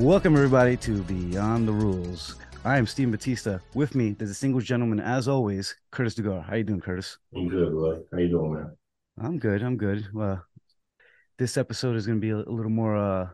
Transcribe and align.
Welcome 0.00 0.34
everybody 0.34 0.78
to 0.78 1.02
Beyond 1.02 1.68
the 1.68 1.74
Rules. 1.74 2.36
I 2.64 2.78
am 2.78 2.86
Steve 2.86 3.10
Batista. 3.10 3.58
With 3.74 3.94
me, 3.94 4.12
there's 4.12 4.30
a 4.30 4.34
single 4.34 4.62
gentleman, 4.62 4.98
as 4.98 5.28
always, 5.28 5.76
Curtis 5.90 6.14
Dugar. 6.14 6.42
How 6.42 6.54
you 6.56 6.64
doing, 6.64 6.80
Curtis? 6.80 7.18
I'm 7.36 7.50
good, 7.50 7.70
boy. 7.70 7.98
How 8.10 8.18
you 8.18 8.30
doing, 8.30 8.54
man? 8.54 8.76
I'm 9.20 9.38
good. 9.38 9.62
I'm 9.62 9.76
good. 9.76 10.08
Well, 10.14 10.42
this 11.38 11.58
episode 11.58 11.96
is 11.96 12.06
going 12.06 12.18
to 12.18 12.20
be 12.20 12.30
a, 12.30 12.38
a 12.38 12.50
little 12.50 12.70
more 12.70 12.96
uh, 12.96 13.28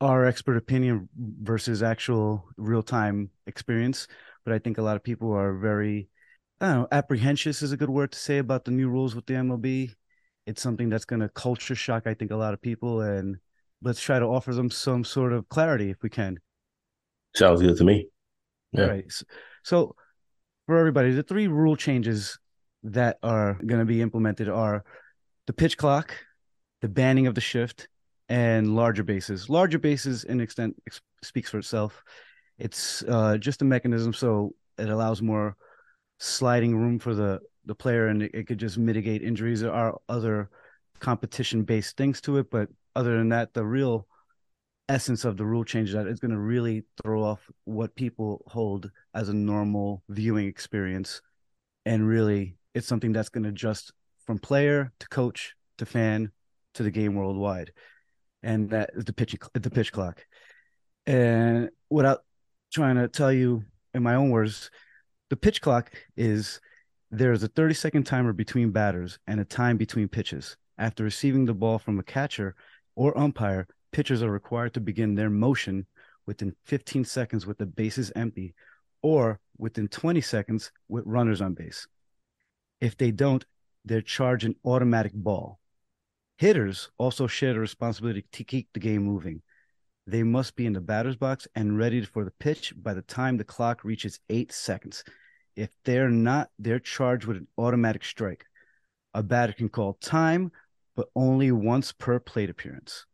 our 0.00 0.24
expert 0.24 0.56
opinion 0.56 1.08
versus 1.16 1.82
actual 1.82 2.44
real 2.56 2.84
time 2.84 3.30
experience. 3.48 4.06
But 4.44 4.54
I 4.54 4.60
think 4.60 4.78
a 4.78 4.82
lot 4.82 4.94
of 4.94 5.02
people 5.02 5.32
are 5.32 5.52
very, 5.52 6.08
I 6.60 6.66
don't 6.66 6.76
know, 6.76 6.88
apprehensive 6.92 7.60
is 7.60 7.72
a 7.72 7.76
good 7.76 7.90
word 7.90 8.12
to 8.12 8.18
say 8.18 8.38
about 8.38 8.66
the 8.66 8.70
new 8.70 8.88
rules 8.88 9.16
with 9.16 9.26
the 9.26 9.34
MLB. 9.34 9.92
It's 10.46 10.62
something 10.62 10.88
that's 10.88 11.06
going 11.06 11.22
to 11.22 11.28
culture 11.28 11.74
shock, 11.74 12.06
I 12.06 12.14
think, 12.14 12.30
a 12.30 12.36
lot 12.36 12.54
of 12.54 12.62
people. 12.62 13.00
And 13.00 13.38
let's 13.86 14.00
try 14.00 14.18
to 14.18 14.26
offer 14.26 14.52
them 14.52 14.68
some 14.68 15.04
sort 15.04 15.32
of 15.32 15.48
clarity 15.48 15.90
if 15.90 16.02
we 16.02 16.10
can. 16.10 16.38
Sounds 17.36 17.62
good 17.62 17.76
to 17.76 17.84
me. 17.84 18.08
Yeah. 18.72 18.82
All 18.82 18.90
right. 18.90 19.04
So, 19.10 19.24
so 19.62 19.96
for 20.66 20.76
everybody, 20.76 21.12
the 21.12 21.22
three 21.22 21.46
rule 21.46 21.76
changes 21.76 22.38
that 22.82 23.18
are 23.22 23.54
going 23.64 23.78
to 23.78 23.86
be 23.86 24.02
implemented 24.02 24.48
are 24.48 24.84
the 25.46 25.52
pitch 25.52 25.76
clock, 25.76 26.14
the 26.80 26.88
banning 26.88 27.28
of 27.28 27.36
the 27.36 27.40
shift, 27.40 27.88
and 28.28 28.74
larger 28.74 29.04
bases. 29.04 29.48
Larger 29.48 29.78
bases, 29.78 30.24
in 30.24 30.40
extent, 30.40 30.74
speaks 31.22 31.50
for 31.50 31.58
itself. 31.58 32.02
It's 32.58 33.04
uh, 33.04 33.38
just 33.38 33.62
a 33.62 33.64
mechanism 33.64 34.12
so 34.12 34.52
it 34.78 34.88
allows 34.88 35.22
more 35.22 35.56
sliding 36.18 36.76
room 36.76 36.98
for 36.98 37.14
the 37.14 37.40
the 37.66 37.74
player, 37.74 38.06
and 38.08 38.22
it, 38.22 38.30
it 38.34 38.46
could 38.46 38.58
just 38.58 38.78
mitigate 38.78 39.22
injuries. 39.22 39.60
There 39.60 39.72
are 39.72 39.98
other 40.08 40.50
competition 40.98 41.62
based 41.62 41.96
things 41.96 42.20
to 42.22 42.38
it, 42.38 42.50
but 42.50 42.68
other 42.96 43.16
than 43.16 43.28
that, 43.28 43.54
the 43.54 43.64
real 43.64 44.08
essence 44.88 45.24
of 45.24 45.36
the 45.36 45.44
rule 45.44 45.64
change 45.64 45.92
that 45.92 46.06
is 46.08 46.18
going 46.18 46.32
to 46.32 46.38
really 46.38 46.84
throw 47.02 47.22
off 47.22 47.48
what 47.64 47.94
people 47.94 48.42
hold 48.48 48.90
as 49.14 49.28
a 49.28 49.34
normal 49.34 50.02
viewing 50.08 50.48
experience, 50.48 51.22
and 51.84 52.06
really, 52.06 52.56
it's 52.74 52.88
something 52.88 53.12
that's 53.12 53.28
going 53.28 53.44
to 53.44 53.50
adjust 53.50 53.92
from 54.26 54.38
player 54.38 54.92
to 54.98 55.08
coach 55.08 55.54
to 55.78 55.86
fan 55.86 56.32
to 56.74 56.82
the 56.82 56.90
game 56.90 57.14
worldwide 57.14 57.72
and 58.46 58.70
that 58.70 58.90
is 58.94 59.04
the 59.04 59.12
pitch 59.12 59.36
the 59.54 59.70
pitch 59.70 59.92
clock. 59.92 60.24
And 61.04 61.70
without 61.90 62.20
trying 62.72 62.96
to 62.96 63.08
tell 63.08 63.32
you 63.32 63.64
in 63.92 64.02
my 64.02 64.14
own 64.14 64.30
words, 64.30 64.70
the 65.30 65.36
pitch 65.36 65.60
clock 65.60 65.92
is 66.16 66.60
there's 67.10 67.42
a 67.42 67.48
30 67.48 67.74
second 67.74 68.04
timer 68.04 68.32
between 68.32 68.70
batters 68.70 69.18
and 69.26 69.40
a 69.40 69.44
time 69.44 69.76
between 69.76 70.08
pitches. 70.08 70.56
After 70.78 71.04
receiving 71.04 71.46
the 71.46 71.54
ball 71.54 71.78
from 71.78 71.98
a 71.98 72.02
catcher 72.02 72.54
or 72.96 73.16
umpire, 73.16 73.68
pitchers 73.92 74.22
are 74.22 74.30
required 74.30 74.74
to 74.74 74.80
begin 74.80 75.14
their 75.14 75.30
motion 75.30 75.86
within 76.26 76.54
15 76.64 77.04
seconds 77.04 77.46
with 77.46 77.58
the 77.58 77.66
bases 77.66 78.10
empty 78.16 78.54
or 79.02 79.38
within 79.58 79.86
20 79.88 80.20
seconds 80.20 80.72
with 80.88 81.06
runners 81.06 81.40
on 81.40 81.54
base. 81.54 81.86
If 82.80 82.96
they 82.96 83.10
don't, 83.10 83.44
they're 83.84 84.02
charged 84.02 84.44
an 84.44 84.56
automatic 84.64 85.12
ball. 85.14 85.60
Hitters 86.38 86.90
also 86.98 87.26
share 87.26 87.54
the 87.54 87.60
responsibility 87.60 88.24
to 88.32 88.44
keep 88.44 88.68
the 88.72 88.80
game 88.80 89.04
moving. 89.04 89.42
They 90.06 90.22
must 90.22 90.54
be 90.56 90.66
in 90.66 90.72
the 90.72 90.80
batter's 90.80 91.16
box 91.16 91.48
and 91.54 91.78
ready 91.78 92.04
for 92.04 92.24
the 92.24 92.32
pitch 92.32 92.74
by 92.76 92.94
the 92.94 93.02
time 93.02 93.36
the 93.36 93.44
clock 93.44 93.84
reaches 93.84 94.20
eight 94.28 94.52
seconds. 94.52 95.02
If 95.56 95.70
they're 95.84 96.10
not, 96.10 96.50
they're 96.58 96.78
charged 96.78 97.24
with 97.24 97.38
an 97.38 97.48
automatic 97.56 98.04
strike. 98.04 98.44
A 99.14 99.22
batter 99.22 99.54
can 99.54 99.70
call 99.70 99.94
time, 99.94 100.52
but 100.96 101.08
only 101.14 101.52
once 101.52 101.92
per 101.92 102.18
plate 102.18 102.50
appearance. 102.50 103.06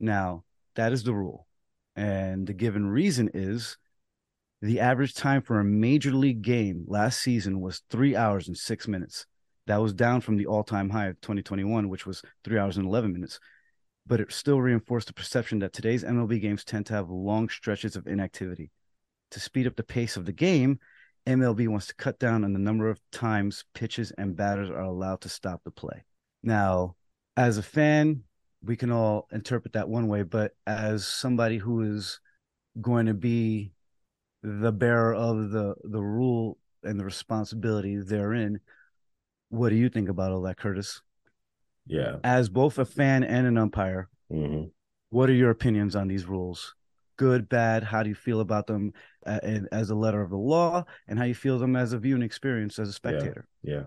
Now, 0.00 0.44
that 0.74 0.92
is 0.92 1.04
the 1.04 1.14
rule. 1.14 1.46
And 1.94 2.46
the 2.46 2.54
given 2.54 2.86
reason 2.86 3.30
is 3.32 3.78
the 4.62 4.80
average 4.80 5.14
time 5.14 5.42
for 5.42 5.60
a 5.60 5.64
major 5.64 6.12
league 6.12 6.42
game 6.42 6.84
last 6.88 7.20
season 7.20 7.60
was 7.60 7.82
three 7.90 8.16
hours 8.16 8.48
and 8.48 8.56
six 8.56 8.88
minutes. 8.88 9.26
That 9.66 9.82
was 9.82 9.92
down 9.92 10.20
from 10.22 10.36
the 10.36 10.46
all 10.46 10.64
time 10.64 10.90
high 10.90 11.06
of 11.06 11.20
2021, 11.20 11.88
which 11.88 12.06
was 12.06 12.22
three 12.42 12.58
hours 12.58 12.76
and 12.76 12.86
11 12.86 13.12
minutes. 13.12 13.38
But 14.06 14.20
it 14.20 14.32
still 14.32 14.60
reinforced 14.60 15.08
the 15.08 15.12
perception 15.12 15.58
that 15.60 15.72
today's 15.72 16.04
MLB 16.04 16.40
games 16.40 16.64
tend 16.64 16.86
to 16.86 16.94
have 16.94 17.10
long 17.10 17.48
stretches 17.48 17.96
of 17.96 18.06
inactivity. 18.06 18.70
To 19.32 19.40
speed 19.40 19.66
up 19.66 19.76
the 19.76 19.82
pace 19.82 20.16
of 20.16 20.24
the 20.24 20.32
game, 20.32 20.78
MLB 21.26 21.66
wants 21.66 21.88
to 21.88 21.94
cut 21.96 22.18
down 22.20 22.44
on 22.44 22.52
the 22.52 22.58
number 22.60 22.88
of 22.88 23.00
times 23.10 23.64
pitches 23.74 24.12
and 24.16 24.36
batters 24.36 24.70
are 24.70 24.82
allowed 24.82 25.22
to 25.22 25.28
stop 25.28 25.62
the 25.64 25.72
play. 25.72 26.04
Now, 26.44 26.94
as 27.36 27.58
a 27.58 27.62
fan, 27.62 28.22
we 28.64 28.76
can 28.76 28.90
all 28.90 29.28
interpret 29.30 29.74
that 29.74 29.88
one 29.88 30.08
way, 30.08 30.22
but 30.22 30.52
as 30.66 31.06
somebody 31.06 31.58
who 31.58 31.82
is 31.82 32.20
going 32.80 33.06
to 33.06 33.14
be 33.14 33.72
the 34.42 34.72
bearer 34.72 35.14
of 35.14 35.50
the 35.50 35.74
the 35.84 36.02
rule 36.02 36.58
and 36.82 36.98
the 37.00 37.04
responsibility 37.04 37.96
therein, 37.96 38.60
what 39.48 39.70
do 39.70 39.76
you 39.76 39.88
think 39.88 40.08
about 40.08 40.32
all 40.32 40.42
that, 40.42 40.56
Curtis? 40.56 41.02
Yeah. 41.86 42.16
As 42.24 42.48
both 42.48 42.78
a 42.78 42.84
fan 42.84 43.22
and 43.24 43.46
an 43.46 43.58
umpire, 43.58 44.08
mm-hmm. 44.32 44.68
what 45.10 45.30
are 45.30 45.34
your 45.34 45.50
opinions 45.50 45.94
on 45.94 46.08
these 46.08 46.26
rules? 46.26 46.74
Good, 47.16 47.48
bad? 47.48 47.82
How 47.82 48.02
do 48.02 48.08
you 48.08 48.14
feel 48.14 48.40
about 48.40 48.66
them 48.66 48.92
uh, 49.24 49.40
as 49.72 49.90
a 49.90 49.94
letter 49.94 50.20
of 50.20 50.30
the 50.30 50.36
law, 50.36 50.84
and 51.08 51.18
how 51.18 51.24
you 51.24 51.34
feel 51.34 51.58
them 51.58 51.74
as 51.74 51.92
a 51.92 51.98
viewing 51.98 52.22
experience 52.22 52.78
as 52.78 52.88
a 52.88 52.92
spectator? 52.92 53.48
Yeah, 53.62 53.82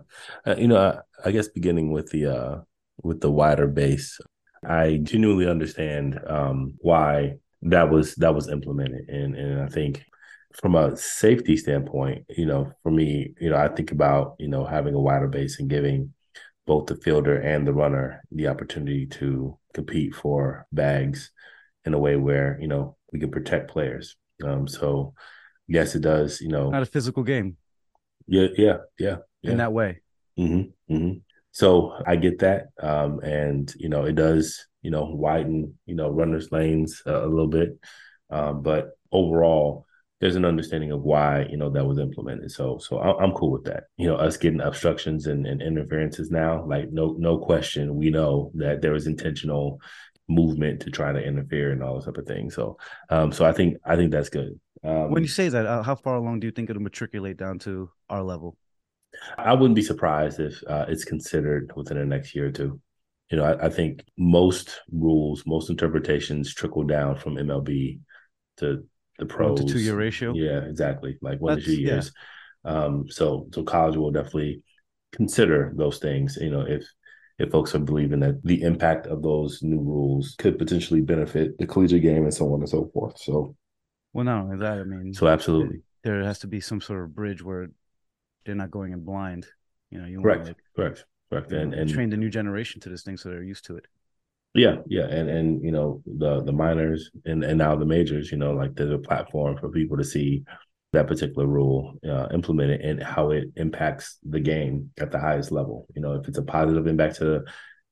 yeah. 0.46 0.52
Uh, 0.54 0.56
you 0.58 0.68
know, 0.68 0.78
I, 0.78 1.28
I, 1.28 1.32
guess 1.32 1.48
beginning 1.48 1.92
with 1.92 2.10
the 2.10 2.26
uh, 2.26 2.62
with 3.04 3.22
the 3.22 3.32
wider 3.32 3.68
base, 3.68 4.20
I 4.68 5.00
genuinely 5.04 5.48
understand 5.48 6.20
um, 6.28 6.76
why 6.80 7.36
that 7.62 7.90
was 7.90 8.16
that 8.16 8.36
was 8.36 8.50
implemented, 8.50 9.10
and 9.10 9.36
and 9.36 9.62
I 9.62 9.68
think 9.68 10.06
from 10.54 10.76
a 10.76 10.96
safety 10.98 11.58
standpoint, 11.58 12.26
you 12.30 12.46
know, 12.46 12.72
for 12.84 12.92
me, 12.92 13.34
you 13.40 13.50
know, 13.50 13.58
I 13.58 13.68
think 13.68 13.92
about, 13.92 14.36
you 14.40 14.48
know, 14.48 14.66
having 14.66 14.96
a 14.96 15.00
wider 15.00 15.28
base 15.28 15.60
and 15.60 15.70
giving 15.70 16.14
both 16.66 16.88
the 16.88 16.96
fielder 16.96 17.40
and 17.40 17.68
the 17.68 17.74
runner 17.74 18.24
the 18.32 18.48
opportunity 18.48 19.06
to 19.06 19.58
compete 19.74 20.16
for 20.16 20.66
bags 20.72 21.32
in 21.86 21.94
a 21.94 22.00
way 22.00 22.16
where, 22.16 22.58
you 22.60 22.68
know, 22.68 22.98
we 23.14 23.20
can 23.20 23.32
protect 23.32 23.72
players. 23.72 24.16
Um, 24.44 24.68
so 24.68 25.14
yes, 25.68 25.96
it 25.96 26.02
does, 26.02 26.42
you 26.42 26.50
know, 26.50 26.70
not 26.70 26.84
a 26.84 26.88
physical 26.88 27.24
game. 27.24 27.58
Yeah, 28.28 28.48
yeah, 28.58 28.78
yeah. 28.98 29.18
yeah. 29.42 29.52
In 29.52 29.58
that 29.58 29.74
way. 29.74 30.02
Mm-hmm, 30.38 30.94
mm-hmm. 30.94 31.18
So 31.60 31.92
I 32.08 32.16
get 32.16 32.40
that. 32.40 32.68
Um, 32.82 33.20
and, 33.20 33.74
you 33.78 33.90
know, 33.90 34.06
it 34.06 34.16
does, 34.16 34.66
you 34.82 34.92
know, 34.92 35.04
widen, 35.04 35.78
you 35.86 35.96
know, 35.96 36.10
runners 36.10 36.54
lanes 36.54 37.02
uh, 37.06 37.26
a 37.26 37.28
little 37.28 37.48
bit. 37.48 37.78
Um, 38.30 38.62
but 38.62 38.92
overall, 39.12 39.86
there's 40.22 40.36
an 40.36 40.46
understanding 40.46 40.92
of 40.92 41.02
why 41.02 41.48
you 41.50 41.58
know 41.58 41.70
that 41.70 41.86
was 41.86 41.98
implemented. 41.98 42.52
So 42.52 42.78
so 42.78 43.00
I'm 43.00 43.32
cool 43.32 43.52
with 43.52 43.64
that. 43.66 43.84
You 43.98 44.08
know, 44.08 44.16
us 44.18 44.36
getting 44.36 44.60
obstructions 44.60 45.28
and, 45.28 45.48
and 45.48 45.62
interferences 45.62 46.30
now, 46.30 46.66
like 46.66 46.92
no 46.92 47.16
no 47.18 47.38
question, 47.38 47.96
we 47.96 48.10
know 48.10 48.52
that 48.56 48.82
there 48.82 48.92
was 48.92 49.08
intentional 49.08 49.80
movement 50.28 50.82
to 50.82 50.92
try 50.92 51.12
to 51.12 51.24
interfere 51.24 51.72
and 51.72 51.82
all 51.82 51.96
this 51.96 52.06
type 52.06 52.18
of 52.18 52.28
thing. 52.28 52.50
So 52.52 52.78
um 53.10 53.32
so 53.32 53.46
I 53.46 53.54
think 53.54 53.78
I 53.86 53.96
think 53.96 54.12
that's 54.12 54.30
good. 54.30 54.60
Um, 54.84 55.12
when 55.12 55.24
you 55.24 55.30
say 55.30 55.50
that, 55.50 55.66
uh, 55.66 55.84
how 55.84 55.96
far 55.96 56.16
along 56.16 56.42
do 56.42 56.48
you 56.48 56.52
think 56.52 56.70
it'll 56.70 56.82
matriculate 56.82 57.38
down 57.38 57.60
to 57.60 57.90
our 58.10 58.24
level? 58.24 58.58
I 59.38 59.54
wouldn't 59.54 59.76
be 59.76 59.82
surprised 59.82 60.40
if 60.40 60.62
uh, 60.68 60.86
it's 60.88 61.06
considered 61.06 61.72
within 61.76 61.98
the 61.98 62.06
next 62.06 62.36
year 62.36 62.48
or 62.48 62.52
two. 62.52 62.80
You 63.32 63.38
know, 63.38 63.44
I, 63.44 63.68
I 63.68 63.70
think 63.70 64.04
most 64.18 64.82
rules, 64.92 65.44
most 65.46 65.70
interpretations 65.70 66.54
trickle 66.54 66.84
down 66.84 67.16
from 67.18 67.36
MLB 67.36 68.00
to 68.58 68.84
the 69.18 69.26
pros 69.26 69.60
one 69.60 69.68
to 69.68 69.74
two 69.74 69.80
year 69.80 69.96
ratio. 69.96 70.34
Yeah, 70.34 70.62
exactly. 70.62 71.18
Like 71.22 71.40
one 71.40 71.56
That's, 71.56 71.66
to 71.66 71.76
two 71.76 71.82
years. 71.82 72.12
Yeah. 72.66 72.72
Um, 72.72 73.06
so 73.10 73.48
so 73.54 73.64
college 73.64 73.96
will 73.96 74.12
definitely 74.12 74.64
consider 75.12 75.74
those 75.76 76.00
things. 76.00 76.38
You 76.40 76.52
know, 76.52 76.62
if 76.62 76.86
if 77.38 77.52
folks 77.52 77.74
are 77.74 77.80
believing 77.80 78.20
that 78.20 78.44
the 78.44 78.62
impact 78.62 79.08
of 79.08 79.22
those 79.22 79.64
new 79.64 79.80
rules 79.80 80.36
could 80.38 80.58
potentially 80.58 81.02
benefit 81.02 81.58
the 81.58 81.66
collegiate 81.66 82.02
game 82.02 82.24
and 82.24 82.34
so 82.34 82.54
on 82.54 82.60
and 82.60 82.70
so 82.70 82.90
forth. 82.94 83.18
So, 83.18 83.56
well, 84.14 84.26
not 84.26 84.44
only 84.44 84.58
that, 84.58 84.80
I 84.80 84.84
mean, 84.84 85.14
so 85.14 85.28
absolutely, 85.28 85.82
there 86.04 86.22
has 86.24 86.40
to 86.40 86.48
be 86.48 86.60
some 86.60 86.82
sort 86.82 87.04
of 87.04 87.16
bridge 87.16 87.42
where 87.42 87.70
they're 88.46 88.56
not 88.56 88.72
going 88.72 88.94
in 88.94 89.02
blind. 89.02 89.48
You 89.90 90.00
know, 90.00 90.08
you 90.08 90.22
correct, 90.22 90.48
like, 90.48 90.58
correct, 90.76 91.06
correct, 91.32 91.52
and 91.52 91.74
and 91.74 91.90
train 91.90 92.10
the 92.10 92.18
new 92.18 92.30
generation 92.30 92.80
to 92.82 92.90
this 92.90 93.04
thing 93.04 93.18
so 93.18 93.30
they're 93.30 93.44
used 93.44 93.66
to 93.66 93.78
it. 93.78 93.86
Yeah, 94.56 94.78
yeah, 94.88 95.06
and 95.06 95.30
and 95.30 95.64
you 95.64 95.72
know 95.72 96.02
the 96.06 96.42
the 96.44 96.52
minors 96.52 97.12
and 97.26 97.44
and 97.44 97.58
now 97.58 97.76
the 97.76 97.86
majors, 97.86 98.32
you 98.32 98.38
know, 98.38 98.54
like 98.54 98.76
there's 98.76 98.92
a 98.92 98.98
platform 98.98 99.58
for 99.58 99.70
people 99.70 99.98
to 99.98 100.04
see 100.04 100.44
that 100.92 101.08
particular 101.08 101.46
rule 101.46 101.94
uh, 102.08 102.28
implemented 102.34 102.82
and 102.82 103.04
how 103.04 103.30
it 103.30 103.46
impacts 103.58 104.18
the 104.28 104.40
game 104.40 104.90
at 105.00 105.12
the 105.12 105.20
highest 105.20 105.52
level. 105.52 105.86
You 105.96 106.02
know, 106.02 106.14
if 106.14 106.28
it's 106.28 106.40
a 106.40 106.44
positive 106.44 106.88
impact 106.88 107.18
to 107.18 107.26
the 107.26 107.46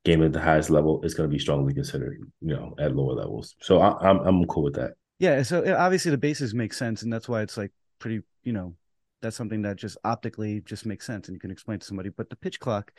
game 0.04 0.22
at 0.24 0.32
the 0.32 0.40
highest 0.40 0.68
level, 0.68 1.00
it's 1.04 1.14
going 1.14 1.28
to 1.30 1.32
be 1.32 1.38
strongly 1.38 1.74
considered. 1.74 2.18
You 2.40 2.54
know, 2.54 2.74
at 2.78 2.94
lower 2.94 3.12
levels. 3.12 3.54
So 3.60 3.80
I, 3.80 3.96
I'm 4.08 4.18
I'm 4.18 4.44
cool 4.46 4.64
with 4.64 4.74
that. 4.74 4.94
Yeah. 5.20 5.42
So 5.42 5.76
obviously 5.76 6.10
the 6.10 6.18
bases 6.18 6.54
make 6.54 6.72
sense, 6.72 7.02
and 7.02 7.12
that's 7.12 7.28
why 7.28 7.42
it's 7.42 7.56
like 7.56 7.72
pretty. 8.00 8.22
You 8.42 8.52
know, 8.52 8.74
that's 9.20 9.36
something 9.36 9.62
that 9.62 9.76
just 9.76 9.96
optically 10.04 10.60
just 10.62 10.86
makes 10.86 11.06
sense, 11.06 11.28
and 11.28 11.34
you 11.34 11.40
can 11.40 11.50
explain 11.50 11.78
to 11.78 11.86
somebody. 11.86 12.10
But 12.10 12.30
the 12.30 12.36
pitch 12.36 12.60
clock 12.60 12.92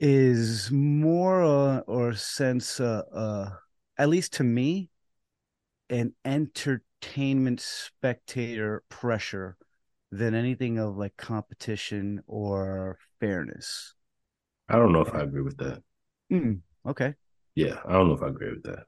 is 0.00 0.70
more 0.70 1.42
uh, 1.44 1.78
or 1.80 2.14
sense 2.14 2.80
uh, 2.80 3.02
uh, 3.14 3.50
at 3.98 4.08
least 4.08 4.32
to 4.34 4.44
me 4.44 4.90
an 5.90 6.14
entertainment 6.24 7.60
spectator 7.60 8.82
pressure 8.88 9.56
than 10.10 10.34
anything 10.34 10.78
of 10.78 10.96
like 10.96 11.16
competition 11.16 12.22
or 12.26 12.98
fairness. 13.20 13.94
I 14.68 14.76
don't 14.76 14.92
know 14.92 15.00
if 15.00 15.14
I 15.14 15.20
agree 15.20 15.42
with 15.42 15.58
that. 15.58 15.82
Mm, 16.32 16.60
okay. 16.86 17.14
Yeah, 17.54 17.80
I 17.86 17.92
don't 17.92 18.08
know 18.08 18.14
if 18.14 18.22
I 18.22 18.28
agree 18.28 18.50
with 18.50 18.62
that. 18.64 18.84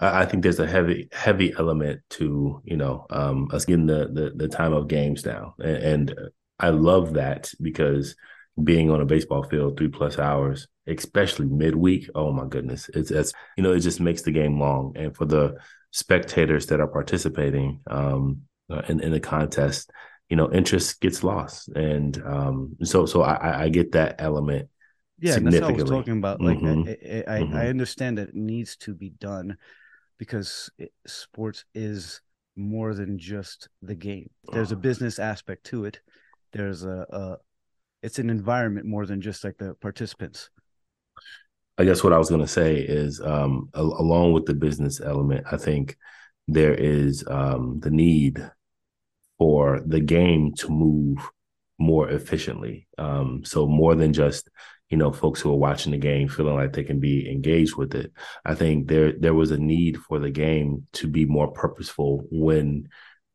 I, 0.00 0.26
think 0.26 0.42
there's 0.42 0.60
a 0.60 0.66
heavy, 0.66 1.08
heavy 1.12 1.52
element 1.58 2.02
to 2.10 2.62
you 2.64 2.76
know 2.76 3.06
um, 3.10 3.48
us 3.52 3.64
getting 3.64 3.86
the, 3.86 4.08
the 4.12 4.32
the 4.34 4.48
time 4.48 4.72
of 4.72 4.88
games 4.88 5.26
now, 5.26 5.54
and, 5.58 5.76
and 5.76 6.14
I 6.58 6.70
love 6.70 7.14
that 7.14 7.50
because 7.60 8.14
being 8.62 8.90
on 8.90 9.00
a 9.00 9.06
baseball 9.06 9.42
field 9.42 9.76
three 9.76 9.88
plus 9.88 10.18
hours, 10.18 10.68
especially 10.86 11.46
midweek, 11.46 12.08
oh 12.14 12.32
my 12.32 12.46
goodness, 12.46 12.88
it's, 12.94 13.10
it's 13.10 13.32
you 13.56 13.62
know 13.62 13.72
it 13.72 13.80
just 13.80 14.00
makes 14.00 14.22
the 14.22 14.32
game 14.32 14.60
long, 14.60 14.92
and 14.96 15.16
for 15.16 15.24
the 15.24 15.56
spectators 15.90 16.66
that 16.66 16.80
are 16.80 16.88
participating 16.88 17.80
um, 17.88 18.42
uh, 18.70 18.82
in 18.88 19.00
in 19.00 19.12
the 19.12 19.20
contest, 19.20 19.90
you 20.28 20.36
know, 20.36 20.52
interest 20.52 21.00
gets 21.00 21.24
lost, 21.24 21.68
and 21.68 22.22
um, 22.24 22.76
so 22.82 23.06
so 23.06 23.22
I, 23.22 23.64
I 23.64 23.68
get 23.68 23.92
that 23.92 24.16
element. 24.18 24.68
Yeah, 25.20 25.38
that's 25.40 25.60
what 25.60 25.64
I 25.64 25.72
was 25.72 25.90
talking 25.90 26.18
about. 26.18 26.40
Like, 26.40 26.58
mm-hmm. 26.58 26.88
I, 26.88 27.36
I, 27.36 27.40
mm-hmm. 27.40 27.56
I, 27.56 27.66
understand 27.66 28.18
that 28.18 28.28
it 28.28 28.34
needs 28.36 28.76
to 28.76 28.94
be 28.94 29.10
done 29.10 29.56
because 30.18 30.70
it, 30.78 30.92
sports 31.06 31.64
is 31.74 32.20
more 32.56 32.94
than 32.94 33.18
just 33.18 33.68
the 33.82 33.94
game. 33.94 34.30
There's 34.52 34.72
a 34.72 34.76
business 34.76 35.18
aspect 35.18 35.64
to 35.66 35.84
it. 35.84 36.00
There's 36.52 36.84
a, 36.84 37.06
a 37.10 37.36
it's 38.02 38.18
an 38.18 38.30
environment 38.30 38.86
more 38.86 39.06
than 39.06 39.20
just 39.20 39.44
like 39.44 39.58
the 39.58 39.74
participants. 39.74 40.50
I 41.78 41.84
guess 41.84 42.02
what 42.02 42.12
I 42.12 42.18
was 42.18 42.28
going 42.28 42.40
to 42.40 42.48
say 42.48 42.76
is, 42.76 43.20
um, 43.20 43.68
a- 43.74 43.80
along 43.80 44.32
with 44.32 44.46
the 44.46 44.54
business 44.54 45.00
element, 45.00 45.46
I 45.50 45.56
think 45.56 45.96
there 46.48 46.74
is 46.74 47.24
um, 47.28 47.78
the 47.80 47.90
need 47.90 48.50
for 49.38 49.80
the 49.86 50.00
game 50.00 50.54
to 50.56 50.68
move 50.70 51.18
more 51.78 52.10
efficiently. 52.10 52.88
Um, 52.98 53.42
so 53.44 53.68
more 53.68 53.94
than 53.94 54.12
just 54.12 54.48
you 54.88 54.96
know 54.96 55.12
folks 55.12 55.40
who 55.40 55.50
are 55.52 55.56
watching 55.56 55.92
the 55.92 55.98
game 55.98 56.28
feeling 56.28 56.54
like 56.54 56.72
they 56.72 56.84
can 56.84 57.00
be 57.00 57.30
engaged 57.30 57.76
with 57.76 57.94
it. 57.94 58.12
I 58.44 58.54
think 58.54 58.88
there 58.88 59.12
there 59.12 59.34
was 59.34 59.50
a 59.50 59.58
need 59.58 59.98
for 59.98 60.18
the 60.18 60.30
game 60.30 60.86
to 60.94 61.06
be 61.06 61.26
more 61.26 61.52
purposeful 61.52 62.26
when 62.30 62.88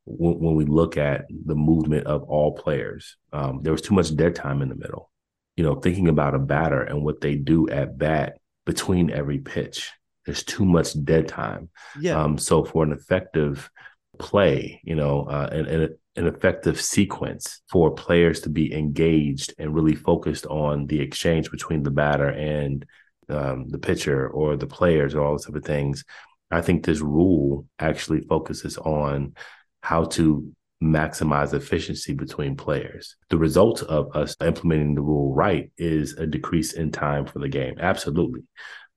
when, 0.04 0.38
when 0.38 0.54
we 0.54 0.64
look 0.64 0.96
at 0.96 1.26
the 1.28 1.54
movement 1.54 2.06
of 2.06 2.24
all 2.24 2.56
players. 2.56 3.16
Um, 3.32 3.60
there 3.62 3.72
was 3.72 3.82
too 3.82 3.94
much 3.94 4.14
dead 4.14 4.34
time 4.34 4.62
in 4.62 4.68
the 4.68 4.74
middle. 4.74 5.10
You 5.56 5.64
know, 5.64 5.76
thinking 5.76 6.08
about 6.08 6.34
a 6.34 6.40
batter 6.40 6.82
and 6.82 7.04
what 7.04 7.20
they 7.20 7.36
do 7.36 7.68
at 7.68 7.96
bat 7.96 8.38
between 8.66 9.10
every 9.10 9.38
pitch. 9.38 9.92
There's 10.26 10.42
too 10.42 10.64
much 10.64 11.02
dead 11.04 11.28
time. 11.28 11.70
Yeah. 12.00 12.20
Um, 12.20 12.38
so 12.38 12.64
for 12.64 12.82
an 12.82 12.92
effective 12.92 13.70
play, 14.18 14.80
you 14.82 14.94
know, 14.94 15.24
uh, 15.24 15.48
and, 15.52 15.66
and 15.66 15.94
an 16.16 16.26
effective 16.26 16.80
sequence 16.80 17.60
for 17.70 17.90
players 17.90 18.40
to 18.40 18.48
be 18.48 18.72
engaged 18.72 19.54
and 19.58 19.74
really 19.74 19.94
focused 19.94 20.46
on 20.46 20.86
the 20.86 21.00
exchange 21.00 21.50
between 21.50 21.82
the 21.82 21.90
batter 21.90 22.28
and 22.28 22.84
um, 23.28 23.68
the 23.68 23.78
pitcher 23.78 24.28
or 24.28 24.56
the 24.56 24.66
players 24.66 25.14
or 25.14 25.24
all 25.24 25.32
those 25.32 25.46
type 25.46 25.56
of 25.56 25.64
things. 25.64 26.04
I 26.50 26.60
think 26.60 26.84
this 26.84 27.00
rule 27.00 27.66
actually 27.78 28.20
focuses 28.20 28.78
on 28.78 29.34
how 29.82 30.04
to 30.04 30.52
maximize 30.82 31.54
efficiency 31.54 32.12
between 32.12 32.56
players. 32.56 33.16
The 33.30 33.38
result 33.38 33.82
of 33.82 34.14
us 34.14 34.36
implementing 34.40 34.94
the 34.94 35.02
rule 35.02 35.34
right 35.34 35.72
is 35.78 36.14
a 36.14 36.26
decrease 36.26 36.74
in 36.74 36.92
time 36.92 37.26
for 37.26 37.38
the 37.38 37.48
game. 37.48 37.76
Absolutely. 37.80 38.42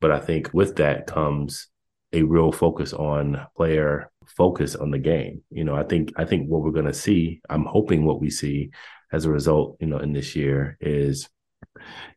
But 0.02 0.12
I 0.12 0.20
think 0.20 0.54
with 0.54 0.76
that 0.76 1.08
comes 1.08 1.68
a 2.14 2.24
real 2.24 2.52
focus 2.52 2.94
on 2.94 3.46
player 3.56 4.12
focus 4.36 4.76
on 4.76 4.92
the 4.92 5.00
game. 5.00 5.42
You 5.50 5.64
know, 5.64 5.76
I 5.76 5.84
think 5.84 6.14
I 6.18 6.26
think 6.26 6.48
what 6.48 6.62
we're 6.62 6.72
going 6.72 6.86
to 6.86 6.94
see, 6.94 7.42
I'm 7.50 7.66
hoping 7.66 8.06
what 8.06 8.22
we 8.22 8.30
see 8.30 8.72
as 9.12 9.26
a 9.26 9.32
result, 9.32 9.78
you 9.80 9.88
know, 9.88 10.00
in 10.00 10.14
this 10.14 10.36
year 10.36 10.78
is 10.82 11.30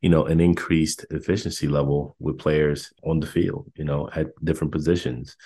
you 0.00 0.08
know, 0.08 0.24
an 0.24 0.40
increased 0.40 1.04
efficiency 1.10 1.68
level 1.68 2.16
with 2.18 2.38
players 2.38 2.92
on 3.04 3.20
the 3.20 3.26
field, 3.26 3.70
you 3.76 3.84
know, 3.84 4.08
at 4.14 4.28
different 4.42 4.72
positions 4.72 5.36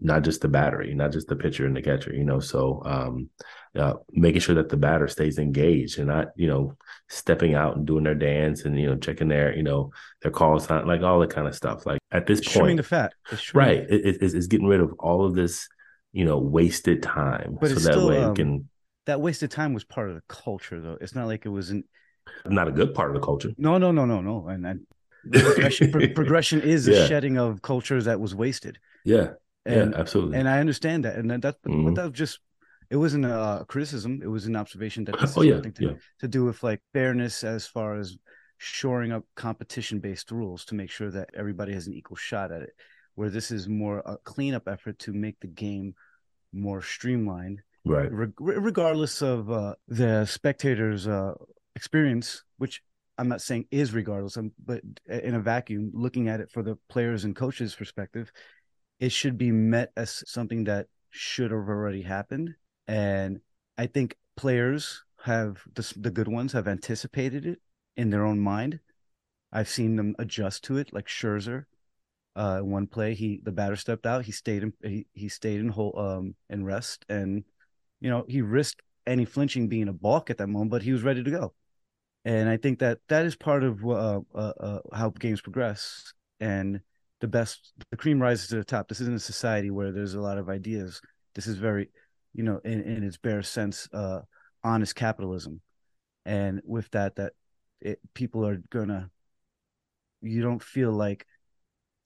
not 0.00 0.22
just 0.22 0.40
the 0.40 0.48
battery, 0.48 0.94
not 0.94 1.12
just 1.12 1.26
the 1.28 1.36
pitcher 1.36 1.66
and 1.66 1.76
the 1.76 1.82
catcher, 1.82 2.14
you 2.14 2.24
know. 2.24 2.38
So 2.38 2.82
um, 2.84 3.28
uh, 3.74 3.94
making 4.12 4.40
sure 4.40 4.54
that 4.54 4.68
the 4.68 4.76
batter 4.76 5.08
stays 5.08 5.38
engaged 5.38 5.98
and 5.98 6.08
not, 6.08 6.28
you 6.36 6.46
know, 6.46 6.76
stepping 7.08 7.54
out 7.54 7.76
and 7.76 7.86
doing 7.86 8.04
their 8.04 8.14
dance 8.14 8.64
and 8.64 8.78
you 8.78 8.86
know 8.86 8.96
checking 8.96 9.28
their, 9.28 9.54
you 9.54 9.62
know, 9.62 9.90
their 10.22 10.30
call 10.30 10.58
sign, 10.60 10.86
like 10.86 11.02
all 11.02 11.20
that 11.20 11.30
kind 11.30 11.48
of 11.48 11.54
stuff. 11.54 11.86
Like 11.86 11.98
at 12.12 12.26
this 12.26 12.38
it's 12.40 12.52
point, 12.52 12.76
the 12.76 12.82
fat, 12.82 13.14
right? 13.52 13.78
It, 13.78 14.06
it, 14.06 14.18
it's, 14.22 14.34
it's, 14.34 14.46
getting 14.46 14.68
rid 14.68 14.80
of 14.80 14.92
all 14.98 15.24
of 15.24 15.34
this, 15.34 15.68
you 16.12 16.24
know, 16.24 16.38
wasted 16.38 17.02
time, 17.02 17.56
but 17.60 17.68
so 17.68 17.74
that 17.74 17.82
still, 17.82 18.08
way 18.08 18.18
um, 18.22 18.34
can. 18.34 18.68
That 19.06 19.20
wasted 19.20 19.50
time 19.50 19.72
was 19.72 19.84
part 19.84 20.08
of 20.08 20.14
the 20.14 20.22
culture, 20.28 20.80
though. 20.80 20.98
It's 21.00 21.14
not 21.14 21.26
like 21.26 21.46
it 21.46 21.50
wasn't. 21.50 21.86
Not 22.46 22.68
a 22.68 22.72
good 22.72 22.94
part 22.94 23.10
of 23.10 23.14
the 23.14 23.24
culture. 23.24 23.50
No, 23.56 23.78
no, 23.78 23.90
no, 23.92 24.04
no, 24.06 24.20
no, 24.20 24.48
and. 24.48 24.66
and 24.66 24.86
progression, 25.30 25.90
pro- 25.92 26.08
progression 26.14 26.60
is 26.62 26.88
a 26.88 27.06
shedding 27.06 27.36
of 27.38 27.60
cultures 27.62 28.06
that 28.06 28.18
was 28.20 28.34
wasted. 28.34 28.78
Yeah, 29.04 29.32
And, 29.66 29.92
yeah, 29.92 29.98
absolutely. 29.98 30.38
and 30.38 30.48
I 30.48 30.60
understand 30.60 31.04
that, 31.04 31.16
and 31.16 31.30
that, 31.30 31.42
that 31.42 31.56
but 31.62 31.72
Mhm. 31.72 31.94
that 31.96 32.04
was 32.10 32.18
just 32.18 32.40
it 32.88 32.96
wasn't 32.96 33.24
a 33.26 33.64
criticism; 33.68 34.20
it 34.22 34.26
was 34.28 34.46
an 34.46 34.56
observation 34.56 35.04
that 35.04 35.18
this 35.20 35.36
oh 35.36 35.42
is 35.42 35.46
yeah, 35.46 35.54
something 35.54 35.72
to, 35.74 35.84
yeah. 35.84 35.92
to 36.20 36.28
do 36.28 36.44
with 36.44 36.62
like 36.62 36.80
fairness 36.92 37.44
as 37.44 37.66
far 37.66 37.96
as 37.96 38.16
shoring 38.58 39.12
up 39.12 39.24
competition-based 39.36 40.30
rules 40.30 40.64
to 40.66 40.74
make 40.74 40.90
sure 40.90 41.10
that 41.10 41.30
everybody 41.34 41.72
has 41.72 41.86
an 41.86 41.94
equal 41.94 42.16
shot 42.16 42.52
at 42.52 42.62
it. 42.62 42.70
Where 43.20 43.28
this 43.28 43.50
is 43.50 43.68
more 43.68 43.98
a 44.06 44.16
cleanup 44.16 44.66
effort 44.66 44.98
to 45.00 45.12
make 45.12 45.38
the 45.40 45.46
game 45.46 45.94
more 46.54 46.80
streamlined, 46.80 47.60
Right. 47.84 48.10
reg- 48.10 48.40
regardless 48.40 49.20
of 49.20 49.50
uh, 49.50 49.74
the 49.88 50.24
spectators' 50.24 51.06
uh, 51.06 51.34
experience, 51.76 52.44
which 52.56 52.82
I'm 53.18 53.28
not 53.28 53.42
saying 53.42 53.66
is 53.70 53.92
regardless, 53.92 54.38
um, 54.38 54.52
but 54.64 54.80
in 55.06 55.34
a 55.34 55.38
vacuum, 55.38 55.90
looking 55.92 56.28
at 56.28 56.40
it 56.40 56.50
for 56.50 56.62
the 56.62 56.78
players 56.88 57.24
and 57.24 57.36
coaches' 57.36 57.74
perspective, 57.74 58.32
it 59.00 59.12
should 59.12 59.36
be 59.36 59.52
met 59.52 59.92
as 59.98 60.24
something 60.26 60.64
that 60.64 60.86
should 61.10 61.50
have 61.50 61.68
already 61.68 62.00
happened. 62.00 62.54
And 62.88 63.40
I 63.76 63.86
think 63.86 64.16
players 64.34 65.04
have 65.24 65.62
the, 65.74 65.92
the 65.94 66.10
good 66.10 66.28
ones 66.28 66.54
have 66.54 66.66
anticipated 66.66 67.44
it 67.44 67.58
in 67.98 68.08
their 68.08 68.24
own 68.24 68.40
mind. 68.40 68.80
I've 69.52 69.68
seen 69.68 69.96
them 69.96 70.16
adjust 70.18 70.64
to 70.64 70.78
it, 70.78 70.94
like 70.94 71.06
Scherzer. 71.06 71.66
Uh, 72.36 72.60
one 72.60 72.86
play, 72.86 73.14
he 73.14 73.40
the 73.42 73.52
batter 73.52 73.76
stepped 73.76 74.06
out. 74.06 74.24
He 74.24 74.32
stayed 74.32 74.62
in 74.62 74.72
he, 74.82 75.06
he 75.12 75.28
stayed 75.28 75.60
in 75.60 75.68
whole 75.68 75.98
um 75.98 76.34
in 76.48 76.64
rest, 76.64 77.04
and 77.08 77.44
you 78.00 78.10
know 78.10 78.24
he 78.28 78.40
risked 78.42 78.82
any 79.06 79.24
flinching 79.24 79.68
being 79.68 79.88
a 79.88 79.92
balk 79.92 80.30
at 80.30 80.38
that 80.38 80.46
moment, 80.46 80.70
but 80.70 80.82
he 80.82 80.92
was 80.92 81.02
ready 81.02 81.22
to 81.22 81.30
go. 81.30 81.54
And 82.24 82.48
I 82.48 82.56
think 82.56 82.80
that 82.80 82.98
that 83.08 83.24
is 83.24 83.34
part 83.34 83.64
of 83.64 83.84
uh, 83.84 84.20
uh, 84.34 84.52
uh, 84.60 84.78
how 84.92 85.10
games 85.10 85.40
progress. 85.40 86.12
And 86.38 86.80
the 87.20 87.28
best, 87.28 87.72
the 87.90 87.96
cream 87.96 88.20
rises 88.20 88.48
to 88.48 88.56
the 88.56 88.64
top. 88.64 88.88
This 88.88 89.00
isn't 89.00 89.14
a 89.16 89.20
society 89.20 89.70
where 89.70 89.90
there's 89.90 90.14
a 90.14 90.20
lot 90.20 90.38
of 90.38 90.48
ideas. 90.48 91.00
This 91.34 91.46
is 91.46 91.56
very, 91.56 91.90
you 92.34 92.42
know, 92.42 92.60
in, 92.64 92.82
in 92.82 93.04
its 93.04 93.16
bare 93.16 93.42
sense, 93.42 93.88
uh, 93.92 94.20
honest 94.62 94.94
capitalism. 94.94 95.60
And 96.26 96.60
with 96.64 96.90
that, 96.90 97.16
that 97.16 97.32
it, 97.80 97.98
people 98.14 98.46
are 98.46 98.58
gonna, 98.70 99.10
you 100.20 100.42
don't 100.42 100.62
feel 100.62 100.92
like 100.92 101.26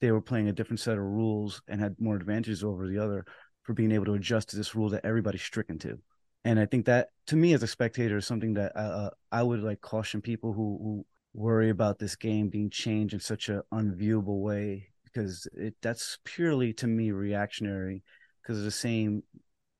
they 0.01 0.11
were 0.11 0.21
playing 0.21 0.47
a 0.47 0.53
different 0.53 0.79
set 0.79 0.97
of 0.97 1.03
rules 1.03 1.61
and 1.67 1.79
had 1.79 1.95
more 1.99 2.15
advantages 2.15 2.63
over 2.63 2.87
the 2.87 2.97
other 2.97 3.25
for 3.63 3.73
being 3.73 3.91
able 3.91 4.05
to 4.05 4.13
adjust 4.13 4.49
to 4.49 4.55
this 4.55 4.75
rule 4.75 4.89
that 4.89 5.05
everybody's 5.05 5.41
stricken 5.41 5.79
to 5.79 5.99
and 6.45 6.59
I 6.59 6.67
think 6.67 6.85
that 6.85 7.09
to 7.27 7.35
me 7.35 7.53
as 7.53 7.63
a 7.63 7.67
spectator 7.67 8.17
is 8.17 8.27
something 8.27 8.53
that 8.53 8.77
uh, 8.77 9.09
I 9.31 9.41
would 9.41 9.63
like 9.63 9.81
caution 9.81 10.21
people 10.21 10.53
who, 10.53 10.79
who 10.81 11.05
worry 11.33 11.71
about 11.71 11.97
this 11.97 12.15
game 12.15 12.49
being 12.49 12.69
changed 12.69 13.15
in 13.15 13.19
such 13.19 13.49
an 13.49 13.63
unviewable 13.73 14.41
way 14.41 14.89
because 15.03 15.47
it 15.53 15.73
that's 15.81 16.19
purely 16.23 16.71
to 16.73 16.87
me 16.87 17.11
reactionary 17.11 18.03
because 18.41 18.63
the 18.63 18.71
same 18.71 19.23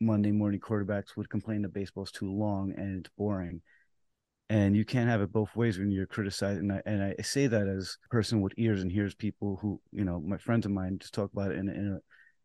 Monday 0.02 0.32
morning 0.32 0.60
quarterbacks 0.60 1.16
would 1.16 1.30
complain 1.30 1.62
that 1.62 1.74
baseball's 1.74 2.12
too 2.12 2.32
long 2.32 2.74
and 2.76 3.06
it's 3.06 3.14
boring. 3.16 3.62
And 4.48 4.76
you 4.76 4.86
can't 4.86 5.10
have 5.10 5.22
it 5.22 5.32
both 5.32 5.56
ways 5.56 5.80
when 5.80 5.90
you're 5.90 6.06
criticizing. 6.06 6.70
And 6.70 6.74
I, 6.74 6.82
and 6.86 7.16
I 7.20 7.22
say 7.24 7.48
that 7.48 7.68
as 7.68 7.98
a 8.06 8.10
person 8.10 8.42
with 8.42 8.54
ears 8.58 8.82
and 8.82 8.92
hears 8.92 9.16
people 9.16 9.58
who, 9.60 9.82
you 9.92 10.06
know, 10.06 10.20
my 10.20 10.38
friends 10.38 10.68
of 10.68 10.72
mine 10.72 11.00
just 11.00 11.16
talk 11.16 11.34
about 11.34 11.52
it 11.52 11.58
in, 11.58 11.68
in 11.70 11.94
a 11.94 12.00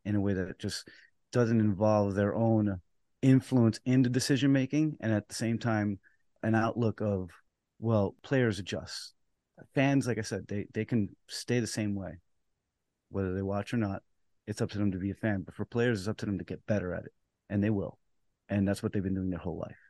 in 0.08 0.16
a 0.16 0.20
way 0.20 0.34
that 0.34 0.58
just 0.58 0.88
doesn't 1.32 1.60
involve 1.60 2.14
their 2.14 2.34
own 2.34 2.80
influence 3.22 3.78
in 3.84 4.02
the 4.02 4.08
decision 4.08 4.52
making 4.52 4.96
and 5.00 5.12
at 5.12 5.28
the 5.28 5.34
same 5.34 5.58
time 5.58 5.98
an 6.42 6.54
outlook 6.54 7.00
of 7.00 7.30
well 7.78 8.14
players 8.22 8.58
adjust 8.58 9.12
fans 9.74 10.06
like 10.06 10.16
i 10.16 10.22
said 10.22 10.46
they 10.48 10.66
they 10.72 10.86
can 10.86 11.08
stay 11.28 11.60
the 11.60 11.66
same 11.66 11.94
way 11.94 12.18
whether 13.10 13.34
they 13.34 13.42
watch 13.42 13.74
or 13.74 13.76
not 13.76 14.02
it's 14.46 14.62
up 14.62 14.70
to 14.70 14.78
them 14.78 14.90
to 14.90 14.98
be 14.98 15.10
a 15.10 15.14
fan 15.14 15.42
but 15.42 15.54
for 15.54 15.66
players 15.66 16.00
it's 16.00 16.08
up 16.08 16.16
to 16.16 16.24
them 16.24 16.38
to 16.38 16.44
get 16.44 16.66
better 16.66 16.94
at 16.94 17.04
it 17.04 17.12
and 17.50 17.62
they 17.62 17.70
will 17.70 17.98
and 18.48 18.66
that's 18.66 18.82
what 18.82 18.92
they've 18.92 19.02
been 19.02 19.14
doing 19.14 19.30
their 19.30 19.38
whole 19.38 19.58
life 19.58 19.89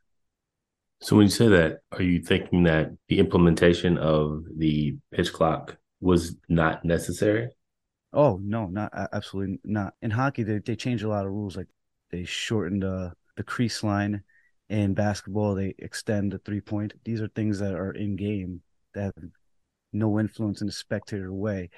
So 1.03 1.17
when 1.17 1.27
you 1.27 1.31
say 1.31 1.49
that, 1.49 1.79
are 1.93 2.03
you 2.03 2.21
thinking 2.21 2.65
that 2.65 2.91
the 3.09 3.19
implementation 3.19 3.97
of 3.97 4.45
the 4.57 4.97
pitch 5.13 5.33
clock 5.33 5.79
was 6.01 6.37
not 6.49 6.85
necessary? 6.85 7.49
Oh 8.13 8.39
no, 8.43 8.67
not 8.67 8.93
absolutely 9.13 9.61
not. 9.65 9.95
In 10.03 10.11
hockey, 10.11 10.43
they 10.43 10.59
they 10.59 10.77
changed 10.77 11.05
a 11.05 11.09
lot 11.09 11.25
of 11.25 11.33
rules. 11.33 11.57
Like 11.57 11.69
they 12.11 12.25
shortened 12.25 12.85
uh, 12.85 13.11
the 13.37 13.43
crease 13.43 13.83
line. 13.83 14.23
In 14.69 14.95
basketball, 14.95 15.57
they 15.57 15.75
extend 15.79 16.33
the 16.33 16.39
three 16.39 16.61
point. 16.61 16.95
These 17.05 17.21
are 17.21 17.29
things 17.29 17.59
that 17.59 17.75
are 17.75 17.91
in 17.91 18.15
game 18.15 18.63
that 18.95 19.05
have 19.17 19.31
no 19.93 20.21
influence 20.21 20.61
in 20.61 20.69
the 20.69 20.73
spectator 20.73 21.33
way. 21.33 21.71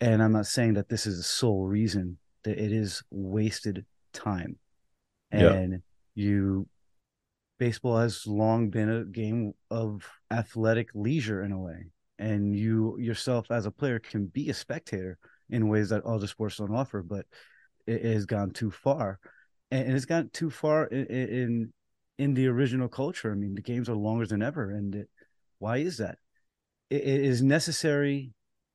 And 0.00 0.22
I'm 0.22 0.32
not 0.32 0.46
saying 0.46 0.74
that 0.74 0.88
this 0.88 1.06
is 1.06 1.18
the 1.18 1.22
sole 1.22 1.66
reason 1.66 2.16
that 2.44 2.58
it 2.58 2.72
is 2.72 3.02
wasted 3.10 3.84
time. 4.14 4.56
And 5.30 5.72
yeah. 5.72 5.78
you 6.14 6.68
baseball 7.58 7.98
has 7.98 8.26
long 8.26 8.70
been 8.70 8.90
a 8.90 9.04
game 9.04 9.52
of 9.70 10.08
athletic 10.30 10.90
leisure 10.94 11.42
in 11.42 11.52
a 11.52 11.58
way. 11.58 11.86
And 12.18 12.56
you 12.56 12.96
yourself 12.98 13.50
as 13.50 13.66
a 13.66 13.70
player 13.70 13.98
can 13.98 14.26
be 14.26 14.48
a 14.48 14.54
spectator 14.54 15.18
in 15.50 15.68
ways 15.68 15.90
that 15.90 16.04
other 16.04 16.26
sports 16.26 16.56
don't 16.56 16.74
offer, 16.74 17.02
but 17.02 17.26
it, 17.86 18.02
has 18.02 18.26
gone 18.26 18.50
too 18.50 18.70
far. 18.70 19.18
And 19.70 19.92
it's 19.92 20.06
gone 20.06 20.30
too 20.32 20.50
far 20.50 20.86
in, 20.86 21.06
in 21.06 21.72
in 22.18 22.34
the 22.34 22.46
original 22.46 22.88
culture. 22.88 23.30
I 23.30 23.34
mean, 23.34 23.54
the 23.54 23.62
games 23.62 23.88
are 23.88 23.94
longer 23.94 24.26
than 24.26 24.42
ever. 24.42 24.70
And 24.70 24.94
it, 24.94 25.10
why 25.58 25.78
is 25.78 25.98
that? 25.98 26.18
It, 26.90 27.02
it 27.02 27.24
is 27.24 27.42
necessary 27.42 28.32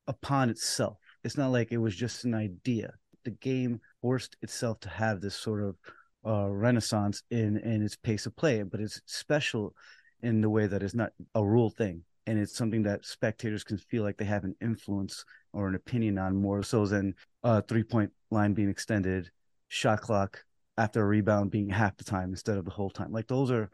upon 0.07 0.49
itself. 0.49 0.97
It's 1.23 1.37
not 1.37 1.51
like 1.51 1.71
it 1.71 1.77
was 1.77 1.95
just 1.95 2.25
an 2.25 2.33
idea. 2.33 2.93
The 3.23 3.31
game 3.31 3.81
forced 4.01 4.35
itself 4.41 4.79
to 4.81 4.89
have 4.89 5.21
this 5.21 5.35
sort 5.35 5.63
of 5.63 5.75
uh, 6.25 6.47
renaissance 6.49 7.23
in 7.31 7.57
in 7.57 7.81
its 7.81 7.95
pace 7.95 8.25
of 8.25 8.35
play, 8.35 8.63
but 8.63 8.79
it's 8.79 9.01
special 9.05 9.73
in 10.21 10.41
the 10.41 10.49
way 10.49 10.67
that 10.67 10.83
it's 10.83 10.93
not 10.93 11.11
a 11.35 11.43
rule 11.43 11.69
thing, 11.69 12.03
and 12.27 12.37
it's 12.37 12.55
something 12.55 12.83
that 12.83 13.05
spectators 13.05 13.63
can 13.63 13.77
feel 13.77 14.03
like 14.03 14.17
they 14.17 14.25
have 14.25 14.43
an 14.43 14.55
influence 14.61 15.25
or 15.53 15.67
an 15.67 15.75
opinion 15.75 16.17
on 16.17 16.35
more 16.35 16.63
so 16.63 16.85
than 16.85 17.13
a 17.43 17.61
three 17.61 17.83
point 17.83 18.11
line 18.29 18.53
being 18.53 18.69
extended, 18.69 19.29
shot 19.67 20.01
clock 20.01 20.43
after 20.77 21.01
a 21.01 21.05
rebound 21.05 21.51
being 21.51 21.69
half 21.69 21.97
the 21.97 22.03
time 22.03 22.29
instead 22.29 22.57
of 22.57 22.65
the 22.65 22.71
whole 22.71 22.89
time. 22.89 23.11
Like 23.11 23.27
those 23.27 23.51
are 23.51 23.69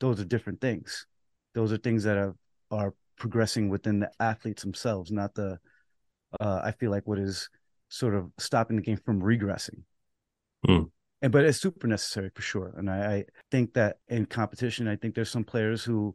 those 0.00 0.20
are 0.20 0.24
different 0.24 0.60
things. 0.60 1.06
Those 1.54 1.72
are 1.72 1.78
things 1.78 2.04
that 2.04 2.16
are 2.16 2.34
are 2.70 2.94
progressing 3.16 3.68
within 3.68 4.00
the 4.00 4.10
athletes 4.20 4.62
themselves, 4.62 5.10
not 5.10 5.34
the 5.34 5.58
uh, 6.40 6.60
I 6.64 6.72
feel 6.72 6.90
like 6.90 7.06
what 7.06 7.18
is 7.18 7.48
sort 7.88 8.14
of 8.14 8.30
stopping 8.38 8.76
the 8.76 8.82
game 8.82 8.98
from 9.04 9.20
regressing. 9.20 9.82
Mm. 10.66 10.90
And 11.24 11.32
but 11.32 11.46
it's 11.46 11.58
super 11.58 11.86
necessary 11.86 12.30
for 12.34 12.42
sure. 12.42 12.74
And 12.76 12.90
I, 12.90 13.14
I 13.14 13.24
think 13.50 13.72
that 13.72 13.96
in 14.08 14.26
competition, 14.26 14.86
I 14.86 14.96
think 14.96 15.14
there's 15.14 15.30
some 15.30 15.42
players 15.42 15.82
who 15.82 16.14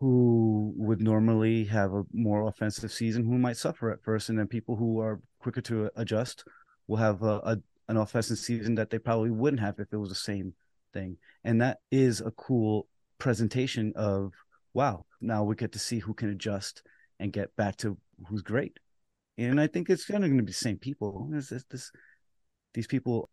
who 0.00 0.72
would 0.78 1.02
normally 1.02 1.64
have 1.64 1.92
a 1.92 2.04
more 2.14 2.48
offensive 2.48 2.90
season 2.90 3.26
who 3.26 3.36
might 3.36 3.58
suffer 3.58 3.90
at 3.90 4.02
first, 4.02 4.30
and 4.30 4.38
then 4.38 4.46
people 4.46 4.76
who 4.76 4.98
are 4.98 5.20
quicker 5.40 5.60
to 5.60 5.90
adjust 5.94 6.42
will 6.86 6.96
have 6.96 7.22
a, 7.22 7.36
a 7.44 7.58
an 7.88 7.98
offensive 7.98 8.38
season 8.38 8.76
that 8.76 8.88
they 8.88 8.98
probably 8.98 9.30
wouldn't 9.30 9.60
have 9.60 9.78
if 9.78 9.92
it 9.92 9.98
was 9.98 10.08
the 10.08 10.14
same 10.14 10.54
thing. 10.94 11.18
And 11.44 11.60
that 11.60 11.80
is 11.90 12.22
a 12.22 12.30
cool 12.30 12.88
presentation 13.18 13.92
of 13.94 14.32
wow, 14.72 15.04
now 15.20 15.44
we 15.44 15.54
get 15.54 15.72
to 15.72 15.78
see 15.78 15.98
who 15.98 16.14
can 16.14 16.30
adjust 16.30 16.82
and 17.18 17.30
get 17.30 17.54
back 17.56 17.76
to 17.76 17.98
who's 18.26 18.40
great. 18.40 18.78
And 19.36 19.60
I 19.60 19.66
think 19.66 19.90
it's 19.90 20.06
kind 20.06 20.24
of 20.24 20.30
going 20.30 20.38
to 20.38 20.44
be 20.44 20.52
the 20.52 20.54
same 20.54 20.78
people. 20.78 21.28
This, 21.30 21.50
this, 21.50 21.64
this, 21.70 21.92
these 22.72 22.86
people, 22.86 23.28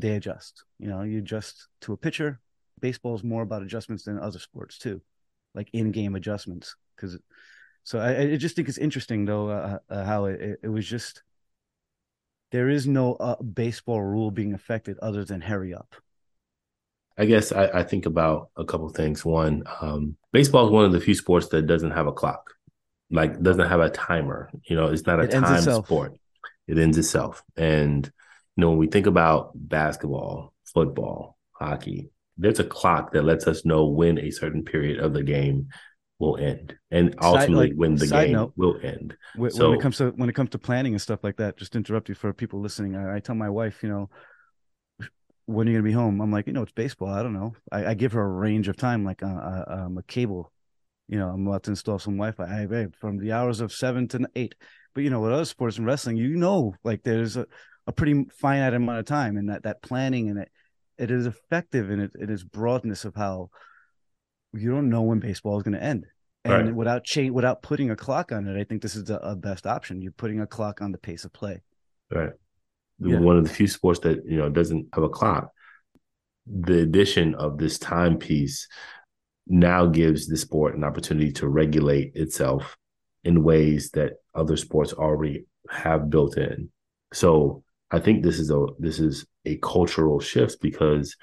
they 0.00 0.16
adjust. 0.16 0.64
You 0.78 0.88
know, 0.88 1.02
you 1.02 1.18
adjust 1.18 1.68
to 1.82 1.92
a 1.92 1.96
pitcher. 1.96 2.40
Baseball 2.80 3.14
is 3.14 3.24
more 3.24 3.42
about 3.42 3.62
adjustments 3.62 4.04
than 4.04 4.18
other 4.18 4.38
sports 4.38 4.78
too, 4.78 5.00
like 5.54 5.68
in-game 5.72 6.14
adjustments. 6.14 6.76
Because, 6.94 7.18
so 7.82 7.98
I, 7.98 8.32
I, 8.32 8.36
just 8.36 8.56
think 8.56 8.68
it's 8.68 8.78
interesting 8.78 9.24
though 9.24 9.50
uh, 9.50 9.78
uh, 9.88 10.04
how 10.04 10.26
it, 10.26 10.60
it 10.62 10.68
was 10.68 10.86
just 10.86 11.22
there 12.50 12.68
is 12.68 12.86
no 12.86 13.14
uh, 13.14 13.40
baseball 13.42 14.00
rule 14.00 14.30
being 14.30 14.54
affected 14.54 14.98
other 15.00 15.24
than 15.24 15.40
hurry 15.40 15.74
up. 15.74 15.94
I 17.18 17.24
guess 17.24 17.50
I, 17.50 17.66
I 17.66 17.82
think 17.82 18.06
about 18.06 18.50
a 18.56 18.64
couple 18.64 18.88
things. 18.90 19.24
One, 19.24 19.64
um, 19.80 20.16
baseball 20.32 20.66
is 20.66 20.72
one 20.72 20.84
of 20.84 20.92
the 20.92 21.00
few 21.00 21.14
sports 21.14 21.48
that 21.48 21.66
doesn't 21.66 21.90
have 21.90 22.06
a 22.06 22.12
clock, 22.12 22.54
like 23.10 23.42
doesn't 23.42 23.68
have 23.68 23.80
a 23.80 23.90
timer. 23.90 24.50
You 24.64 24.76
know, 24.76 24.86
it's 24.86 25.04
not 25.04 25.18
a 25.18 25.24
it 25.24 25.30
time 25.32 25.62
sport. 25.62 26.14
It 26.68 26.78
ends 26.78 26.96
itself. 26.96 27.42
And 27.56 28.10
you 28.58 28.62
know, 28.62 28.70
when 28.70 28.78
we 28.78 28.88
think 28.88 29.06
about 29.06 29.52
basketball, 29.54 30.52
football, 30.74 31.38
hockey, 31.52 32.10
there's 32.36 32.58
a 32.58 32.64
clock 32.64 33.12
that 33.12 33.22
lets 33.22 33.46
us 33.46 33.64
know 33.64 33.86
when 33.86 34.18
a 34.18 34.32
certain 34.32 34.64
period 34.64 34.98
of 34.98 35.12
the 35.12 35.22
game 35.22 35.68
will 36.18 36.36
end, 36.38 36.76
and 36.90 37.14
ultimately 37.22 37.68
like, 37.68 37.76
when 37.76 37.94
the 37.94 38.08
game 38.08 38.32
note, 38.32 38.52
will 38.56 38.76
end. 38.82 39.16
When, 39.36 39.52
so, 39.52 39.70
when 39.70 39.78
it 39.78 39.82
comes 39.82 39.98
to 39.98 40.10
when 40.10 40.28
it 40.28 40.32
comes 40.32 40.50
to 40.50 40.58
planning 40.58 40.92
and 40.92 41.00
stuff 41.00 41.22
like 41.22 41.36
that, 41.36 41.56
just 41.56 41.76
interrupt 41.76 42.08
you 42.08 42.16
for 42.16 42.32
people 42.32 42.60
listening. 42.60 42.96
I, 42.96 43.18
I 43.18 43.20
tell 43.20 43.36
my 43.36 43.48
wife, 43.48 43.80
you 43.84 43.90
know, 43.90 44.10
when 45.46 45.68
are 45.68 45.70
you 45.70 45.76
gonna 45.76 45.88
be 45.88 45.92
home? 45.92 46.20
I'm 46.20 46.32
like, 46.32 46.48
you 46.48 46.52
know, 46.52 46.62
it's 46.62 46.72
baseball. 46.72 47.10
I 47.10 47.22
don't 47.22 47.34
know. 47.34 47.54
I, 47.70 47.86
I 47.86 47.94
give 47.94 48.10
her 48.10 48.22
a 48.22 48.28
range 48.28 48.66
of 48.66 48.76
time, 48.76 49.04
like 49.04 49.22
uh, 49.22 49.26
uh, 49.28 49.64
um, 49.68 49.98
a 49.98 50.02
cable. 50.02 50.52
You 51.06 51.20
know, 51.20 51.28
I'm 51.28 51.46
about 51.46 51.62
to 51.62 51.70
install 51.70 52.00
some 52.00 52.16
Wi-Fi. 52.16 52.42
I, 52.42 52.86
from 52.98 53.18
the 53.18 53.30
hours 53.30 53.60
of 53.60 53.72
seven 53.72 54.08
to 54.08 54.28
eight. 54.34 54.56
But 54.96 55.04
you 55.04 55.10
know, 55.10 55.20
with 55.20 55.32
other 55.32 55.44
sports 55.44 55.76
and 55.76 55.86
wrestling, 55.86 56.16
you 56.16 56.34
know, 56.36 56.74
like 56.82 57.04
there's 57.04 57.36
a, 57.36 57.46
a 57.88 57.92
pretty 57.92 58.26
finite 58.38 58.74
amount 58.74 58.98
of 59.00 59.06
time, 59.06 59.36
and 59.38 59.48
that 59.48 59.64
that 59.64 59.82
planning 59.82 60.28
and 60.28 60.38
it 60.38 60.50
it 60.98 61.10
is 61.10 61.26
effective 61.26 61.90
in 61.90 62.00
it 62.00 62.12
in 62.20 62.30
its 62.30 62.44
broadness 62.44 63.04
of 63.04 63.14
how 63.16 63.50
you 64.52 64.70
don't 64.70 64.90
know 64.90 65.02
when 65.02 65.18
baseball 65.18 65.56
is 65.56 65.62
going 65.62 65.74
to 65.74 65.82
end. 65.82 66.06
And 66.44 66.66
right. 66.66 66.74
without 66.74 67.04
change, 67.04 67.32
without 67.32 67.62
putting 67.62 67.90
a 67.90 67.96
clock 67.96 68.30
on 68.30 68.46
it, 68.46 68.58
I 68.58 68.64
think 68.64 68.82
this 68.82 68.94
is 68.94 69.04
the 69.04 69.18
best 69.40 69.66
option. 69.66 70.02
You're 70.02 70.12
putting 70.12 70.40
a 70.40 70.46
clock 70.46 70.80
on 70.80 70.92
the 70.92 70.98
pace 70.98 71.24
of 71.24 71.32
play. 71.32 71.62
Right. 72.10 72.30
Yeah. 73.00 73.20
One 73.20 73.36
of 73.36 73.44
the 73.44 73.52
few 73.52 73.66
sports 73.66 74.00
that 74.00 74.22
you 74.26 74.36
know 74.36 74.48
doesn't 74.48 74.88
have 74.92 75.04
a 75.04 75.08
clock. 75.08 75.50
The 76.46 76.82
addition 76.82 77.34
of 77.34 77.58
this 77.58 77.78
timepiece 77.78 78.68
now 79.46 79.86
gives 79.86 80.26
the 80.26 80.36
sport 80.36 80.76
an 80.76 80.84
opportunity 80.84 81.32
to 81.32 81.48
regulate 81.48 82.12
itself 82.14 82.76
in 83.24 83.42
ways 83.42 83.90
that 83.92 84.14
other 84.34 84.56
sports 84.56 84.92
already 84.92 85.46
have 85.70 86.10
built 86.10 86.36
in. 86.36 86.70
So 87.12 87.62
I 87.90 87.98
think 87.98 88.22
this 88.22 88.38
is 88.38 88.50
a 88.50 88.66
this 88.78 88.98
is 88.98 89.26
a 89.44 89.56
cultural 89.56 90.20
shift 90.20 90.60
because 90.60 91.16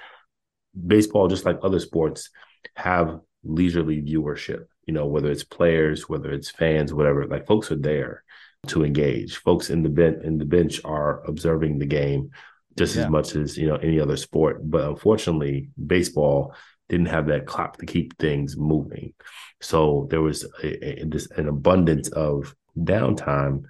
baseball, 0.88 1.28
just 1.28 1.46
like 1.46 1.60
other 1.62 1.80
sports, 1.80 2.30
have 2.76 3.20
leisurely 3.44 4.02
viewership. 4.02 4.66
You 4.86 4.94
know, 4.94 5.06
whether 5.06 5.32
it's 5.32 5.44
players, 5.44 6.10
whether 6.10 6.32
it's 6.32 6.50
fans, 6.50 6.94
whatever. 6.94 7.26
Like 7.28 7.48
folks 7.48 7.72
are 7.72 7.78
there 7.78 8.24
to 8.68 8.84
engage. 8.84 9.38
Folks 9.38 9.70
in 9.70 9.84
the 9.84 9.90
bench 9.90 10.24
in 10.24 10.38
the 10.38 10.46
bench 10.46 10.82
are 10.84 11.24
observing 11.26 11.80
the 11.80 11.86
game 11.86 12.32
just 12.78 12.96
yeah. 12.96 13.04
as 13.04 13.10
much 13.10 13.36
as 13.36 13.58
you 13.58 13.68
know 13.68 13.78
any 13.78 14.00
other 14.00 14.18
sport. 14.18 14.60
But 14.70 14.90
unfortunately, 14.90 15.70
baseball 15.86 16.54
didn't 16.90 17.08
have 17.08 17.28
that 17.28 17.48
clock 17.48 17.78
to 17.78 17.86
keep 17.86 18.18
things 18.18 18.58
moving. 18.58 19.14
So 19.62 20.08
there 20.10 20.22
was 20.22 20.46
a, 20.64 21.02
a, 21.02 21.06
this 21.06 21.30
an 21.32 21.48
abundance 21.48 22.10
of 22.10 22.56
downtime 22.78 23.64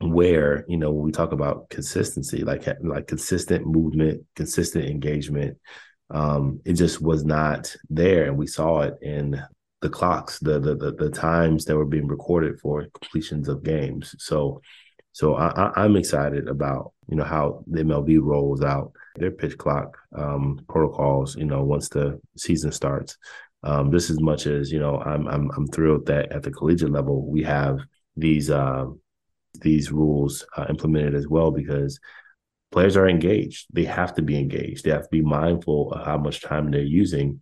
where 0.00 0.64
you 0.68 0.76
know 0.76 0.90
when 0.92 1.06
we 1.06 1.12
talk 1.12 1.32
about 1.32 1.68
consistency, 1.70 2.44
like 2.44 2.66
like 2.82 3.06
consistent 3.06 3.66
movement, 3.66 4.24
consistent 4.36 4.86
engagement, 4.86 5.58
um, 6.10 6.60
it 6.64 6.74
just 6.74 7.00
was 7.00 7.24
not 7.24 7.74
there, 7.88 8.24
and 8.24 8.36
we 8.36 8.46
saw 8.46 8.80
it 8.80 8.94
in 9.02 9.42
the 9.80 9.88
clocks, 9.88 10.38
the, 10.38 10.58
the 10.58 10.74
the 10.74 10.92
the, 10.92 11.10
times 11.10 11.64
that 11.64 11.76
were 11.76 11.84
being 11.84 12.06
recorded 12.06 12.58
for 12.60 12.86
completions 12.98 13.48
of 13.48 13.62
games. 13.62 14.14
So, 14.18 14.60
so 15.12 15.34
I, 15.34 15.84
am 15.84 15.96
excited 15.96 16.48
about 16.48 16.92
you 17.08 17.16
know 17.16 17.24
how 17.24 17.64
the 17.66 17.82
MLB 17.82 18.18
rolls 18.20 18.62
out 18.62 18.92
their 19.16 19.30
pitch 19.30 19.58
clock 19.58 19.96
um, 20.16 20.60
protocols. 20.68 21.36
You 21.36 21.44
know, 21.44 21.62
once 21.62 21.88
the 21.88 22.20
season 22.36 22.72
starts, 22.72 23.16
um, 23.62 23.90
just 23.90 24.10
as 24.10 24.20
much 24.20 24.46
as 24.46 24.70
you 24.72 24.78
know, 24.78 24.98
I'm 25.00 25.26
I'm 25.28 25.50
I'm 25.56 25.66
thrilled 25.66 26.06
that 26.06 26.32
at 26.32 26.42
the 26.42 26.50
collegiate 26.50 26.90
level 26.90 27.26
we 27.26 27.42
have 27.42 27.78
these 28.16 28.50
uh, 28.50 28.86
these 29.60 29.92
rules 29.92 30.44
uh, 30.56 30.66
implemented 30.68 31.14
as 31.14 31.28
well 31.28 31.50
because 31.50 31.98
players 32.72 32.96
are 32.96 33.08
engaged. 33.08 33.66
They 33.72 33.84
have 33.84 34.14
to 34.14 34.22
be 34.22 34.38
engaged. 34.38 34.84
They 34.84 34.90
have 34.90 35.04
to 35.04 35.08
be 35.10 35.22
mindful 35.22 35.92
of 35.92 36.04
how 36.04 36.18
much 36.18 36.42
time 36.42 36.70
they're 36.70 36.82
using 36.82 37.40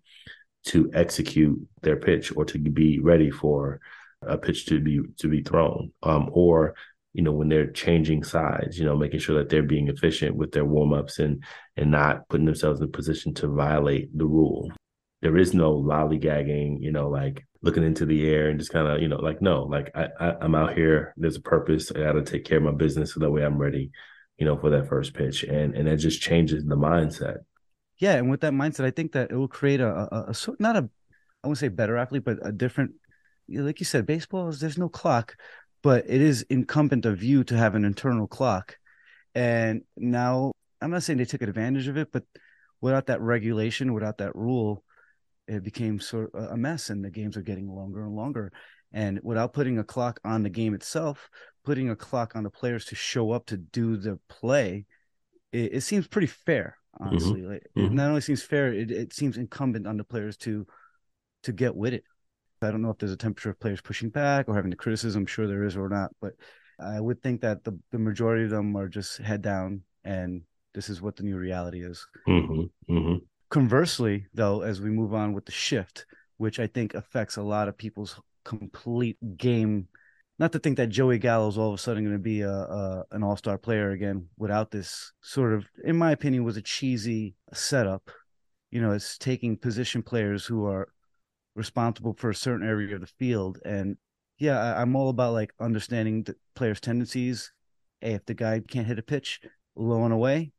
to 0.67 0.91
execute 0.95 1.59
their 1.81 1.97
pitch 1.97 2.37
or 2.37 2.45
to 2.45 2.59
be 2.59 3.01
ready 3.01 3.31
for 3.31 3.81
a 4.23 4.39
pitch 4.39 4.67
to 4.67 4.79
be 4.79 5.01
to 5.19 5.29
be 5.29 5.43
thrown. 5.43 5.93
Um, 6.03 6.29
or 6.33 6.75
you 7.13 7.23
know 7.23 7.33
when 7.33 7.49
they're 7.49 7.71
changing 7.71 8.25
sides, 8.25 8.79
you 8.79 8.85
know 8.85 8.97
making 8.97 9.21
sure 9.21 9.37
that 9.39 9.49
they're 9.49 9.63
being 9.63 9.89
efficient 9.89 10.37
with 10.37 10.53
their 10.53 10.65
warm 10.65 10.93
ups 10.93 11.19
and 11.19 11.43
and 11.77 11.91
not 11.91 12.29
putting 12.29 12.47
themselves 12.47 12.81
in 12.81 12.87
a 12.87 12.91
position 12.91 13.35
to 13.35 13.49
violate 13.49 14.17
the 14.17 14.27
rule. 14.27 14.71
There 15.23 15.37
is 15.37 15.55
no 15.55 15.73
lollygagging, 15.75 16.81
you 16.81 16.93
know, 16.93 17.09
like 17.09 17.47
looking 17.63 17.85
into 17.85 18.05
the 18.05 18.29
air 18.29 18.49
and 18.49 18.59
just 18.59 18.73
kind 18.73 18.87
of, 18.87 19.01
you 19.01 19.09
know, 19.09 19.17
like 19.21 19.41
no, 19.41 19.63
like 19.63 19.91
I, 19.95 20.09
I 20.21 20.35
I'm 20.41 20.55
out 20.55 20.75
here. 20.75 21.15
There's 21.17 21.37
a 21.37 21.41
purpose. 21.41 21.91
I 21.91 22.01
got 22.01 22.13
to 22.13 22.23
take 22.23 22.45
care 22.45 22.59
of 22.59 22.65
my 22.65 22.73
business 22.73 23.15
so 23.15 23.21
that 23.21 23.31
way 23.31 23.43
I'm 23.43 23.59
ready 23.59 23.91
you 24.39 24.47
know, 24.47 24.59
for 24.59 24.71
that 24.71 24.89
first 24.89 25.15
pitch. 25.15 25.45
And 25.45 25.75
and 25.75 25.87
that 25.87 25.99
just 25.99 26.21
changes 26.21 26.65
the 26.65 26.77
mindset. 26.77 27.39
Yeah. 27.99 28.15
And 28.15 28.31
with 28.31 28.41
that 28.41 28.53
mindset, 28.53 28.85
I 28.85 28.91
think 28.91 29.13
that 29.13 29.31
it 29.31 29.37
will 29.37 29.47
create 29.49 29.81
a, 29.81 29.89
a, 30.13 30.25
a 30.31 30.35
sort 30.35 30.59
not 30.61 30.77
a 30.77 30.89
I 31.45 31.47
won't 31.47 31.59
say 31.59 31.69
better 31.69 31.97
athlete, 31.97 32.25
but 32.25 32.39
a 32.43 32.53
different 32.53 32.93
like 33.49 33.81
you 33.81 33.87
said, 33.87 34.07
baseball 34.07 34.49
is 34.49 34.61
there's 34.61 34.79
no 34.79 34.89
clock, 34.89 35.37
but 35.83 36.07
it 36.09 36.21
is 36.21 36.43
incumbent 36.49 37.07
of 37.07 37.23
you 37.23 37.45
to 37.45 37.57
have 37.57 37.75
an 37.75 37.85
internal 37.85 38.27
clock 38.27 38.79
And 39.35 39.83
now 39.97 40.53
I'm 40.81 40.91
not 40.91 41.03
saying 41.03 41.19
they 41.19 41.25
took 41.25 41.43
advantage 41.43 41.87
of 41.89 41.97
it, 41.97 42.11
but 42.13 42.25
without 42.81 43.07
that 43.07 43.21
regulation, 43.21 43.95
without 43.95 44.19
that 44.19 44.35
rule, 44.35 44.83
it 45.49 45.63
became 45.63 46.01
sort 46.01 46.35
of 46.35 46.51
a 46.51 46.57
mess 46.57 46.91
and 46.91 47.05
the 47.05 47.11
games 47.11 47.37
are 47.37 47.43
getting 47.43 47.69
longer 47.69 48.05
and 48.05 48.15
longer. 48.15 48.53
And 48.93 49.21
without 49.23 49.53
putting 49.53 49.79
a 49.79 49.85
clock 49.85 50.21
on 50.25 50.43
the 50.43 50.51
game 50.51 50.75
itself, 50.75 51.31
putting 51.65 51.91
a 51.91 51.97
clock 51.97 52.37
on 52.37 52.43
the 52.43 52.51
players 52.51 52.85
to 52.87 52.95
show 52.95 53.33
up 53.33 53.47
to 53.47 53.57
do 53.57 53.97
the 53.97 54.19
play, 54.29 54.87
it, 55.51 55.75
it 55.75 55.81
seems 55.83 56.07
pretty 56.07 56.27
fair, 56.27 56.77
mm-hmm. 56.95 57.09
honestly. 57.09 57.41
Mm-hmm. 57.41 57.51
Like, 57.53 57.67
mm-hmm. 57.77 57.87
It 57.87 57.93
not 57.93 58.09
only 58.09 58.21
seems 58.21 58.43
fair, 58.43 58.73
it, 58.73 58.91
it 58.91 59.13
seems 59.13 59.37
incumbent 59.37 59.87
on 59.87 59.97
the 59.97 60.05
players 60.05 60.37
to 60.39 60.67
to 61.45 61.53
get 61.53 61.75
with 61.75 61.95
it. 61.95 62.05
I 62.61 62.71
don't 62.71 62.83
know 62.83 62.91
if 62.91 62.99
there's 62.99 63.11
a 63.11 63.17
temperature 63.17 63.51
of 63.51 63.59
players 63.59 63.81
pushing 63.81 64.11
back 64.11 64.49
or 64.49 64.55
having 64.55 64.71
the 64.71 64.77
criticism. 64.77 65.23
I'm 65.23 65.27
sure 65.27 65.49
there 65.49 65.65
is 65.65 65.77
or 65.77 65.89
not, 65.89 66.13
but 66.21 66.35
I 66.79 67.01
would 67.01 67.21
think 67.21 67.41
that 67.41 67.65
the, 67.65 67.77
the 67.91 67.99
majority 67.99 68.45
of 68.45 68.51
them 68.51 68.77
are 68.77 68.89
just 68.89 69.19
head 69.19 69.43
down 69.43 69.83
and 70.05 70.43
this 70.75 70.89
is 70.89 71.03
what 71.03 71.17
the 71.17 71.23
new 71.23 71.37
reality 71.37 71.85
is. 71.85 72.07
Mm-hmm. 72.29 73.17
Conversely, 73.53 74.25
though, 74.33 74.63
as 74.63 74.81
we 74.81 74.89
move 74.89 75.13
on 75.13 75.35
with 75.35 75.45
the 75.45 75.53
shift, 75.53 76.07
which 76.39 76.59
I 76.59 76.67
think 76.67 76.95
affects 76.95 77.37
a 77.37 77.43
lot 77.43 77.69
of 77.69 77.77
people's 77.77 78.19
complete 78.47 79.19
game. 79.37 79.89
Not 80.39 80.53
to 80.53 80.59
think 80.59 80.79
that 80.79 80.89
Joey 80.89 81.19
Gallo 81.19 81.49
is 81.49 81.59
all 81.59 81.69
of 81.69 81.75
a 81.75 81.79
sudden 81.79 82.03
going 82.03 82.17
to 82.17 82.19
be 82.19 82.41
a, 82.41 82.51
a 82.51 83.05
an 83.11 83.23
all 83.23 83.37
star 83.37 83.59
player 83.59 83.91
again 83.91 84.27
without 84.39 84.71
this 84.71 85.13
sort 85.21 85.53
of, 85.53 85.67
in 85.85 85.99
my 85.99 86.13
opinion, 86.13 86.45
was 86.45 86.57
a 86.57 86.63
cheesy 86.63 87.35
setup. 87.53 88.11
You 88.71 88.81
know, 88.81 88.93
it's 88.93 89.19
taking 89.19 89.59
position 89.59 90.03
players 90.03 90.47
who 90.47 90.65
are 90.65 90.89
responsible 91.55 92.15
for 92.15 92.31
a 92.31 92.35
certain 92.35 92.67
area 92.67 92.95
of 92.95 93.03
the 93.03 93.07
field 93.07 93.59
and 93.67 93.99
yeah, 94.39 94.59
I, 94.59 94.81
am 94.81 94.97
all 94.97 95.11
about 95.11 95.35
like 95.35 95.53
understanding 95.61 96.23
the 96.23 96.37
players' 96.55 96.81
tendencies. 96.81 97.53
Hey, 98.01 98.15
if 98.15 98.25
the 98.25 98.33
guy 98.33 98.63
can't 98.67 98.87
hit 98.87 98.99
a 98.99 99.03
pitch 99.03 99.43
low 99.77 100.05
and 100.05 100.13
away, 100.15 100.53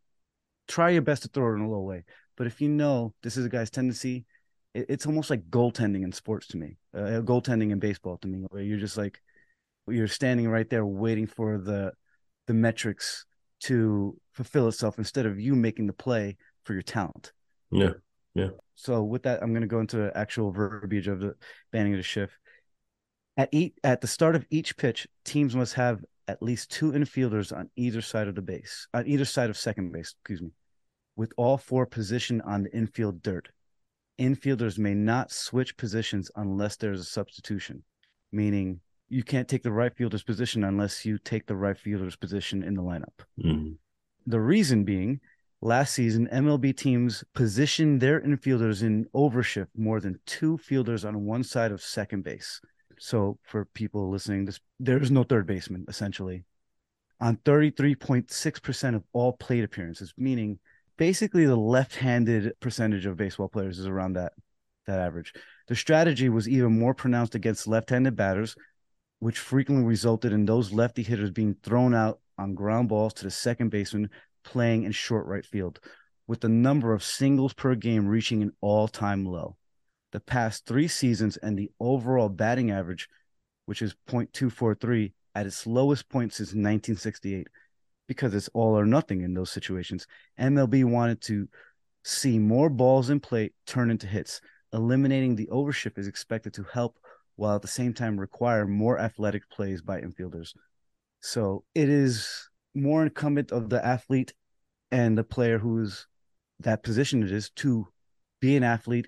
try 0.68 0.92
your 0.92 1.02
best 1.02 1.24
to 1.24 1.30
throw 1.30 1.54
it 1.54 1.56
in 1.56 1.62
a 1.62 1.72
low 1.72 1.82
way. 1.82 2.04
But 2.38 2.48
if 2.48 2.62
you 2.62 2.70
know 2.70 3.14
this 3.24 3.38
is 3.38 3.46
a 3.46 3.50
guy's 3.50 3.70
tendency, 3.70 4.26
it, 4.74 4.86
it's 4.90 5.06
almost 5.06 5.30
like 5.30 5.50
goaltending 5.50 6.04
in 6.04 6.12
sports 6.12 6.48
to 6.48 6.58
me, 6.58 6.78
uh, 6.96 7.22
goaltending 7.22 7.72
in 7.72 7.80
baseball 7.80 8.18
to 8.18 8.28
me, 8.28 8.46
where 8.50 8.64
you're 8.64 8.80
just 8.80 8.98
like 8.98 9.22
you're 9.88 10.08
standing 10.08 10.48
right 10.48 10.70
there 10.70 10.86
waiting 10.86 11.28
for 11.28 11.58
the 11.58 11.92
the 12.48 12.54
metrics 12.54 13.26
to 13.62 14.18
fulfill 14.34 14.68
itself 14.68 14.98
instead 14.98 15.26
of 15.26 15.40
you 15.40 15.56
making 15.56 15.88
the 15.88 15.94
play 15.94 16.38
for 16.64 16.74
your 16.74 16.82
talent. 16.82 17.32
Yeah, 17.72 17.94
yeah. 18.34 18.50
So 18.76 19.04
with 19.04 19.24
that, 19.24 19.42
I'm 19.42 19.52
going 19.52 19.62
to 19.62 19.68
go 19.68 19.80
into 19.80 19.98
the 19.98 20.12
actual 20.16 20.52
verbiage 20.52 21.08
of 21.08 21.20
the 21.20 21.36
banning 21.72 21.94
of 21.94 22.00
the 22.00 22.04
shift. 22.04 22.34
At 23.38 23.50
each, 23.52 23.74
at 23.84 24.02
the 24.02 24.08
start 24.08 24.36
of 24.36 24.46
each 24.50 24.78
pitch, 24.78 25.08
teams 25.26 25.56
must 25.56 25.74
have 25.76 26.04
at 26.28 26.42
least 26.42 26.72
two 26.72 26.92
infielders 26.92 27.56
on 27.56 27.70
either 27.76 28.02
side 28.02 28.28
of 28.28 28.36
the 28.36 28.42
base, 28.42 28.88
on 28.94 29.08
either 29.08 29.26
side 29.26 29.50
of 29.50 29.58
second 29.58 29.92
base, 29.92 30.14
excuse 30.20 30.42
me, 30.42 30.52
with 31.16 31.34
all 31.38 31.58
four 31.58 31.86
positioned 31.86 32.42
on 32.44 32.64
the 32.64 32.76
infield 32.76 33.22
dirt. 33.22 33.50
Infielders 34.20 34.78
may 34.78 34.94
not 34.94 35.32
switch 35.32 35.76
positions 35.78 36.30
unless 36.36 36.76
there's 36.76 37.00
a 37.00 37.06
substitution, 37.06 37.84
meaning 38.32 38.80
you 39.10 39.24
can't 39.24 39.48
take 39.48 39.64
the 39.64 39.72
right 39.72 39.96
fielder's 39.96 40.24
position 40.24 40.64
unless 40.64 41.06
you 41.06 41.18
take 41.18 41.46
the 41.46 41.56
right 41.56 41.78
fielder's 41.78 42.16
position 42.16 42.64
in 42.64 42.74
the 42.76 42.82
lineup. 42.82 43.20
Mm-hmm. 43.44 43.74
The 44.28 44.40
reason 44.40 44.84
being, 44.84 45.20
last 45.62 45.94
season, 45.94 46.30
MLB 46.32 46.76
teams 46.78 47.24
positioned 47.34 48.02
their 48.02 48.22
infielders 48.22 48.82
in 48.82 49.06
overshift 49.14 49.68
more 49.76 50.00
than 50.00 50.20
two 50.26 50.58
fielders 50.58 51.06
on 51.06 51.26
one 51.26 51.44
side 51.44 51.72
of 51.72 51.82
second 51.82 52.24
base. 52.24 52.62
So 53.00 53.38
for 53.44 53.66
people 53.66 54.10
listening, 54.10 54.46
this 54.46 54.60
there 54.80 55.02
is 55.02 55.12
no 55.12 55.24
third 55.24 55.46
baseman 55.46 55.86
essentially 55.88 56.46
on 57.20 57.38
33.6% 57.38 58.96
of 58.96 59.04
all 59.14 59.34
plate 59.34 59.64
appearances, 59.64 60.14
meaning 60.18 60.60
basically 60.98 61.46
the 61.46 61.56
left-handed 61.56 62.54
percentage 62.60 63.06
of 63.06 63.18
baseball 63.18 63.50
players 63.50 63.80
is 63.80 63.88
around 63.88 64.14
that 64.14 64.34
that 64.86 65.00
average. 65.00 65.34
The 65.68 65.76
strategy 65.76 66.28
was 66.28 66.50
even 66.50 66.78
more 66.78 66.94
pronounced 66.94 67.36
against 67.36 67.68
left-handed 67.68 68.16
batters, 68.16 68.56
which 69.20 69.40
frequently 69.40 69.86
resulted 69.86 70.34
in 70.34 70.46
those 70.46 70.74
lefty 70.74 71.04
hitters 71.04 71.32
being 71.32 71.56
thrown 71.64 71.96
out 71.96 72.20
on 72.38 72.54
ground 72.54 72.90
balls 72.90 73.14
to 73.16 73.24
the 73.24 73.32
second 73.32 73.70
baseman 73.70 74.10
playing 74.44 74.84
in 74.84 74.92
short 74.92 75.26
right 75.26 75.46
field, 75.46 75.80
with 76.28 76.42
the 76.42 76.50
number 76.50 76.94
of 76.94 77.02
singles 77.02 77.54
per 77.54 77.76
game 77.76 78.08
reaching 78.08 78.44
an 78.44 78.52
all-time 78.60 79.26
low 79.26 79.56
the 80.14 80.20
past 80.20 80.66
three 80.66 80.88
seasons 80.88 81.38
and 81.38 81.58
the 81.58 81.70
overall 81.80 82.30
batting 82.30 82.72
average, 82.72 83.10
which 83.66 83.82
is 83.82 83.96
0.243, 84.08 85.12
at 85.36 85.48
its 85.48 85.66
lowest 85.66 86.08
point 86.08 86.32
since 86.32 86.50
1968, 86.50 87.48
because 88.08 88.34
it's 88.34 88.50
all 88.54 88.78
or 88.78 88.86
nothing 88.86 89.22
in 89.22 89.34
those 89.34 89.52
situations. 89.52 90.08
MLB 90.40 90.84
wanted 90.86 91.22
to 91.22 91.48
see 92.04 92.38
more 92.38 92.70
balls 92.70 93.10
in 93.10 93.20
play 93.20 93.52
turn 93.66 93.90
into 93.90 94.08
hits. 94.08 94.42
Eliminating 94.74 95.36
the 95.36 95.48
overshift 95.52 95.98
is 95.98 96.08
expected 96.08 96.54
to 96.56 96.64
help 96.64 96.98
while 97.36 97.56
at 97.56 97.62
the 97.62 97.68
same 97.68 97.94
time 97.94 98.20
require 98.20 98.68
more 98.68 99.00
athletic 99.00 99.50
plays 99.50 99.82
by 99.82 100.02
infielders. 100.02 100.54
So 101.22 101.64
it 101.74 101.90
is 101.90 102.50
more 102.76 103.04
incumbent 103.04 103.52
of 103.52 103.70
the 103.70 103.84
athlete 103.86 104.34
and 104.92 105.18
the 105.18 105.24
player 105.24 105.58
who's 105.58 106.08
that 106.60 106.84
position 106.84 107.24
it 107.24 107.32
is 107.32 107.50
to 107.52 107.88
be 108.40 108.56
an 108.56 108.64
athlete 108.64 109.08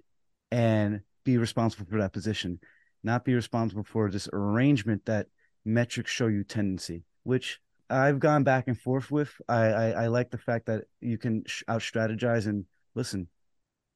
and 0.51 1.01
be 1.23 1.38
responsible 1.38 1.86
for 1.89 1.99
that 1.99 2.13
position, 2.13 2.60
not 3.03 3.25
be 3.25 3.34
responsible 3.34 3.84
for 3.84 4.10
this 4.10 4.29
arrangement 4.31 5.05
that 5.05 5.27
metrics 5.65 6.12
show 6.12 6.27
you 6.27 6.43
tendency, 6.43 7.03
which 7.23 7.60
I've 7.89 8.19
gone 8.19 8.43
back 8.43 8.67
and 8.67 8.79
forth 8.79 9.11
with. 9.11 9.31
I, 9.47 9.65
I, 9.65 9.89
I 9.89 10.07
like 10.07 10.31
the 10.31 10.37
fact 10.37 10.65
that 10.67 10.85
you 11.01 11.17
can 11.17 11.43
out 11.67 11.81
strategize 11.81 12.47
and 12.47 12.65
listen, 12.95 13.27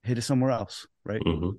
hit 0.04 0.18
it 0.18 0.24
somewhere 0.24 0.52
else, 0.52 0.88
right? 1.06 1.22
Mm-hmm. 1.22 1.58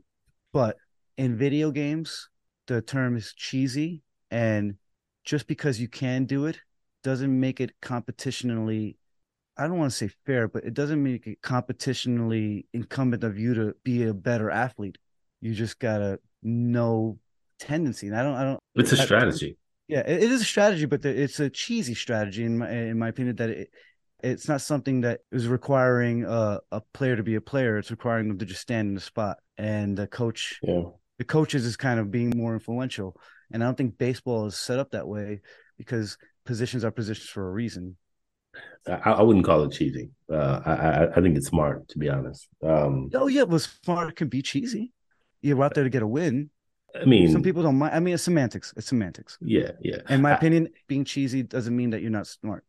But 0.53 0.77
in 1.17 1.37
video 1.37 1.71
games, 1.71 2.29
the 2.67 2.83
term 2.83 3.17
is 3.17 3.33
cheesy, 3.35 4.03
and 4.31 4.77
just 5.25 5.47
because 5.47 5.81
you 5.81 5.89
can 5.89 6.25
do 6.25 6.47
it 6.47 6.59
doesn't 7.03 7.39
make 7.39 7.61
it 7.61 7.73
competitionally 7.83 8.97
I 9.61 9.67
don't 9.67 9.79
want 9.79 9.91
to 9.91 9.97
say 9.97 10.11
fair, 10.25 10.49
but 10.49 10.65
it 10.65 10.73
doesn't 10.73 11.03
make 11.03 11.27
it 11.27 11.43
competitionally 11.43 12.65
incumbent 12.73 13.25
of 13.25 13.39
you 13.39 13.53
to 13.53 13.75
be 13.85 14.05
a 14.05 14.15
better 14.15 14.51
athlete. 14.51 14.97
You 15.43 15.53
just 15.53 15.79
gotta 15.79 16.19
know 16.43 17.19
tendency. 17.59 18.07
And 18.07 18.17
I 18.17 18.23
don't, 18.23 18.35
I 18.37 18.45
don't. 18.45 18.61
It's 18.75 18.93
a 18.93 18.97
strategy. 18.97 19.59
Yeah, 19.91 20.01
it, 20.07 20.23
is 20.23 20.41
a 20.41 20.45
strategy, 20.45 20.87
but 20.87 21.05
it's 21.05 21.41
a 21.41 21.51
cheesy 21.51 21.95
strategy 21.95 22.45
in 22.45 22.59
my 22.59 22.71
in 22.71 22.99
my 22.99 23.09
opinion. 23.09 23.37
That 23.37 23.51
it, 23.51 23.71
it's 24.23 24.49
not 24.49 24.61
something 24.61 25.01
that 25.03 25.21
is 25.33 25.49
requiring 25.49 26.25
a, 26.25 26.61
a 26.71 26.81
player 26.93 27.17
to 27.17 27.23
be 27.23 27.35
a 27.35 27.41
player. 27.41 27.79
It's 27.79 27.91
requiring 27.91 28.29
them 28.29 28.39
to 28.39 28.45
just 28.45 28.61
stand 28.61 28.89
in 28.89 28.95
the 28.95 29.01
spot. 29.01 29.39
And 29.59 29.97
the 29.97 30.07
coach, 30.07 30.59
yeah. 30.63 30.83
the 31.19 31.25
coaches 31.25 31.65
is 31.65 31.77
kind 31.77 32.01
of 32.01 32.11
being 32.11 32.33
more 32.37 32.55
influential. 32.55 33.17
And 33.53 33.63
I 33.63 33.67
don't 33.67 33.77
think 33.77 33.99
baseball 33.99 34.47
is 34.47 34.57
set 34.57 34.79
up 34.79 34.91
that 34.93 35.09
way 35.09 35.41
because 35.77 36.19
positions 36.45 36.85
are 36.85 36.91
positions 36.91 37.29
for 37.29 37.49
a 37.49 37.53
reason. 37.53 37.97
I, 38.87 39.13
I 39.13 39.23
wouldn't 39.23 39.45
call 39.45 39.65
it 39.65 39.73
cheesy. 39.73 40.11
Uh, 40.31 40.61
I, 40.65 41.19
I 41.19 41.21
think 41.21 41.37
it's 41.37 41.49
smart, 41.49 41.89
to 41.89 41.99
be 41.99 42.09
honest. 42.09 42.49
Um, 42.63 43.11
oh 43.15 43.27
yeah, 43.27 43.43
well, 43.43 43.59
smart 43.59 44.17
can 44.17 44.29
be 44.29 44.43
cheesy. 44.43 44.93
You're 45.43 45.63
out 45.63 45.75
there 45.75 45.85
to 45.85 45.91
get 45.91 46.03
a 46.03 46.07
win. 46.07 46.51
I 46.95 47.05
mean, 47.05 47.31
some 47.31 47.43
people 47.43 47.63
don't 47.63 47.77
mind. 47.77 47.95
I 47.95 48.01
mean, 48.01 48.15
it's 48.15 48.23
semantics. 48.23 48.73
It's 48.77 48.89
semantics. 48.89 49.39
Yeah, 49.41 49.73
yeah. 49.81 49.99
In 50.09 50.23
my 50.23 50.33
I, 50.33 50.35
opinion, 50.35 50.69
being 50.87 51.05
cheesy 51.05 51.43
doesn't 51.43 51.75
mean 51.75 51.91
that 51.91 52.03
you're 52.03 52.11
not 52.11 52.27
smart. 52.27 52.65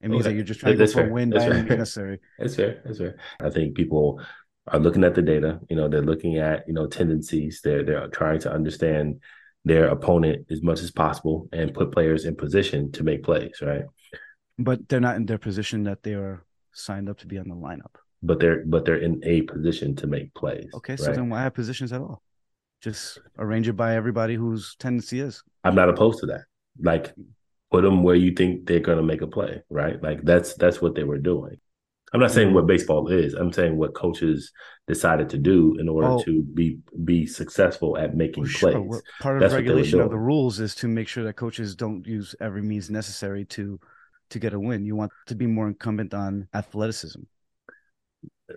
It 0.00 0.08
means 0.08 0.22
okay. 0.22 0.30
that 0.30 0.36
you're 0.36 0.44
just 0.44 0.60
trying 0.60 0.78
to 0.78 0.86
go 0.86 0.92
for 0.92 1.06
a 1.06 1.12
win 1.12 1.30
by 1.30 1.44
any 1.44 1.68
necessary. 1.68 2.20
That's 2.38 2.56
fair. 2.56 2.80
That's 2.84 2.98
fair. 2.98 3.16
I 3.40 3.50
think 3.50 3.74
people 3.74 4.20
are 4.66 4.78
looking 4.78 5.04
at 5.04 5.14
the 5.14 5.22
data. 5.22 5.60
You 5.68 5.76
know, 5.76 5.88
they're 5.88 6.02
looking 6.02 6.38
at 6.38 6.66
you 6.66 6.74
know 6.74 6.86
tendencies. 6.86 7.60
They're 7.62 7.84
they're 7.84 8.08
trying 8.08 8.40
to 8.40 8.52
understand 8.52 9.20
their 9.64 9.88
opponent 9.88 10.46
as 10.50 10.62
much 10.62 10.80
as 10.80 10.90
possible 10.90 11.48
and 11.52 11.74
put 11.74 11.92
players 11.92 12.24
in 12.24 12.34
position 12.34 12.90
to 12.92 13.04
make 13.04 13.22
plays. 13.22 13.60
Right 13.60 13.84
but 14.60 14.88
they're 14.88 15.00
not 15.00 15.16
in 15.16 15.26
their 15.26 15.38
position 15.38 15.84
that 15.84 16.02
they 16.02 16.14
are 16.14 16.44
signed 16.72 17.08
up 17.08 17.18
to 17.18 17.26
be 17.26 17.38
on 17.38 17.48
the 17.48 17.54
lineup. 17.54 17.96
But 18.22 18.38
they're 18.38 18.62
but 18.66 18.84
they're 18.84 18.98
in 18.98 19.20
a 19.24 19.42
position 19.42 19.96
to 19.96 20.06
make 20.06 20.34
plays. 20.34 20.68
Okay, 20.74 20.96
so 20.96 21.06
right? 21.06 21.16
then 21.16 21.30
why 21.30 21.42
have 21.42 21.54
positions 21.54 21.92
at 21.92 22.00
all? 22.00 22.22
Just 22.80 23.20
arrange 23.38 23.68
it 23.68 23.74
by 23.74 23.94
everybody 23.94 24.34
whose 24.34 24.74
tendency 24.76 25.20
is. 25.20 25.42
I'm 25.64 25.74
not 25.74 25.88
opposed 25.88 26.20
to 26.20 26.26
that. 26.26 26.44
Like 26.80 27.14
put 27.70 27.82
them 27.82 28.02
where 28.02 28.14
you 28.14 28.32
think 28.32 28.66
they're 28.66 28.80
going 28.80 28.98
to 28.98 29.04
make 29.04 29.22
a 29.22 29.26
play, 29.26 29.62
right? 29.68 30.02
Like 30.02 30.22
that's 30.22 30.54
that's 30.54 30.80
what 30.80 30.94
they 30.94 31.04
were 31.04 31.18
doing. 31.18 31.56
I'm 32.12 32.20
not 32.20 32.32
saying 32.32 32.52
what 32.54 32.66
baseball 32.66 33.08
is. 33.08 33.34
I'm 33.34 33.52
saying 33.52 33.76
what 33.76 33.94
coaches 33.94 34.50
decided 34.88 35.28
to 35.30 35.38
do 35.38 35.76
in 35.78 35.88
order 35.88 36.08
oh, 36.08 36.22
to 36.24 36.42
be 36.42 36.78
be 37.04 37.26
successful 37.26 37.96
at 37.96 38.16
making 38.16 38.46
sure. 38.46 38.72
plays. 38.72 38.84
Well, 38.88 39.02
part 39.20 39.36
of 39.36 39.42
That's 39.42 39.54
regulation 39.54 40.00
of 40.00 40.10
the 40.10 40.18
rules 40.18 40.58
is 40.58 40.74
to 40.76 40.88
make 40.88 41.06
sure 41.06 41.22
that 41.24 41.34
coaches 41.34 41.76
don't 41.76 42.04
use 42.06 42.34
every 42.40 42.62
means 42.62 42.90
necessary 42.90 43.44
to 43.46 43.78
to 44.30 44.38
get 44.38 44.54
a 44.54 44.60
win. 44.60 44.84
You 44.84 44.96
want 44.96 45.12
to 45.26 45.34
be 45.36 45.46
more 45.46 45.68
incumbent 45.68 46.12
on 46.12 46.48
athleticism. 46.52 47.20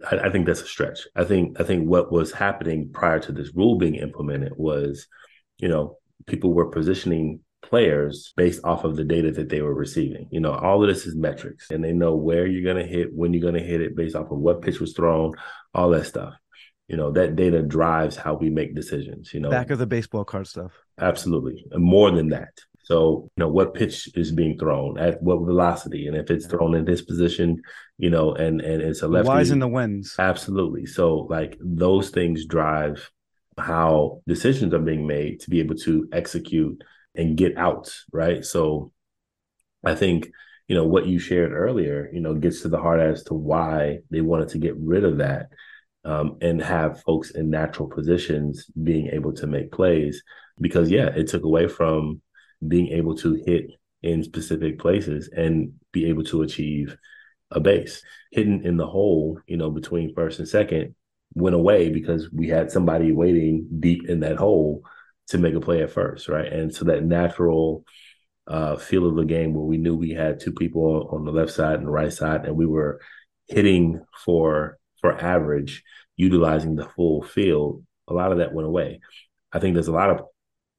I, 0.10 0.18
I 0.18 0.30
think 0.30 0.46
that's 0.46 0.62
a 0.62 0.68
stretch. 0.68 1.08
I 1.16 1.24
think 1.24 1.60
I 1.60 1.64
think 1.64 1.88
what 1.88 2.12
was 2.12 2.32
happening 2.32 2.90
prior 2.92 3.20
to 3.20 3.32
this 3.32 3.52
rule 3.56 3.78
being 3.78 3.96
implemented 3.96 4.54
was, 4.56 5.08
you 5.58 5.68
know, 5.68 5.98
people 6.28 6.54
were 6.54 6.72
positioning 6.72 7.42
players 7.62 8.34
based 8.36 8.62
off 8.64 8.84
of 8.84 8.96
the 8.96 9.04
data 9.04 9.32
that 9.32 9.50
they 9.50 9.62
were 9.62 9.74
receiving. 9.74 10.28
You 10.32 10.42
know, 10.42 10.54
all 10.54 10.84
of 10.84 10.90
this 10.90 11.06
is 11.06 11.16
metrics 11.16 11.72
and 11.72 11.84
they 11.84 11.94
know 11.94 12.16
where 12.16 12.46
you're 12.46 12.74
going 12.74 12.86
to 12.86 12.92
hit, 12.92 13.14
when 13.14 13.34
you're 13.34 13.42
going 13.42 13.62
to 13.62 13.68
hit 13.68 13.82
it 13.82 13.96
based 13.96 14.16
off 14.16 14.32
of 14.32 14.38
what 14.38 14.62
pitch 14.62 14.80
was 14.80 14.94
thrown, 14.94 15.34
all 15.74 15.90
that 15.92 16.06
stuff. 16.06 16.34
You 16.88 16.98
know, 16.98 17.12
that 17.12 17.36
data 17.36 17.62
drives 17.62 18.18
how 18.18 18.36
we 18.36 18.50
make 18.50 18.76
decisions, 18.76 19.34
you 19.34 19.40
know. 19.40 19.50
Back 19.50 19.72
of 19.72 19.80
the 19.80 19.88
baseball 19.88 20.26
card 20.26 20.48
stuff. 20.48 20.74
Absolutely. 21.00 21.66
And 21.72 21.84
more 21.84 22.12
than 22.12 22.30
that. 22.30 22.52
So, 22.84 23.30
you 23.36 23.42
know, 23.42 23.48
what 23.48 23.74
pitch 23.74 24.10
is 24.16 24.32
being 24.32 24.58
thrown 24.58 25.00
at 25.00 25.22
what 25.24 25.46
velocity, 25.46 26.08
and 26.08 26.18
if 26.18 26.30
it's 26.30 26.46
thrown 26.46 26.76
in 26.76 26.86
this 26.86 27.02
position, 27.02 27.62
you 27.98 28.10
know, 28.10 28.34
and 28.34 28.62
and 28.62 28.82
it's 28.82 29.02
a 29.02 29.08
lefty. 29.08 29.30
Whys 29.30 29.52
in 29.52 29.60
the 29.60 29.68
winds. 29.68 30.16
Absolutely. 30.20 30.86
So, 30.86 31.28
like 31.30 31.58
those 31.62 32.10
things 32.10 32.46
drive 32.46 33.10
how 33.58 34.22
decisions 34.28 34.74
are 34.74 34.80
being 34.80 35.08
made 35.08 35.40
to 35.42 35.50
be 35.50 35.60
able 35.60 35.76
to 35.76 36.08
execute 36.12 36.82
and 37.16 37.38
get 37.38 37.58
out, 37.58 37.94
right? 38.12 38.44
So 38.44 38.92
I 39.84 39.96
think, 39.96 40.30
you 40.68 40.76
know, 40.76 40.86
what 40.86 41.06
you 41.06 41.20
shared 41.20 41.52
earlier, 41.52 42.10
you 42.12 42.20
know, 42.20 42.34
gets 42.34 42.62
to 42.62 42.70
the 42.70 42.80
heart 42.80 43.00
as 43.00 43.24
to 43.26 43.34
why 43.34 44.00
they 44.10 44.22
wanted 44.22 44.50
to 44.50 44.58
get 44.58 44.76
rid 44.78 45.04
of 45.04 45.18
that 45.20 45.50
um, 46.04 46.38
and 46.42 46.62
have 46.62 47.02
folks 47.02 47.32
in 47.32 47.50
natural 47.50 47.88
positions 47.88 48.66
being 48.82 49.08
able 49.08 49.34
to 49.34 49.48
make 49.48 49.72
plays. 49.72 50.24
Because, 50.60 50.90
yeah, 50.90 51.08
it 51.08 51.28
took 51.28 51.44
away 51.44 51.68
from 51.68 52.22
being 52.68 52.90
able 52.90 53.16
to 53.18 53.42
hit 53.46 53.72
in 54.02 54.24
specific 54.24 54.80
places 54.80 55.30
and 55.36 55.74
be 55.92 56.06
able 56.06 56.24
to 56.26 56.42
achieve 56.42 56.96
a 57.52 57.60
base. 57.60 58.04
Hidden 58.32 58.66
in 58.66 58.78
the 58.78 58.88
hole, 58.88 59.40
you 59.48 59.58
know, 59.58 59.70
between 59.70 60.14
first 60.14 60.40
and 60.40 60.48
second 60.48 60.96
went 61.36 61.56
away 61.56 61.90
because 61.90 62.32
we 62.32 62.48
had 62.48 62.72
somebody 62.72 63.12
waiting 63.12 63.68
deep 63.80 64.08
in 64.08 64.20
that 64.20 64.38
hole 64.38 64.84
to 65.28 65.38
make 65.38 65.56
a 65.56 65.60
play 65.60 65.82
at 65.82 65.92
first, 65.92 66.28
right? 66.28 66.52
And 66.52 66.74
so 66.74 66.86
that 66.86 67.04
natural 67.04 67.86
uh, 68.48 68.76
feel 68.76 69.08
of 69.08 69.16
the 69.16 69.26
game 69.26 69.54
where 69.54 69.64
we 69.64 69.78
knew 69.78 69.96
we 69.96 70.12
had 70.12 70.40
two 70.40 70.52
people 70.52 71.10
on 71.12 71.26
the 71.26 71.32
left 71.32 71.52
side 71.52 71.76
and 71.76 71.88
the 71.88 71.92
right 71.92 72.12
side, 72.12 72.46
and 72.46 72.56
we 72.56 72.66
were 72.66 73.00
hitting 73.48 74.04
for 74.26 74.78
for 75.00 75.14
average, 75.20 75.84
utilizing 76.16 76.76
the 76.76 76.88
full 76.90 77.24
field. 77.24 77.86
A 78.08 78.14
lot 78.14 78.32
of 78.32 78.40
that 78.40 78.54
went 78.54 78.68
away. 78.68 79.00
I 79.52 79.60
think 79.60 79.74
there's 79.74 79.88
a 79.88 79.94
lot 79.94 80.10
of 80.10 80.22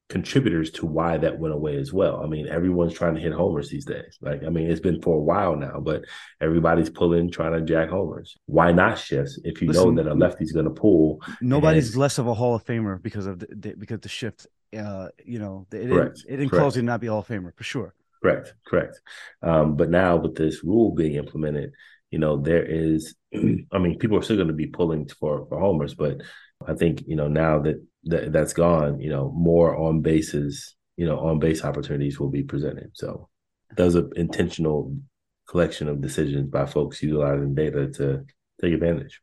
contributors 0.08 0.70
to 0.70 0.86
why 0.86 1.16
that 1.16 1.38
went 1.38 1.54
away 1.54 1.76
as 1.76 1.92
well. 1.92 2.22
I 2.22 2.26
mean, 2.26 2.46
everyone's 2.46 2.92
trying 2.92 3.14
to 3.14 3.20
hit 3.20 3.32
homers 3.32 3.70
these 3.70 3.86
days. 3.86 4.18
Like, 4.20 4.44
I 4.44 4.50
mean, 4.50 4.70
it's 4.70 4.80
been 4.80 5.00
for 5.00 5.16
a 5.16 5.22
while 5.22 5.56
now, 5.56 5.80
but 5.80 6.04
everybody's 6.40 6.90
pulling, 6.90 7.30
trying 7.30 7.52
to 7.52 7.62
jack 7.62 7.88
homers. 7.88 8.36
Why 8.46 8.72
not 8.72 8.98
shifts 8.98 9.38
if 9.44 9.62
you 9.62 9.68
Listen, 9.68 9.94
know 9.94 10.02
that 10.02 10.10
a 10.10 10.14
lefty's 10.14 10.52
going 10.52 10.66
to 10.66 10.70
pull? 10.70 11.22
Nobody's 11.40 11.96
less 11.96 12.18
of 12.18 12.26
a 12.26 12.34
Hall 12.34 12.54
of 12.54 12.64
Famer 12.64 13.02
because 13.02 13.26
of 13.26 13.38
the, 13.38 13.46
the 13.50 13.74
because 13.74 14.00
the 14.00 14.08
shift. 14.08 14.46
Uh, 14.76 15.08
you 15.24 15.38
know, 15.38 15.68
it 15.72 15.88
correct, 15.88 16.24
it 16.28 16.36
didn't 16.36 16.52
you 16.52 16.70
to 16.70 16.82
not 16.82 17.00
be 17.00 17.06
Hall 17.06 17.20
of 17.20 17.28
Famer 17.28 17.54
for 17.54 17.62
sure. 17.62 17.94
Correct, 18.20 18.54
correct. 18.66 19.00
Um, 19.40 19.76
but 19.76 19.88
now 19.88 20.16
with 20.16 20.34
this 20.34 20.64
rule 20.64 20.92
being 20.92 21.14
implemented, 21.14 21.72
you 22.10 22.18
know, 22.18 22.38
there 22.38 22.64
is. 22.64 23.14
I 23.34 23.78
mean, 23.78 23.98
people 23.98 24.18
are 24.18 24.22
still 24.22 24.36
going 24.36 24.48
to 24.48 24.54
be 24.54 24.66
pulling 24.66 25.08
for 25.08 25.46
for 25.46 25.60
homers, 25.60 25.94
but 25.94 26.22
I 26.66 26.74
think 26.74 27.04
you 27.06 27.16
know 27.16 27.28
now 27.28 27.60
that 27.60 27.84
that 28.04 28.32
that's 28.32 28.52
gone, 28.52 29.00
you 29.00 29.10
know, 29.10 29.32
more 29.34 29.76
on 29.76 30.00
bases, 30.00 30.76
you 30.96 31.06
know, 31.06 31.18
on 31.18 31.38
base 31.38 31.64
opportunities 31.64 32.18
will 32.20 32.30
be 32.30 32.42
presented. 32.42 32.90
So 32.94 33.28
there's 33.76 33.94
an 33.94 34.10
intentional 34.16 34.96
collection 35.48 35.88
of 35.88 36.00
decisions 36.00 36.50
by 36.50 36.66
folks 36.66 37.02
utilizing 37.02 37.54
data 37.54 37.88
to 37.88 38.24
take 38.60 38.72
advantage. 38.72 39.20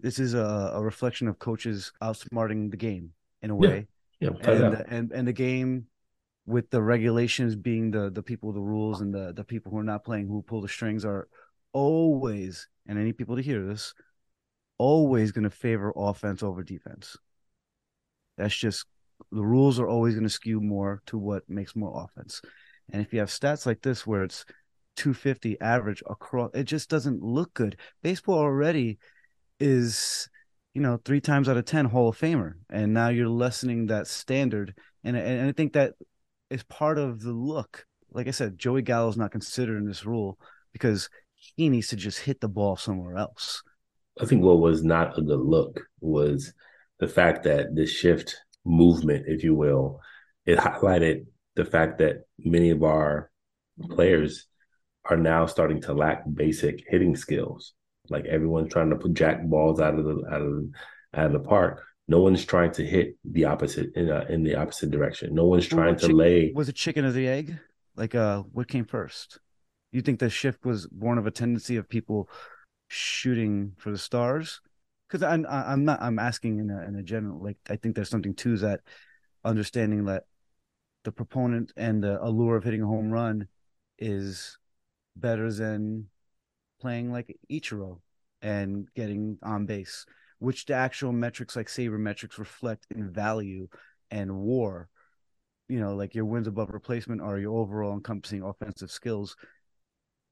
This 0.00 0.18
is 0.18 0.34
a, 0.34 0.72
a 0.74 0.82
reflection 0.82 1.28
of 1.28 1.38
coaches 1.38 1.92
outsmarting 2.02 2.70
the 2.70 2.76
game 2.76 3.12
in 3.42 3.50
a 3.50 3.56
way. 3.56 3.88
Yeah, 4.20 4.30
yeah 4.40 4.50
and, 4.50 4.72
the, 4.72 4.84
and 4.88 5.12
and 5.12 5.28
the 5.28 5.32
game 5.32 5.86
with 6.46 6.70
the 6.70 6.82
regulations 6.82 7.54
being 7.56 7.90
the 7.90 8.10
the 8.10 8.22
people 8.22 8.52
the 8.52 8.60
rules 8.60 9.00
and 9.00 9.14
the 9.14 9.32
the 9.34 9.44
people 9.44 9.70
who 9.70 9.78
are 9.78 9.84
not 9.84 10.04
playing 10.04 10.26
who 10.26 10.42
pull 10.42 10.62
the 10.62 10.68
strings 10.68 11.04
are 11.04 11.28
always 11.72 12.68
and 12.86 12.98
I 12.98 13.04
need 13.04 13.18
people 13.18 13.36
to 13.36 13.42
hear 13.42 13.64
this 13.64 13.94
always 14.78 15.30
going 15.30 15.44
to 15.44 15.50
favor 15.50 15.92
offense 15.94 16.42
over 16.42 16.62
defense 16.62 17.16
that's 18.38 18.56
just 18.56 18.86
the 19.32 19.44
rules 19.44 19.78
are 19.78 19.88
always 19.88 20.14
going 20.14 20.24
to 20.24 20.30
skew 20.30 20.60
more 20.60 21.02
to 21.06 21.18
what 21.18 21.42
makes 21.48 21.76
more 21.76 22.04
offense. 22.04 22.40
And 22.90 23.02
if 23.02 23.12
you 23.12 23.18
have 23.20 23.28
stats 23.28 23.66
like 23.66 23.82
this 23.82 24.06
where 24.06 24.22
it's 24.22 24.44
250 24.96 25.60
average 25.60 26.02
across, 26.08 26.50
it 26.54 26.64
just 26.64 26.88
doesn't 26.88 27.22
look 27.22 27.52
good. 27.54 27.76
Baseball 28.02 28.38
already 28.38 28.98
is, 29.60 30.28
you 30.74 30.80
know, 30.80 30.98
three 31.04 31.20
times 31.20 31.48
out 31.48 31.56
of 31.56 31.64
10 31.64 31.86
Hall 31.86 32.08
of 32.08 32.18
Famer. 32.18 32.54
And 32.70 32.94
now 32.94 33.08
you're 33.08 33.28
lessening 33.28 33.86
that 33.86 34.06
standard. 34.06 34.74
And, 35.04 35.16
and 35.16 35.48
I 35.48 35.52
think 35.52 35.74
that 35.74 35.94
is 36.50 36.62
part 36.64 36.98
of 36.98 37.20
the 37.20 37.32
look. 37.32 37.84
Like 38.10 38.28
I 38.28 38.32
said, 38.32 38.58
Joey 38.58 38.82
Gallo's 38.82 39.18
not 39.18 39.32
considered 39.32 39.76
in 39.76 39.86
this 39.86 40.06
rule 40.06 40.38
because 40.72 41.10
he 41.34 41.68
needs 41.68 41.88
to 41.88 41.96
just 41.96 42.20
hit 42.20 42.40
the 42.40 42.48
ball 42.48 42.76
somewhere 42.76 43.16
else. 43.16 43.62
I 44.20 44.24
think 44.24 44.42
what 44.42 44.58
was 44.58 44.82
not 44.82 45.16
a 45.18 45.22
good 45.22 45.40
look 45.40 45.80
was 46.00 46.52
the 47.00 47.08
fact 47.08 47.44
that 47.44 47.74
this 47.74 47.90
shift 47.90 48.36
movement, 48.64 49.24
if 49.26 49.44
you 49.44 49.54
will, 49.54 50.00
it 50.46 50.58
highlighted 50.58 51.26
the 51.56 51.64
fact 51.64 51.98
that 51.98 52.22
many 52.38 52.70
of 52.70 52.82
our 52.82 53.30
players 53.90 54.46
are 55.04 55.16
now 55.16 55.46
starting 55.46 55.80
to 55.82 55.92
lack 55.92 56.22
basic 56.32 56.84
hitting 56.88 57.16
skills. 57.16 57.74
Like 58.08 58.26
everyone's 58.26 58.72
trying 58.72 58.90
to 58.90 58.96
put 58.96 59.14
jack 59.14 59.44
balls 59.44 59.80
out 59.80 59.98
of 59.98 60.04
the 60.04 60.22
out 60.30 60.42
of 60.42 60.64
out 61.14 61.26
of 61.26 61.32
the 61.32 61.40
park. 61.40 61.82
No 62.06 62.20
one's 62.20 62.44
trying 62.44 62.72
to 62.72 62.86
hit 62.86 63.16
the 63.24 63.44
opposite 63.44 63.94
in 63.94 64.10
uh, 64.10 64.24
in 64.28 64.42
the 64.42 64.54
opposite 64.54 64.90
direction. 64.90 65.34
No 65.34 65.44
one's 65.44 65.66
trying 65.66 65.96
to 65.96 66.08
lay. 66.08 66.52
Was 66.54 66.68
it 66.68 66.74
chicken 66.74 67.04
or 67.04 67.12
the 67.12 67.28
egg? 67.28 67.58
Like, 67.96 68.14
uh, 68.14 68.42
what 68.52 68.68
came 68.68 68.84
first? 68.84 69.38
You 69.92 70.00
think 70.00 70.20
the 70.20 70.30
shift 70.30 70.64
was 70.64 70.86
born 70.86 71.18
of 71.18 71.26
a 71.26 71.30
tendency 71.30 71.76
of 71.76 71.88
people 71.88 72.30
shooting 72.88 73.72
for 73.76 73.90
the 73.90 73.98
stars, 73.98 74.60
because 75.08 75.22
I'm 75.22 75.46
I'm 75.48 75.84
not 75.84 76.02
I'm 76.02 76.18
asking 76.18 76.58
in 76.58 76.70
a 76.70 76.86
in 76.86 76.96
a 76.96 77.02
general 77.02 77.42
like 77.42 77.56
I 77.68 77.76
think 77.76 77.94
there's 77.94 78.10
something 78.10 78.34
to 78.36 78.58
that 78.58 78.80
understanding 79.44 80.04
that 80.06 80.24
the 81.04 81.12
proponent 81.12 81.72
and 81.76 82.02
the 82.02 82.22
allure 82.22 82.56
of 82.56 82.64
hitting 82.64 82.82
a 82.82 82.86
home 82.86 83.10
run 83.10 83.48
is 83.98 84.58
better 85.16 85.50
than 85.52 86.06
playing 86.80 87.12
like 87.12 87.36
Ichiro 87.50 88.00
and 88.42 88.88
getting 88.94 89.38
on 89.42 89.66
base, 89.66 90.04
which 90.38 90.66
the 90.66 90.74
actual 90.74 91.12
metrics 91.12 91.56
like 91.56 91.68
sabermetrics 91.68 92.38
reflect 92.38 92.86
in 92.90 93.10
value 93.10 93.68
and 94.10 94.34
war. 94.36 94.88
You 95.68 95.80
know, 95.80 95.94
like 95.94 96.14
your 96.14 96.24
wins 96.24 96.46
above 96.46 96.70
replacement 96.70 97.20
are 97.20 97.38
your 97.38 97.58
overall 97.58 97.92
encompassing 97.92 98.42
offensive 98.42 98.90
skills. 98.90 99.36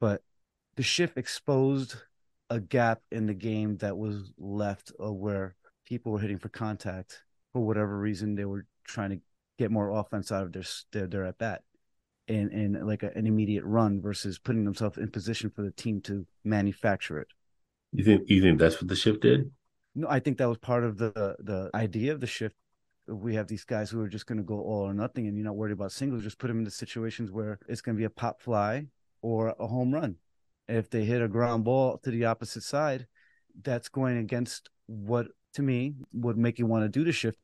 But 0.00 0.22
the 0.76 0.82
shift 0.82 1.16
exposed 1.16 1.96
a 2.50 2.60
gap 2.60 3.00
in 3.10 3.26
the 3.26 3.34
game 3.34 3.76
that 3.78 3.96
was 3.96 4.32
left 4.38 4.92
where 4.98 5.54
people 5.84 6.12
were 6.12 6.18
hitting 6.18 6.38
for 6.38 6.48
contact 6.48 7.22
for 7.52 7.64
whatever 7.64 7.98
reason 7.98 8.34
they 8.34 8.44
were 8.44 8.66
trying 8.84 9.10
to 9.10 9.18
get 9.58 9.70
more 9.70 9.90
offense 9.90 10.30
out 10.30 10.44
of 10.44 10.52
their 10.52 10.64
their, 10.92 11.06
their 11.06 11.24
at 11.24 11.38
bat 11.38 11.62
and 12.28 12.52
and 12.52 12.86
like 12.86 13.02
a, 13.02 13.10
an 13.16 13.26
immediate 13.26 13.64
run 13.64 14.00
versus 14.00 14.38
putting 14.38 14.64
themselves 14.64 14.98
in 14.98 15.10
position 15.10 15.50
for 15.50 15.62
the 15.62 15.70
team 15.70 16.00
to 16.02 16.26
manufacture 16.44 17.18
it. 17.18 17.28
You 17.92 18.04
think 18.04 18.28
you 18.28 18.42
think 18.42 18.58
that's 18.58 18.80
what 18.80 18.88
the 18.88 18.96
shift 18.96 19.22
did? 19.22 19.50
No, 19.94 20.08
I 20.08 20.20
think 20.20 20.38
that 20.38 20.48
was 20.48 20.58
part 20.58 20.84
of 20.84 20.98
the 20.98 21.36
the 21.38 21.70
idea 21.74 22.12
of 22.12 22.20
the 22.20 22.26
shift. 22.26 22.54
We 23.08 23.36
have 23.36 23.46
these 23.46 23.64
guys 23.64 23.88
who 23.90 24.00
are 24.00 24.08
just 24.08 24.26
going 24.26 24.38
to 24.38 24.44
go 24.44 24.60
all 24.60 24.82
or 24.82 24.92
nothing, 24.92 25.28
and 25.28 25.36
you're 25.36 25.46
not 25.46 25.56
worried 25.56 25.72
about 25.72 25.92
singles. 25.92 26.24
Just 26.24 26.38
put 26.38 26.48
them 26.48 26.58
into 26.58 26.72
situations 26.72 27.30
where 27.30 27.60
it's 27.68 27.80
going 27.80 27.96
to 27.96 27.98
be 27.98 28.04
a 28.04 28.10
pop 28.10 28.42
fly 28.42 28.86
or 29.22 29.54
a 29.60 29.66
home 29.66 29.94
run 29.94 30.16
if 30.68 30.90
they 30.90 31.04
hit 31.04 31.22
a 31.22 31.28
ground 31.28 31.64
ball 31.64 31.98
to 31.98 32.10
the 32.10 32.24
opposite 32.26 32.62
side, 32.62 33.06
that's 33.62 33.88
going 33.88 34.18
against 34.18 34.70
what 34.86 35.26
to 35.54 35.62
me 35.62 35.94
would 36.12 36.36
make 36.36 36.58
you 36.58 36.66
want 36.66 36.84
to 36.84 36.88
do 36.88 37.04
the 37.04 37.12
shift. 37.12 37.38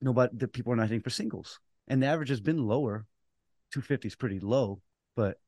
Nobody, 0.00 0.36
the 0.36 0.48
people 0.48 0.72
are 0.72 0.76
not 0.76 0.88
hitting 0.88 1.02
for 1.02 1.10
singles, 1.10 1.60
and 1.88 2.02
the 2.02 2.06
average 2.06 2.28
has 2.28 2.40
been 2.40 2.66
lower. 2.66 3.06
250 3.72 4.08
is 4.08 4.14
pretty 4.14 4.38
low, 4.38 4.80
but 5.16 5.38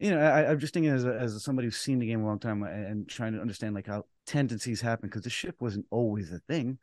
you 0.00 0.10
know, 0.10 0.18
I, 0.18 0.50
am 0.50 0.58
just 0.58 0.72
thinking 0.72 0.90
as 0.90 1.04
a, 1.04 1.14
as 1.14 1.42
somebody 1.44 1.66
who's 1.66 1.76
seen 1.76 1.98
the 1.98 2.06
game 2.06 2.22
a 2.22 2.26
long 2.26 2.38
time 2.38 2.62
and, 2.62 2.86
and 2.86 3.08
trying 3.08 3.34
to 3.34 3.40
understand 3.40 3.74
like 3.74 3.86
how 3.86 4.04
tendencies 4.26 4.80
happen 4.80 5.08
because 5.08 5.22
the 5.22 5.30
shift 5.30 5.60
wasn't 5.60 5.86
always 5.90 6.32
a 6.32 6.38
thing. 6.40 6.78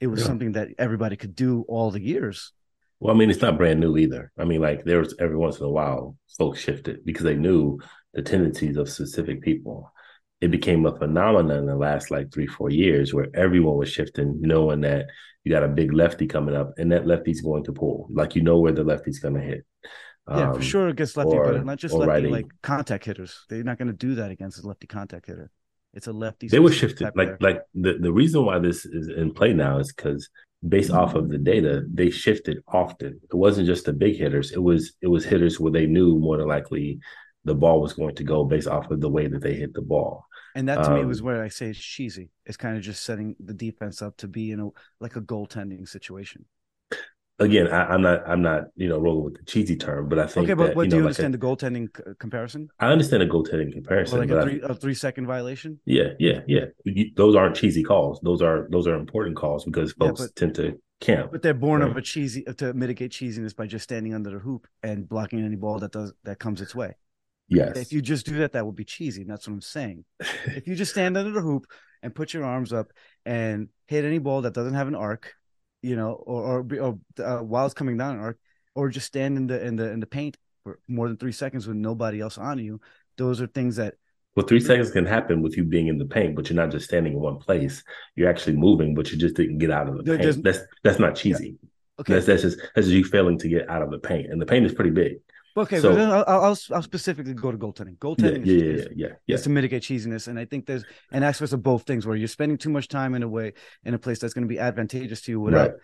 It 0.00 0.08
was 0.08 0.20
yeah. 0.20 0.26
something 0.26 0.52
that 0.52 0.68
everybody 0.76 1.16
could 1.16 1.36
do 1.36 1.64
all 1.68 1.90
the 1.90 2.00
years. 2.00 2.52
Well, 3.00 3.14
I 3.14 3.18
mean, 3.18 3.30
it's 3.30 3.40
not 3.40 3.58
brand 3.58 3.78
new 3.78 3.96
either. 3.96 4.32
I 4.36 4.44
mean, 4.44 4.60
like 4.60 4.84
there 4.84 4.98
was 4.98 5.14
every 5.20 5.36
once 5.36 5.60
in 5.60 5.66
a 5.66 5.70
while 5.70 6.16
folks 6.36 6.58
shifted 6.58 7.04
because 7.04 7.22
they 7.22 7.36
knew 7.36 7.78
the 8.14 8.22
tendencies 8.22 8.76
of 8.76 8.88
specific 8.88 9.42
people. 9.42 9.92
It 10.40 10.50
became 10.50 10.86
a 10.86 10.96
phenomenon 10.96 11.58
in 11.58 11.66
the 11.66 11.76
last 11.76 12.10
like 12.10 12.32
three, 12.32 12.46
four 12.46 12.70
years 12.70 13.12
where 13.12 13.28
everyone 13.34 13.76
was 13.76 13.90
shifting, 13.90 14.40
knowing 14.40 14.82
that 14.82 15.06
you 15.44 15.52
got 15.52 15.64
a 15.64 15.68
big 15.68 15.92
lefty 15.92 16.26
coming 16.26 16.54
up 16.54 16.74
and 16.78 16.92
that 16.92 17.06
lefty's 17.06 17.40
going 17.40 17.64
to 17.64 17.72
pull. 17.72 18.08
Like 18.10 18.36
you 18.36 18.42
know 18.42 18.58
where 18.58 18.72
the 18.72 18.84
lefty's 18.84 19.18
going 19.18 19.34
to 19.34 19.40
hit. 19.40 19.64
Yeah, 20.28 20.50
um, 20.50 20.54
for 20.56 20.62
sure 20.62 20.88
against 20.88 21.16
lefty, 21.16 21.36
or, 21.36 21.52
but 21.52 21.64
not 21.64 21.78
just 21.78 21.94
lefty 21.94 22.08
righty. 22.08 22.28
like 22.28 22.46
contact 22.62 23.04
hitters. 23.04 23.46
They're 23.48 23.64
not 23.64 23.78
going 23.78 23.88
to 23.88 23.94
do 23.94 24.16
that 24.16 24.30
against 24.30 24.62
a 24.62 24.66
lefty 24.66 24.86
contact 24.86 25.26
hitter. 25.26 25.50
It's 25.94 26.06
a 26.06 26.12
lefty. 26.12 26.48
They 26.48 26.58
were 26.58 26.70
shifted. 26.70 27.10
Like 27.14 27.40
like 27.40 27.62
the, 27.74 27.94
the 27.98 28.12
reason 28.12 28.44
why 28.44 28.58
this 28.58 28.84
is 28.84 29.08
in 29.08 29.32
play 29.32 29.54
now 29.54 29.78
is 29.78 29.92
because 29.92 30.28
based 30.66 30.90
off 30.90 31.14
of 31.14 31.30
the 31.30 31.38
data, 31.38 31.82
they 31.92 32.10
shifted 32.10 32.58
often. 32.68 33.20
It 33.22 33.34
wasn't 33.34 33.66
just 33.66 33.86
the 33.86 33.92
big 33.92 34.16
hitters. 34.16 34.52
It 34.52 34.62
was 34.62 34.92
it 35.00 35.08
was 35.08 35.24
hitters 35.24 35.58
where 35.58 35.72
they 35.72 35.86
knew 35.86 36.18
more 36.18 36.36
than 36.36 36.48
likely 36.48 36.98
the 37.48 37.54
ball 37.54 37.80
was 37.80 37.92
going 37.92 38.14
to 38.16 38.24
go 38.24 38.44
based 38.44 38.68
off 38.68 38.90
of 38.90 39.00
the 39.00 39.08
way 39.10 39.26
that 39.26 39.42
they 39.42 39.54
hit 39.54 39.74
the 39.74 39.82
ball. 39.82 40.24
And 40.54 40.68
that 40.68 40.82
to 40.84 40.90
um, 40.90 40.98
me 40.98 41.04
was 41.04 41.22
where 41.22 41.42
I 41.42 41.48
say 41.48 41.66
it's 41.66 41.78
cheesy. 41.78 42.30
It's 42.46 42.56
kind 42.56 42.76
of 42.76 42.82
just 42.82 43.04
setting 43.04 43.36
the 43.38 43.54
defense 43.54 44.02
up 44.02 44.16
to 44.18 44.28
be 44.28 44.50
in 44.52 44.60
a 44.60 44.68
like 45.00 45.16
a 45.16 45.20
goaltending 45.20 45.88
situation 45.88 46.44
again, 47.38 47.68
I, 47.68 47.94
am 47.94 48.02
not 48.02 48.28
I'm 48.28 48.42
not 48.42 48.64
you 48.76 48.88
know 48.88 48.98
rolling 48.98 49.24
with 49.24 49.38
the 49.38 49.44
cheesy 49.44 49.76
term, 49.76 50.08
but 50.08 50.18
I 50.18 50.26
think 50.26 50.44
okay. 50.44 50.54
But, 50.54 50.68
that, 50.68 50.74
but 50.74 50.82
you 50.82 50.90
do 50.90 50.96
know, 50.96 51.00
you 51.00 51.04
like 51.04 51.18
understand 51.18 51.34
a, 51.34 51.38
the 51.38 51.46
goaltending 51.46 51.96
c- 51.96 52.14
comparison? 52.18 52.68
I 52.78 52.90
understand 52.90 53.22
a 53.22 53.28
goaltending 53.28 53.72
comparison, 53.72 54.18
or 54.18 54.20
like 54.20 54.30
a 54.30 54.42
three, 54.42 54.60
a 54.62 54.74
three 54.74 54.94
second 54.94 55.26
violation. 55.26 55.80
Yeah, 55.84 56.10
yeah, 56.18 56.40
yeah. 56.46 56.66
You, 56.84 57.10
those 57.16 57.34
aren't 57.34 57.56
cheesy 57.56 57.82
calls. 57.82 58.20
Those 58.22 58.42
are 58.42 58.68
those 58.70 58.86
are 58.86 58.94
important 58.94 59.36
calls 59.36 59.64
because 59.64 59.92
folks 59.92 60.20
yeah, 60.20 60.26
but, 60.26 60.36
tend 60.36 60.54
to 60.56 60.78
camp. 61.00 61.32
But 61.32 61.42
they're 61.42 61.54
born 61.54 61.82
right? 61.82 61.90
of 61.90 61.96
a 61.96 62.02
cheesy 62.02 62.42
to 62.42 62.74
mitigate 62.74 63.12
cheesiness 63.12 63.54
by 63.54 63.66
just 63.66 63.84
standing 63.84 64.14
under 64.14 64.30
the 64.30 64.38
hoop 64.38 64.66
and 64.82 65.08
blocking 65.08 65.44
any 65.44 65.56
ball 65.56 65.78
that 65.80 65.92
does 65.92 66.12
that 66.24 66.38
comes 66.38 66.60
its 66.60 66.74
way. 66.74 66.94
Yes. 67.48 67.76
If 67.76 67.92
you 67.92 68.02
just 68.02 68.26
do 68.26 68.38
that, 68.38 68.52
that 68.52 68.66
would 68.66 68.76
be 68.76 68.84
cheesy. 68.84 69.22
And 69.22 69.30
that's 69.30 69.48
what 69.48 69.54
I'm 69.54 69.60
saying. 69.60 70.04
if 70.20 70.66
you 70.66 70.74
just 70.74 70.92
stand 70.92 71.16
under 71.16 71.30
the 71.30 71.40
hoop 71.40 71.66
and 72.02 72.14
put 72.14 72.34
your 72.34 72.44
arms 72.44 72.72
up 72.72 72.92
and 73.24 73.68
hit 73.86 74.04
any 74.04 74.18
ball 74.18 74.42
that 74.42 74.54
doesn't 74.54 74.74
have 74.74 74.88
an 74.88 74.94
arc, 74.94 75.34
you 75.82 75.96
know, 75.96 76.12
or 76.12 76.58
or, 76.58 76.80
or 76.80 77.24
uh, 77.24 77.42
while 77.42 77.64
it's 77.64 77.74
coming 77.74 77.96
down 77.96 78.16
an 78.16 78.20
arc, 78.22 78.38
or 78.74 78.88
just 78.88 79.06
stand 79.06 79.36
in 79.36 79.46
the 79.46 79.64
in 79.64 79.76
the 79.76 79.90
in 79.90 80.00
the 80.00 80.06
paint 80.06 80.36
for 80.62 80.78
more 80.86 81.08
than 81.08 81.16
three 81.16 81.32
seconds 81.32 81.66
with 81.66 81.76
nobody 81.76 82.20
else 82.20 82.38
on 82.38 82.58
you. 82.58 82.80
Those 83.16 83.40
are 83.40 83.46
things 83.46 83.76
that 83.76 83.94
well, 84.38 84.46
three 84.46 84.60
seconds 84.60 84.92
can 84.92 85.04
happen 85.04 85.42
with 85.42 85.56
you 85.56 85.64
being 85.64 85.88
in 85.88 85.98
the 85.98 86.04
paint, 86.04 86.36
but 86.36 86.48
you're 86.48 86.56
not 86.56 86.70
just 86.70 86.84
standing 86.84 87.14
in 87.14 87.18
one 87.18 87.38
place. 87.38 87.82
You're 88.14 88.30
actually 88.30 88.54
moving, 88.54 88.94
but 88.94 89.10
you 89.10 89.18
just 89.18 89.34
didn't 89.34 89.58
get 89.58 89.72
out 89.72 89.88
of 89.88 89.96
the 89.96 90.02
there, 90.04 90.18
paint. 90.18 90.44
That's 90.44 90.60
that's 90.84 91.00
not 91.00 91.16
cheesy. 91.16 91.56
Yeah. 91.60 91.68
Okay, 92.00 92.12
that's, 92.12 92.26
that's 92.26 92.42
just 92.42 92.58
that's 92.74 92.86
just 92.86 92.90
you 92.90 93.04
failing 93.04 93.38
to 93.38 93.48
get 93.48 93.68
out 93.68 93.82
of 93.82 93.90
the 93.90 93.98
paint, 93.98 94.30
and 94.30 94.40
the 94.40 94.46
paint 94.46 94.64
is 94.64 94.72
pretty 94.72 94.90
big. 94.90 95.16
Okay, 95.58 95.80
so 95.80 95.96
I'll, 95.96 96.24
I'll, 96.26 96.58
I'll 96.74 96.82
specifically 96.82 97.34
go 97.34 97.50
to 97.50 97.58
goaltending. 97.58 97.98
Goaltending, 97.98 98.46
yeah, 98.46 98.54
yeah, 98.54 98.62
is, 98.62 98.88
yeah, 98.94 99.06
yeah, 99.26 99.34
is 99.34 99.42
to 99.42 99.50
mitigate 99.50 99.82
cheesiness, 99.82 100.28
and 100.28 100.38
I 100.38 100.44
think 100.44 100.66
there's 100.66 100.84
an 101.10 101.22
aspect 101.22 101.52
of 101.52 101.62
both 101.62 101.82
things 101.82 102.06
where 102.06 102.16
you're 102.16 102.28
spending 102.28 102.58
too 102.58 102.70
much 102.70 102.88
time 102.88 103.14
in 103.14 103.22
a 103.22 103.28
way 103.28 103.54
in 103.84 103.94
a 103.94 103.98
place 103.98 104.18
that's 104.18 104.34
going 104.34 104.46
to 104.46 104.48
be 104.48 104.58
advantageous 104.58 105.20
to 105.22 105.32
you 105.32 105.40
without 105.40 105.70
right 105.70 105.78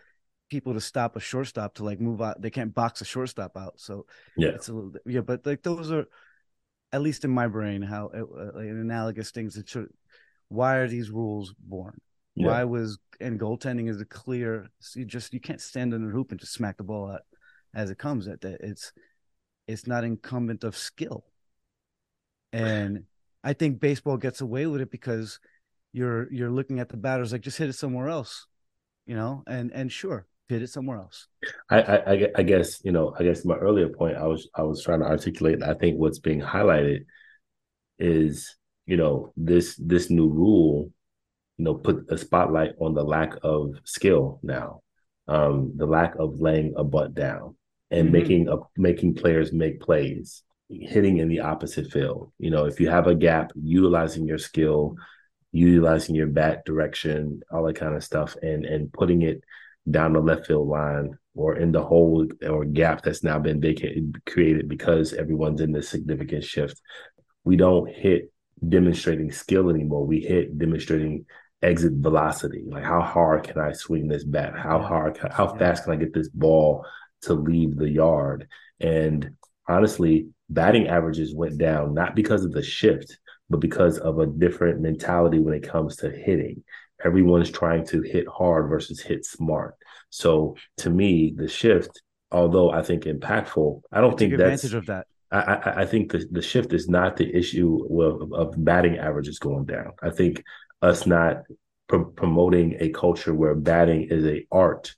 people 0.51 0.75
to 0.75 0.81
stop 0.81 1.17
a 1.17 1.21
shortstop 1.21 1.75
to 1.75 1.85
like 1.85 2.01
move 2.01 2.21
out. 2.23 2.41
They 2.41 2.51
can't 2.51 2.75
box 2.75 3.01
a 3.01 3.05
shortstop 3.05 3.57
out. 3.57 3.75
So 3.77 4.07
yeah, 4.37 4.51
it's 4.51 4.69
a 4.69 4.73
little 4.73 4.93
yeah. 5.07 5.21
But 5.21 5.45
like 5.47 5.63
those 5.63 5.91
are, 5.91 6.07
at 6.93 7.03
least 7.03 7.25
in 7.25 7.31
my 7.31 7.49
brain, 7.49 7.83
how 7.83 8.11
uh, 8.15 8.53
like 8.55 8.69
analogous 8.69 9.31
things. 9.31 9.55
That 9.55 9.69
should, 9.69 9.89
why 10.49 10.77
are 10.77 10.89
these 10.89 11.11
rules 11.11 11.55
born? 11.59 12.01
Yeah. 12.35 12.49
Why 12.49 12.65
was 12.65 12.99
and 13.21 13.41
goaltending 13.41 13.89
is 13.89 14.01
a 14.01 14.05
clear. 14.05 14.69
So 14.81 15.01
you 15.01 15.07
just 15.07 15.33
you 15.33 15.41
can't 15.41 15.61
stand 15.61 15.95
in 15.95 16.05
the 16.05 16.13
hoop 16.13 16.31
and 16.31 16.41
just 16.41 16.53
smack 16.53 16.77
the 16.77 16.85
ball 16.85 17.11
out 17.11 17.23
as 17.75 17.91
it 17.91 17.99
comes. 17.99 18.29
At 18.29 18.41
that 18.43 18.61
it's 18.61 18.93
it's 19.67 19.87
not 19.87 20.05
incumbent 20.05 20.65
of 20.65 20.77
skill. 20.77 21.25
And 22.53 23.05
I 23.43 23.53
think 23.53 23.81
baseball 23.81 24.17
gets 24.17 24.41
away 24.41 24.67
with 24.67 24.81
it 24.81 24.91
because 24.91 25.41
you're 25.93 26.33
you're 26.33 26.51
looking 26.51 26.81
at 26.81 26.89
the 26.89 26.97
batters 26.97 27.33
like 27.33 27.41
just 27.41 27.59
hit 27.59 27.69
it 27.69 27.75
somewhere 27.75 28.09
else, 28.09 28.47
you 29.07 29.17
know. 29.17 29.43
And 29.47 29.73
and 29.73 29.91
sure, 29.91 30.27
hit 30.49 30.63
it 30.63 30.71
somewhere 30.71 30.99
else. 30.99 31.27
I, 31.71 31.83
I, 31.83 32.29
I 32.37 32.43
guess 32.43 32.85
you 32.85 32.93
know 32.93 33.15
I 33.19 33.25
guess 33.25 33.45
my 33.45 33.57
earlier 33.57 33.89
point 33.89 34.17
I 34.17 34.27
was 34.27 34.49
I 34.55 34.63
was 34.63 34.83
trying 34.83 35.01
to 35.01 35.07
articulate. 35.07 35.63
I 35.63 35.75
think 35.75 35.99
what's 35.99 36.19
being 36.19 36.41
highlighted 36.41 37.07
is 37.99 38.57
you 38.87 38.97
know 38.97 39.33
this 39.37 39.77
this 39.77 40.11
new 40.11 40.29
rule, 40.29 40.91
you 41.59 41.65
know, 41.65 41.75
put 41.75 42.07
a 42.11 42.19
spotlight 42.19 42.73
on 42.81 42.95
the 42.95 43.05
lack 43.05 43.35
of 43.43 43.75
skill 43.85 44.41
now, 44.43 44.83
um, 45.27 45.73
the 45.77 45.87
lack 45.87 46.15
of 46.19 46.41
laying 46.41 46.75
a 46.77 46.85
bunt 46.85 47.15
down 47.15 47.57
and 47.91 48.07
mm-hmm. 48.07 48.13
making 48.13 48.49
a 48.49 48.57
making 48.77 49.15
players 49.15 49.53
make 49.53 49.81
plays, 49.81 50.43
hitting 50.69 51.19
in 51.19 51.29
the 51.29 51.41
opposite 51.41 51.91
field. 51.91 52.33
You 52.39 52.51
know, 52.51 52.65
if 52.67 52.81
you 52.81 52.89
have 52.89 53.07
a 53.07 53.15
gap, 53.15 53.53
utilizing 53.55 54.27
your 54.27 54.39
skill, 54.39 54.97
utilizing 55.53 56.15
your 56.15 56.27
bat 56.27 56.65
direction, 56.65 57.43
all 57.51 57.65
that 57.65 57.77
kind 57.77 57.95
of 57.95 58.05
stuff, 58.05 58.37
and 58.43 58.65
and 58.65 58.93
putting 58.93 59.23
it 59.23 59.43
down 59.91 60.15
the 60.15 60.21
left 60.21 60.47
field 60.47 60.69
line 60.69 61.19
or 61.35 61.57
in 61.57 61.73
the 61.73 61.83
hole 61.83 62.27
or 62.49 62.65
gap 62.65 63.03
that's 63.03 63.23
now 63.23 63.39
been 63.39 63.61
vacated 63.61 64.25
created 64.25 64.69
because 64.69 65.13
everyone's 65.13 65.61
in 65.61 65.73
this 65.73 65.89
significant 65.89 66.45
shift. 66.45 66.81
We 67.45 67.57
don't 67.57 67.89
hit 67.89 68.33
demonstrating 68.67 69.31
skill 69.31 69.69
anymore. 69.69 70.07
We 70.07 70.21
hit 70.21 70.59
demonstrating 70.59 71.27
exit 71.63 71.93
velocity. 71.97 72.65
Like 72.67 72.85
how 72.85 73.01
hard 73.03 73.45
can 73.45 73.59
I 73.59 73.73
swing 73.73 74.09
this 74.09 74.25
bat? 74.25 74.55
How 74.57 74.81
hard 74.81 75.19
how 75.31 75.55
fast 75.57 75.85
can 75.85 75.93
I 75.93 75.97
get 75.97 76.15
this 76.15 76.29
ball 76.29 76.87
to 77.25 77.35
leave 77.35 77.77
the 77.77 77.89
yard? 77.89 78.49
And 78.81 79.37
honestly, 79.69 80.29
batting 80.49 80.89
averages 80.89 81.35
went 81.35 81.59
down 81.59 81.95
not 81.95 82.15
because 82.15 82.45
of 82.45 82.53
the 82.53 82.63
shift, 82.63 83.19
but 83.51 83.61
because 83.61 83.99
of 83.99 84.19
a 84.19 84.27
different 84.27 84.81
mentality 84.81 85.39
when 85.39 85.55
it 85.55 85.69
comes 85.69 85.97
to 85.97 86.11
hitting 86.11 86.63
everyone's 87.05 87.51
trying 87.51 87.87
to 87.87 88.03
hit 88.03 88.27
hard 88.27 88.69
versus 88.69 89.01
hit 89.01 89.25
smart. 89.25 89.77
So 90.11 90.57
to 90.79 90.91
me, 90.91 91.35
the 91.37 91.49
shift, 91.49 92.03
although 92.31 92.71
I 92.71 92.83
think 92.83 93.05
impactful, 93.05 93.83
I 93.93 94.01
don't 94.01 94.19
think 94.19 94.37
that's 94.37 94.65
advantage 94.65 94.75
of 94.75 94.87
that. 94.87 95.07
I, 95.31 95.39
I, 95.39 95.81
I 95.83 95.87
think 95.87 96.13
the, 96.13 96.27
the 96.31 96.43
shift 96.43 96.73
is 96.73 96.89
not 96.89 97.17
the 97.17 97.35
issue 97.35 97.79
of, 98.01 98.33
of 98.33 98.65
batting 98.65 98.99
averages 98.99 99.39
going 99.39 99.67
down. 99.67 99.93
I 100.03 100.11
think 100.11 100.43
us 100.81 101.07
not 101.07 101.43
promoting 101.89 102.77
a 102.81 102.89
culture 102.91 103.35
where 103.35 103.55
batting 103.55 104.09
is 104.11 104.25
a 104.25 104.47
art 104.51 104.95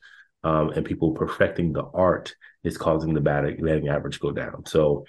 um, 0.47 0.71
and 0.71 0.87
people 0.87 1.11
perfecting 1.11 1.73
the 1.73 1.83
art 1.93 2.37
is 2.63 2.79
causing 2.79 3.15
the 3.15 3.21
batting, 3.21 3.57
batting 3.61 3.89
average 3.89 4.21
go 4.21 4.31
down. 4.31 4.65
So, 4.65 5.05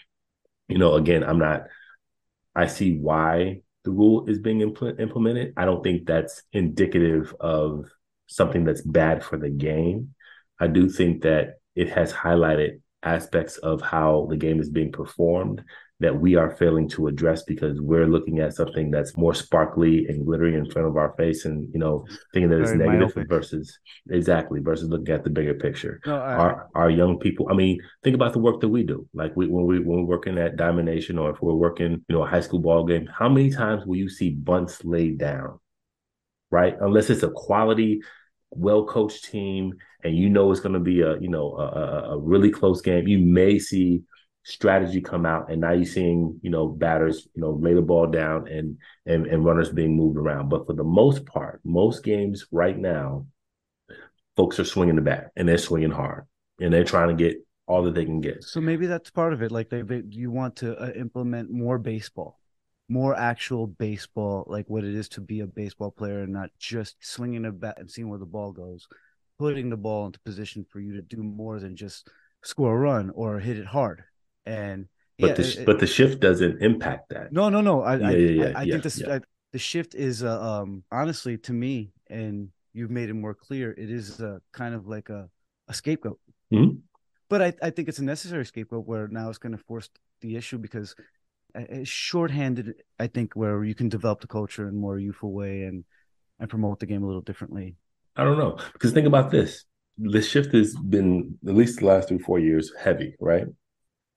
you 0.67 0.79
know, 0.79 0.95
again, 0.95 1.23
I'm 1.23 1.37
not. 1.37 1.67
I 2.55 2.65
see 2.65 2.97
why 2.97 3.61
the 3.83 3.91
rule 3.91 4.27
is 4.27 4.39
being 4.39 4.61
impl- 4.61 4.99
implemented. 4.99 5.53
I 5.55 5.65
don't 5.65 5.83
think 5.83 6.07
that's 6.07 6.41
indicative 6.53 7.35
of 7.39 7.85
something 8.25 8.63
that's 8.63 8.81
bad 8.81 9.23
for 9.23 9.37
the 9.37 9.51
game. 9.51 10.15
I 10.59 10.65
do 10.65 10.89
think 10.89 11.21
that 11.21 11.59
it 11.75 11.89
has 11.89 12.11
highlighted 12.11 12.81
aspects 13.03 13.57
of 13.57 13.79
how 13.81 14.25
the 14.31 14.37
game 14.37 14.59
is 14.59 14.71
being 14.71 14.91
performed 14.91 15.63
that 15.99 16.19
we 16.19 16.35
are 16.35 16.55
failing 16.55 16.87
to 16.87 17.07
address 17.07 17.43
because 17.43 17.81
we're 17.81 18.05
looking 18.05 18.39
at 18.39 18.53
something 18.53 18.91
that's 18.91 19.17
more 19.17 19.33
sparkly 19.33 20.05
and 20.07 20.25
glittery 20.25 20.55
in 20.55 20.69
front 20.69 20.87
of 20.87 20.95
our 20.95 21.13
face 21.17 21.45
and 21.45 21.67
you 21.73 21.79
know 21.79 22.05
thinking 22.33 22.49
that 22.49 22.61
it's 22.61 22.71
Very 22.71 22.85
negative 22.87 23.15
myopic. 23.15 23.29
versus 23.29 23.79
exactly 24.09 24.59
versus 24.59 24.89
looking 24.89 25.13
at 25.13 25.23
the 25.23 25.29
bigger 25.29 25.55
picture. 25.55 25.99
No, 26.05 26.15
I, 26.15 26.33
our 26.35 26.69
our 26.75 26.89
young 26.89 27.17
people 27.19 27.47
i 27.49 27.53
mean 27.53 27.79
think 28.03 28.15
about 28.15 28.33
the 28.33 28.39
work 28.39 28.61
that 28.61 28.69
we 28.69 28.83
do. 28.83 29.07
Like 29.13 29.35
we 29.35 29.47
when 29.47 29.65
we 29.65 29.79
when 29.79 29.99
we're 29.99 30.05
working 30.17 30.37
at 30.37 30.55
diamond 30.55 30.87
nation 30.87 31.17
or 31.17 31.31
if 31.31 31.41
we're 31.41 31.53
working 31.53 31.91
you 32.07 32.15
know 32.15 32.23
a 32.23 32.27
high 32.27 32.41
school 32.41 32.59
ball 32.59 32.85
game 32.85 33.07
how 33.07 33.29
many 33.29 33.49
times 33.49 33.85
will 33.85 33.95
you 33.95 34.09
see 34.09 34.31
bunts 34.31 34.83
laid 34.85 35.17
down 35.17 35.59
right? 36.49 36.75
Unless 36.79 37.09
it's 37.09 37.23
a 37.23 37.29
quality 37.31 38.01
well 38.51 38.85
coached 38.85 39.25
team 39.25 39.73
and 40.03 40.15
you 40.15 40.29
know 40.29 40.51
it's 40.51 40.61
going 40.61 40.73
to 40.73 40.79
be 40.79 41.01
a 41.01 41.19
you 41.19 41.27
know 41.27 41.51
a, 41.57 42.13
a 42.13 42.17
really 42.17 42.49
close 42.49 42.81
game 42.81 43.05
you 43.05 43.17
may 43.17 43.59
see 43.59 44.01
strategy 44.47 45.01
come 45.01 45.25
out 45.25 45.51
and 45.51 45.59
now 45.59 45.73
you're 45.73 45.83
seeing 45.83 46.39
you 46.41 46.49
know 46.49 46.69
batters 46.69 47.27
you 47.35 47.41
know 47.41 47.51
lay 47.51 47.73
the 47.73 47.81
ball 47.81 48.07
down 48.07 48.47
and 48.47 48.77
and, 49.05 49.27
and 49.27 49.43
runners 49.43 49.69
being 49.69 49.95
moved 49.95 50.17
around. 50.17 50.47
But 50.47 50.65
for 50.65 50.73
the 50.73 50.85
most 50.85 51.25
part 51.25 51.59
most 51.65 52.01
games 52.03 52.45
right 52.49 52.77
now 52.77 53.27
folks 54.37 54.57
are 54.59 54.65
swinging 54.65 54.95
the 54.95 55.01
bat 55.01 55.31
and 55.35 55.47
they're 55.49 55.57
swinging 55.57 55.91
hard 55.91 56.25
and 56.61 56.73
they're 56.73 56.85
trying 56.85 57.09
to 57.09 57.21
get 57.21 57.37
all 57.67 57.83
that 57.83 57.93
they 57.93 58.05
can 58.05 58.21
get. 58.21 58.43
So 58.45 58.61
maybe 58.61 58.85
that's 58.85 59.09
part 59.09 59.33
of 59.33 59.41
it. 59.41 59.51
Like 59.51 59.69
they, 59.69 59.81
they 59.81 60.03
you 60.07 60.31
want 60.31 60.55
to 60.57 60.81
uh, 60.81 60.91
implement 60.91 61.51
more 61.51 61.77
baseball 61.77 62.39
more 62.89 63.17
actual 63.17 63.67
baseball 63.67 64.45
like 64.47 64.65
what 64.69 64.85
it 64.85 64.95
is 64.95 65.09
to 65.09 65.19
be 65.19 65.41
a 65.41 65.47
baseball 65.47 65.91
player 65.91 66.21
and 66.21 66.31
not 66.31 66.49
just 66.57 66.95
swinging 67.01 67.45
a 67.45 67.51
bat 67.51 67.75
and 67.77 67.91
seeing 67.91 68.07
where 68.07 68.19
the 68.19 68.25
ball 68.25 68.53
goes 68.53 68.87
putting 69.37 69.69
the 69.69 69.75
ball 69.75 70.05
into 70.05 70.19
position 70.21 70.65
for 70.69 70.79
you 70.79 70.93
to 70.93 71.01
do 71.01 71.21
more 71.21 71.59
than 71.59 71.75
just 71.75 72.09
score 72.43 72.73
a 72.73 72.79
run 72.79 73.09
or 73.09 73.39
hit 73.39 73.57
it 73.57 73.65
hard 73.65 74.03
and 74.47 74.87
but 75.19 75.29
yeah, 75.29 75.33
the 75.33 75.61
it, 75.61 75.65
but 75.65 75.79
the 75.79 75.87
shift 75.87 76.19
doesn't 76.19 76.61
impact 76.61 77.09
that. 77.09 77.31
No, 77.31 77.49
no, 77.49 77.61
no. 77.61 77.81
I 77.81 77.97
yeah, 77.97 78.07
I, 78.07 78.11
yeah, 78.11 78.45
I, 78.55 78.61
I 78.61 78.65
think 78.65 78.83
this 78.83 79.03
I, 79.03 79.19
the 79.51 79.59
shift 79.59 79.95
is 79.95 80.23
uh, 80.23 80.41
um 80.41 80.83
honestly 80.91 81.37
to 81.39 81.53
me, 81.53 81.91
and 82.09 82.49
you've 82.73 82.91
made 82.91 83.09
it 83.09 83.13
more 83.13 83.33
clear. 83.33 83.71
It 83.71 83.89
is 83.89 84.19
a 84.19 84.41
kind 84.53 84.75
of 84.75 84.87
like 84.87 85.09
a 85.09 85.29
a 85.67 85.73
scapegoat. 85.73 86.19
Mm-hmm. 86.53 86.77
But 87.29 87.41
I, 87.41 87.53
I 87.61 87.69
think 87.71 87.89
it's 87.89 87.99
a 87.99 88.05
necessary 88.05 88.45
scapegoat 88.45 88.85
where 88.85 89.07
now 89.09 89.27
it's 89.29 89.37
going 89.37 89.51
to 89.51 89.63
force 89.63 89.89
the 90.21 90.37
issue 90.37 90.57
because 90.57 90.95
it's 91.55 91.89
shorthanded. 91.89 92.75
I 92.99 93.07
think 93.07 93.33
where 93.35 93.63
you 93.65 93.75
can 93.75 93.89
develop 93.89 94.21
the 94.21 94.27
culture 94.27 94.67
in 94.67 94.75
a 94.75 94.77
more 94.77 94.97
youthful 94.97 95.33
way 95.33 95.63
and 95.63 95.83
and 96.39 96.49
promote 96.49 96.79
the 96.79 96.85
game 96.85 97.03
a 97.03 97.07
little 97.07 97.21
differently. 97.21 97.75
I 98.15 98.23
don't 98.23 98.37
know 98.37 98.57
because 98.73 98.93
think 98.93 99.07
about 99.07 99.31
this. 99.31 99.65
The 99.97 100.21
shift 100.21 100.53
has 100.53 100.75
been 100.75 101.39
at 101.47 101.55
least 101.55 101.79
the 101.79 101.87
last 101.87 102.09
three 102.09 102.19
four 102.19 102.39
years 102.39 102.71
heavy, 102.79 103.15
right? 103.19 103.47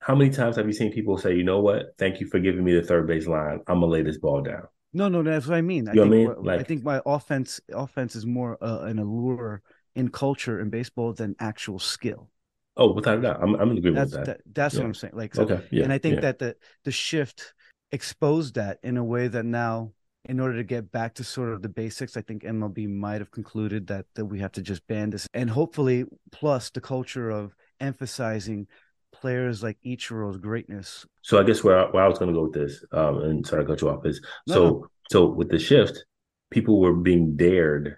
How 0.01 0.15
many 0.15 0.31
times 0.31 0.55
have 0.55 0.65
you 0.65 0.73
seen 0.73 0.91
people 0.91 1.17
say, 1.17 1.35
you 1.35 1.43
know 1.43 1.59
what? 1.59 1.93
Thank 1.99 2.19
you 2.19 2.27
for 2.27 2.39
giving 2.39 2.63
me 2.63 2.73
the 2.73 2.81
third 2.81 3.07
base 3.07 3.27
line. 3.27 3.59
I'm 3.67 3.79
gonna 3.79 3.85
lay 3.85 4.01
this 4.01 4.17
ball 4.17 4.41
down. 4.41 4.63
No, 4.93 5.07
no, 5.07 5.23
that's 5.23 5.47
what 5.47 5.57
I 5.57 5.61
mean. 5.61 5.87
I 5.87 5.93
you 5.93 6.03
know 6.03 6.11
think, 6.11 6.29
I 6.29 6.33
mean? 6.33 6.43
Like, 6.43 6.59
I 6.59 6.63
think 6.63 6.83
my 6.83 7.01
offense 7.05 7.61
offense 7.71 8.15
is 8.15 8.25
more 8.25 8.57
uh, 8.61 8.81
an 8.81 8.99
allure 8.99 9.61
in 9.95 10.09
culture 10.09 10.59
in 10.59 10.69
baseball 10.69 11.13
than 11.13 11.35
actual 11.39 11.77
skill. 11.77 12.29
Oh, 12.75 12.93
without 12.93 13.19
a 13.19 13.21
doubt, 13.21 13.39
I'm 13.43 13.53
I'm 13.55 13.71
in 13.71 13.77
agreement 13.77 14.09
That's 14.09 14.17
with 14.17 14.25
that. 14.25 14.37
that, 14.37 14.53
that's 14.53 14.73
Yeah. 14.75 14.81
what 14.81 14.87
I'm 14.87 14.93
saying. 14.95 15.13
Like, 15.15 15.35
so, 15.35 15.43
okay, 15.43 15.61
yeah, 15.71 15.83
and 15.83 15.93
I 15.93 15.99
think 15.99 16.15
yeah. 16.15 16.21
that 16.21 16.39
the 16.39 16.55
the 16.83 16.91
shift 16.91 17.53
exposed 17.91 18.55
that 18.55 18.79
in 18.81 18.97
a 18.97 19.03
way 19.03 19.27
that 19.27 19.45
now, 19.45 19.91
in 20.25 20.39
order 20.39 20.55
to 20.57 20.63
get 20.63 20.91
back 20.91 21.13
to 21.15 21.23
sort 21.23 21.53
of 21.53 21.61
the 21.61 21.69
basics, 21.69 22.17
I 22.17 22.21
think 22.21 22.43
MLB 22.43 22.87
might 22.87 23.21
have 23.21 23.29
concluded 23.29 23.87
that 23.87 24.05
that 24.15 24.25
we 24.25 24.39
have 24.39 24.53
to 24.53 24.61
just 24.63 24.87
ban 24.87 25.11
this, 25.11 25.27
and 25.33 25.49
hopefully, 25.49 26.05
plus 26.31 26.71
the 26.71 26.81
culture 26.81 27.29
of 27.29 27.53
emphasizing 27.79 28.67
players 29.11 29.63
like 29.63 29.77
Ichiro's 29.85 30.37
greatness. 30.37 31.05
So 31.21 31.39
I 31.39 31.43
guess 31.43 31.63
where 31.63 31.77
I, 31.87 31.91
where 31.91 32.03
I 32.03 32.07
was 32.07 32.17
going 32.19 32.33
to 32.33 32.37
go 32.37 32.43
with 32.45 32.53
this, 32.53 32.83
um, 32.91 33.19
and 33.23 33.45
sorry 33.45 33.63
to 33.63 33.67
cut 33.67 33.81
you 33.81 33.89
off, 33.89 34.05
is 34.05 34.21
No, 34.45 34.55
so 34.55 34.87
so 35.11 35.27
with 35.27 35.49
the 35.49 35.59
shift, 35.59 36.05
people 36.49 36.79
were 36.79 36.93
being 36.93 37.35
dared 37.35 37.97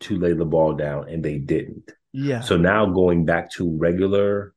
to 0.00 0.18
lay 0.18 0.32
the 0.34 0.44
ball 0.44 0.74
down, 0.74 1.08
and 1.08 1.24
they 1.24 1.38
didn't. 1.38 1.92
Yeah. 2.12 2.40
So 2.40 2.56
now 2.56 2.86
going 2.86 3.24
back 3.26 3.50
to 3.52 3.76
regular 3.78 4.54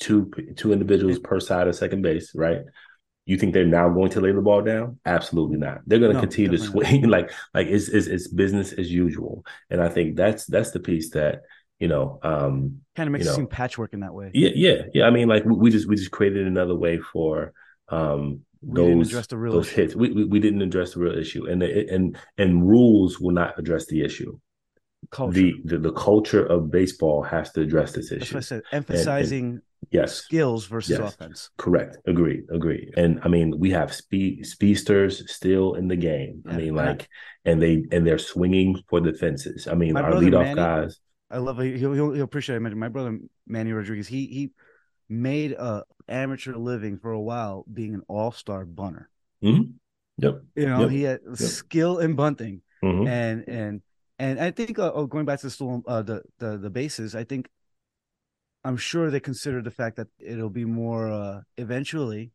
two 0.00 0.30
two 0.56 0.72
individuals 0.72 1.18
per 1.18 1.40
side 1.40 1.68
of 1.68 1.76
second 1.76 2.02
base, 2.02 2.34
right? 2.34 2.62
You 3.26 3.38
think 3.38 3.54
they're 3.54 3.66
now 3.66 3.88
going 3.90 4.10
to 4.12 4.20
lay 4.20 4.32
the 4.32 4.42
ball 4.42 4.62
down? 4.62 5.00
Absolutely 5.06 5.58
not. 5.58 5.80
They're 5.86 6.00
going 6.00 6.12
to 6.12 6.18
No, 6.18 6.20
continue 6.20 6.50
to 6.50 6.58
swing 6.58 7.04
like 7.08 7.32
like 7.54 7.68
it's, 7.68 7.88
it's 7.88 8.06
it's 8.06 8.28
business 8.28 8.72
as 8.72 8.90
usual. 8.92 9.44
And 9.70 9.82
I 9.82 9.88
think 9.88 10.16
that's 10.16 10.46
that's 10.46 10.72
the 10.72 10.80
piece 10.80 11.10
that 11.10 11.42
you 11.80 11.88
know 11.88 12.18
um 12.22 12.80
kind 12.96 13.08
of 13.08 13.12
makes 13.12 13.24
you 13.24 13.30
it 13.32 13.34
seem 13.34 13.46
patchwork 13.46 13.92
in 13.92 14.00
that 14.00 14.14
way. 14.14 14.30
yeah 14.34 14.50
yeah 14.54 14.82
yeah. 14.94 15.04
I 15.04 15.10
mean 15.10 15.28
like 15.28 15.44
we, 15.44 15.54
we 15.54 15.70
just 15.70 15.88
we 15.88 15.96
just 15.96 16.10
created 16.12 16.46
another 16.46 16.74
way 16.76 16.98
for 16.98 17.52
um 17.88 18.40
We 18.62 18.76
those 18.80 19.08
address 19.08 19.26
the 19.26 19.36
real 19.36 19.52
those 19.52 19.68
issue. 19.68 19.76
hits. 19.82 19.94
We, 19.96 20.12
we 20.12 20.24
we 20.24 20.38
didn't 20.40 20.62
address 20.62 20.94
the 20.94 21.00
real 21.00 21.18
issue, 21.18 21.46
and 21.50 21.60
the, 21.60 21.88
and 21.94 22.16
and 22.38 22.66
rules 22.66 23.20
will 23.20 23.32
not 23.32 23.58
address 23.58 23.86
the 23.86 24.02
issue. 24.02 24.38
Culture. 25.10 25.34
The, 25.34 25.54
the 25.64 25.78
the 25.78 25.92
culture 25.92 26.46
of 26.46 26.70
baseball 26.70 27.22
has 27.22 27.50
to 27.52 27.60
address 27.60 27.92
this 27.92 28.08
That's 28.08 28.22
issue. 28.22 28.34
what 28.36 28.38
I 28.38 28.42
said. 28.42 28.62
Emphasizing 28.72 29.60
Yes, 29.90 30.14
skills 30.14 30.64
versus 30.64 30.98
Yes. 30.98 31.12
offense. 31.14 31.50
correct. 31.58 31.98
Agreed. 32.06 32.44
Agreed. 32.50 32.94
And 32.96 33.20
I 33.22 33.28
mean, 33.28 33.58
we 33.58 33.70
have 33.72 33.92
speed 33.92 34.46
speedsters 34.46 35.30
still 35.30 35.74
in 35.74 35.88
the 35.88 35.96
game. 35.96 36.42
I 36.48 36.56
mean, 36.56 36.68
and 36.68 36.76
like, 36.76 37.06
and 37.44 37.60
they 37.60 37.84
and 37.92 38.06
they're 38.06 38.16
swinging 38.32 38.80
for 38.88 39.00
the 39.02 39.12
fences. 39.12 39.68
I 39.68 39.74
mean, 39.74 39.92
My 39.92 40.00
our 40.00 40.12
leadoff 40.12 40.44
Manny- 40.44 40.54
guys. 40.56 40.98
I 41.30 41.38
love 41.38 41.58
it. 41.60 41.76
He'll, 41.76 41.92
he'll, 41.92 42.12
he'll 42.12 42.24
appreciate 42.24 42.54
it. 42.54 42.58
I 42.58 42.60
mentioned 42.60 42.80
my 42.80 42.88
brother 42.88 43.18
Manny 43.46 43.72
Rodriguez. 43.72 44.06
He 44.08 44.26
he 44.26 44.50
made 45.08 45.52
a 45.52 45.84
amateur 46.08 46.54
living 46.54 46.98
for 46.98 47.12
a 47.12 47.20
while 47.20 47.64
being 47.72 47.94
an 47.94 48.02
all 48.08 48.32
star 48.32 48.64
bunter. 48.64 49.08
Yep. 49.40 50.42
You 50.54 50.66
know, 50.66 50.82
Yep. 50.82 50.90
he 50.90 51.02
had 51.02 51.20
skill 51.34 51.98
in 51.98 52.14
bunting, 52.14 52.62
Mhm. 52.82 53.08
and 53.08 53.48
and 53.48 53.82
and 54.18 54.38
I 54.38 54.50
think 54.52 54.78
uh, 54.78 54.92
oh, 54.94 55.06
going 55.06 55.24
back 55.24 55.40
to 55.40 55.48
the 55.48 55.82
uh, 55.86 56.02
the 56.02 56.22
the 56.38 56.58
the 56.58 56.70
bases, 56.70 57.14
I 57.14 57.24
think 57.24 57.50
I'm 58.64 58.76
sure 58.76 59.10
they 59.10 59.20
consider 59.20 59.60
the 59.60 59.70
fact 59.70 59.96
that 59.96 60.08
it'll 60.18 60.50
be 60.50 60.64
more 60.64 61.10
uh, 61.10 61.40
eventually, 61.58 62.32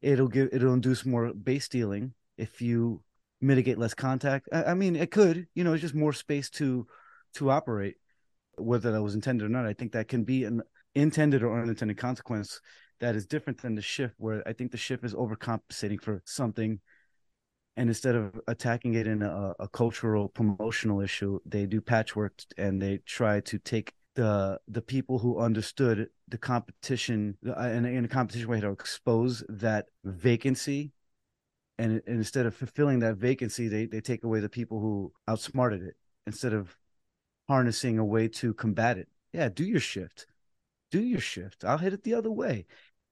it'll 0.00 0.28
give 0.28 0.48
it'll 0.52 0.74
induce 0.74 1.04
more 1.04 1.32
base 1.34 1.66
stealing 1.66 2.14
if 2.36 2.62
you 2.62 3.02
mitigate 3.40 3.78
less 3.78 3.94
contact. 3.94 4.48
I, 4.52 4.64
I 4.64 4.74
mean, 4.74 4.96
it 4.96 5.10
could, 5.10 5.46
you 5.54 5.62
know, 5.64 5.74
it's 5.74 5.82
just 5.82 5.94
more 5.94 6.12
space 6.12 6.50
to 6.50 6.86
to 7.34 7.50
operate, 7.50 7.96
whether 8.58 8.92
that 8.92 9.02
was 9.02 9.14
intended 9.14 9.44
or 9.44 9.48
not. 9.48 9.66
I 9.66 9.72
think 9.72 9.92
that 9.92 10.08
can 10.08 10.24
be 10.24 10.44
an 10.44 10.62
intended 10.94 11.42
or 11.42 11.60
unintended 11.60 11.96
consequence 11.96 12.60
that 13.00 13.14
is 13.14 13.26
different 13.26 13.62
than 13.62 13.74
the 13.74 13.82
shift, 13.82 14.14
where 14.18 14.42
I 14.46 14.52
think 14.52 14.72
the 14.72 14.76
shift 14.76 15.04
is 15.04 15.14
overcompensating 15.14 16.02
for 16.02 16.22
something 16.24 16.80
and 17.78 17.88
instead 17.88 18.16
of 18.16 18.40
attacking 18.48 18.94
it 18.94 19.06
in 19.06 19.22
a, 19.22 19.54
a 19.60 19.68
cultural 19.68 20.28
promotional 20.28 21.00
issue 21.00 21.38
they 21.46 21.64
do 21.64 21.80
patchwork 21.80 22.34
and 22.58 22.82
they 22.82 22.98
try 23.06 23.40
to 23.40 23.58
take 23.58 23.92
the 24.16 24.58
the 24.66 24.82
people 24.82 25.18
who 25.20 25.38
understood 25.38 26.08
the 26.26 26.36
competition 26.36 27.36
uh, 27.46 27.52
and 27.52 27.86
in 27.86 28.04
a 28.04 28.08
competition 28.08 28.48
way 28.48 28.60
to 28.60 28.70
expose 28.70 29.44
that 29.48 29.86
vacancy 30.04 30.92
and, 31.78 32.02
and 32.06 32.16
instead 32.16 32.46
of 32.46 32.54
fulfilling 32.54 32.98
that 32.98 33.16
vacancy 33.16 33.68
they, 33.68 33.86
they 33.86 34.00
take 34.00 34.24
away 34.24 34.40
the 34.40 34.48
people 34.48 34.80
who 34.80 35.12
outsmarted 35.28 35.80
it 35.82 35.94
instead 36.26 36.52
of 36.52 36.76
harnessing 37.48 37.98
a 37.98 38.04
way 38.04 38.28
to 38.28 38.54
combat 38.54 38.98
it. 38.98 39.08
Yeah 39.32 39.48
do 39.48 39.64
your 39.64 39.80
shift. 39.80 40.26
Do 40.90 41.00
your 41.00 41.20
shift. 41.20 41.64
I'll 41.64 41.78
hit 41.78 41.92
it 41.92 42.02
the 42.02 42.14
other 42.14 42.30
way. 42.30 42.66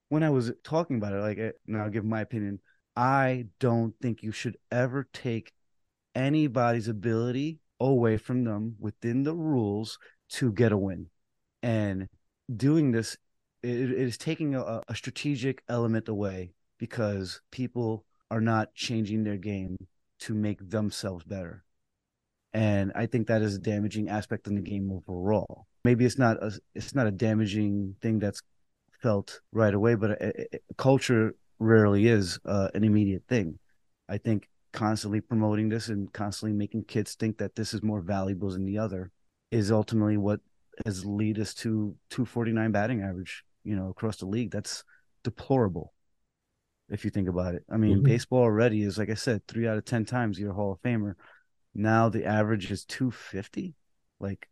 When 0.09 0.23
i 0.23 0.31
was 0.31 0.53
talking 0.63 0.97
about 0.97 1.13
it 1.13 1.21
like 1.21 1.39
eh, 1.39 1.53
now 1.67 1.85
i'll 1.85 1.91
give 1.91 2.05
my 2.05 2.21
opinion. 2.21 2.61
I 2.95 3.47
don't 3.61 3.95
think 4.01 4.23
you 4.23 4.33
should 4.33 4.57
ever 4.71 5.09
take 5.13 5.53
anybody's 6.15 6.89
ability 6.89 7.61
away 7.79 8.17
from 8.17 8.45
them 8.45 8.77
within 8.79 9.23
the 9.23 9.35
rules 9.35 9.99
to 10.31 10.53
get 10.53 10.73
a 10.73 10.79
win. 10.79 11.09
And 11.63 12.09
doing 12.55 12.93
this, 12.93 13.17
it, 13.63 13.71
it 13.71 13.91
is 13.91 14.17
taking 14.17 14.55
a, 14.55 14.81
a 14.89 14.95
strategic 14.95 15.63
element 15.69 16.09
away 16.09 16.53
because 16.79 17.43
people 17.51 18.07
are 18.31 18.41
not 18.41 18.75
changing 18.75 19.25
their 19.25 19.37
game 19.37 19.77
to 20.21 20.35
make 20.35 20.71
themselves 20.71 21.25
better. 21.25 21.66
And 22.57 22.91
I 22.95 23.05
think 23.05 23.27
that 23.27 23.43
is 23.43 23.55
a 23.55 23.59
damaging 23.59 24.09
aspect 24.09 24.47
in 24.47 24.55
the 24.55 24.63
game 24.63 24.91
overall. 24.91 25.67
Maybe 25.85 26.07
it's 26.07 26.17
not 26.17 26.43
a 26.43 26.59
it's 26.75 26.95
not 26.95 27.07
a 27.07 27.11
damaging 27.11 27.95
thing 28.01 28.19
that's 28.19 28.41
felt 29.03 29.43
right 29.53 29.75
away, 29.75 29.95
but 29.95 30.13
it, 30.13 30.49
it, 30.53 30.63
culture 30.79 31.35
rarely 31.59 32.07
is 32.09 32.39
uh, 32.47 32.69
an 32.73 32.83
immediate 32.83 33.25
thing. 33.29 33.59
I 34.09 34.17
think 34.17 34.49
constantly 34.73 35.21
promoting 35.21 35.69
this 35.69 35.89
and 35.89 36.11
constantly 36.15 36.57
making 36.57 36.85
kids 36.85 37.15
think 37.15 37.37
that 37.37 37.55
this 37.57 37.75
is 37.75 37.83
more 37.83 38.01
valuable 38.01 38.51
than 38.51 38.65
the 38.65 38.79
other 38.79 39.11
is 39.51 39.71
ultimately 39.71 40.17
what 40.17 40.41
has 40.87 41.05
lead 41.05 41.39
us 41.39 41.53
to 41.53 41.95
249 42.09 42.73
batting 42.73 43.03
average, 43.03 43.45
you 43.65 43.77
know, 43.77 43.91
across 43.91 44.17
the 44.17 44.27
league. 44.27 44.51
That's 44.51 44.83
deplorable 45.25 45.93
if 46.89 47.05
you 47.05 47.11
think 47.11 47.29
about 47.29 47.55
it. 47.55 47.65
I 47.71 47.77
mean, 47.77 47.99
Mhm. 47.99 48.05
baseball 48.05 48.45
already 48.45 48.83
is 48.83 48.97
like 48.97 49.11
I 49.11 49.15
said, 49.15 49.47
3 49.47 49.69
out 49.69 49.77
of 49.77 49.85
10 49.85 50.07
times 50.07 50.39
you're 50.39 50.53
a 50.53 50.55
Hall 50.55 50.73
of 50.73 50.81
Famer. 50.81 51.17
Now 51.77 52.09
the 52.09 52.25
average 52.25 52.71
is 52.71 52.85
250. 52.85 53.75
Like 54.19 54.49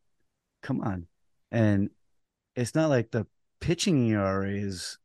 come 0.63 0.81
on. 0.81 1.07
And 1.51 1.91
it's 2.55 2.75
not 2.75 2.91
like 2.91 3.11
the 3.11 3.27
pitching 3.61 4.07
ERA 4.09 4.51
is 4.51 4.99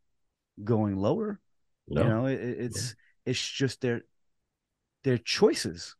going 0.63 0.97
lower. 0.97 1.39
No. 1.87 2.01
You 2.03 2.09
know, 2.09 2.25
it, 2.25 2.39
it- 2.39 2.57
it's 2.59 2.95
it's 3.25 3.47
just 3.49 3.81
their 3.81 4.01
their 5.03 5.17
choices 5.17 5.95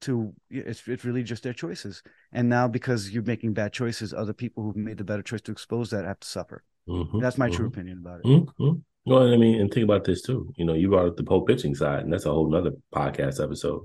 to 0.00 0.32
it's 0.50 0.86
it's 0.86 1.04
really 1.04 1.22
just 1.22 1.42
their 1.42 1.52
choices. 1.52 2.02
And 2.32 2.48
now 2.48 2.68
because 2.68 3.10
you're 3.10 3.22
making 3.22 3.52
bad 3.54 3.72
choices, 3.72 4.14
other 4.14 4.32
people 4.32 4.62
who've 4.62 4.76
made 4.76 4.98
the 4.98 5.04
better 5.04 5.22
choice 5.22 5.42
to 5.42 5.52
expose 5.52 5.90
that 5.90 6.04
have 6.04 6.20
to 6.20 6.28
suffer. 6.28 6.62
Mhm, 6.88 7.20
That's 7.20 7.36
my 7.36 7.50
true 7.50 7.66
mhm. 7.66 7.72
opinion 7.72 7.98
about 7.98 8.20
it. 8.20 8.26
Mm-hmm. 8.26 8.72
Well, 9.04 9.32
I 9.32 9.36
mean, 9.36 9.60
and 9.60 9.70
think 9.72 9.84
about 9.84 10.04
this 10.04 10.22
too. 10.22 10.52
You 10.56 10.64
know, 10.64 10.74
you 10.74 10.88
brought 10.88 11.06
up 11.08 11.16
the 11.16 11.24
whole 11.26 11.42
pitching 11.44 11.74
side, 11.74 12.04
and 12.04 12.12
that's 12.12 12.26
a 12.26 12.30
whole 12.30 12.48
nother 12.50 12.72
podcast 12.94 13.42
episode. 13.42 13.82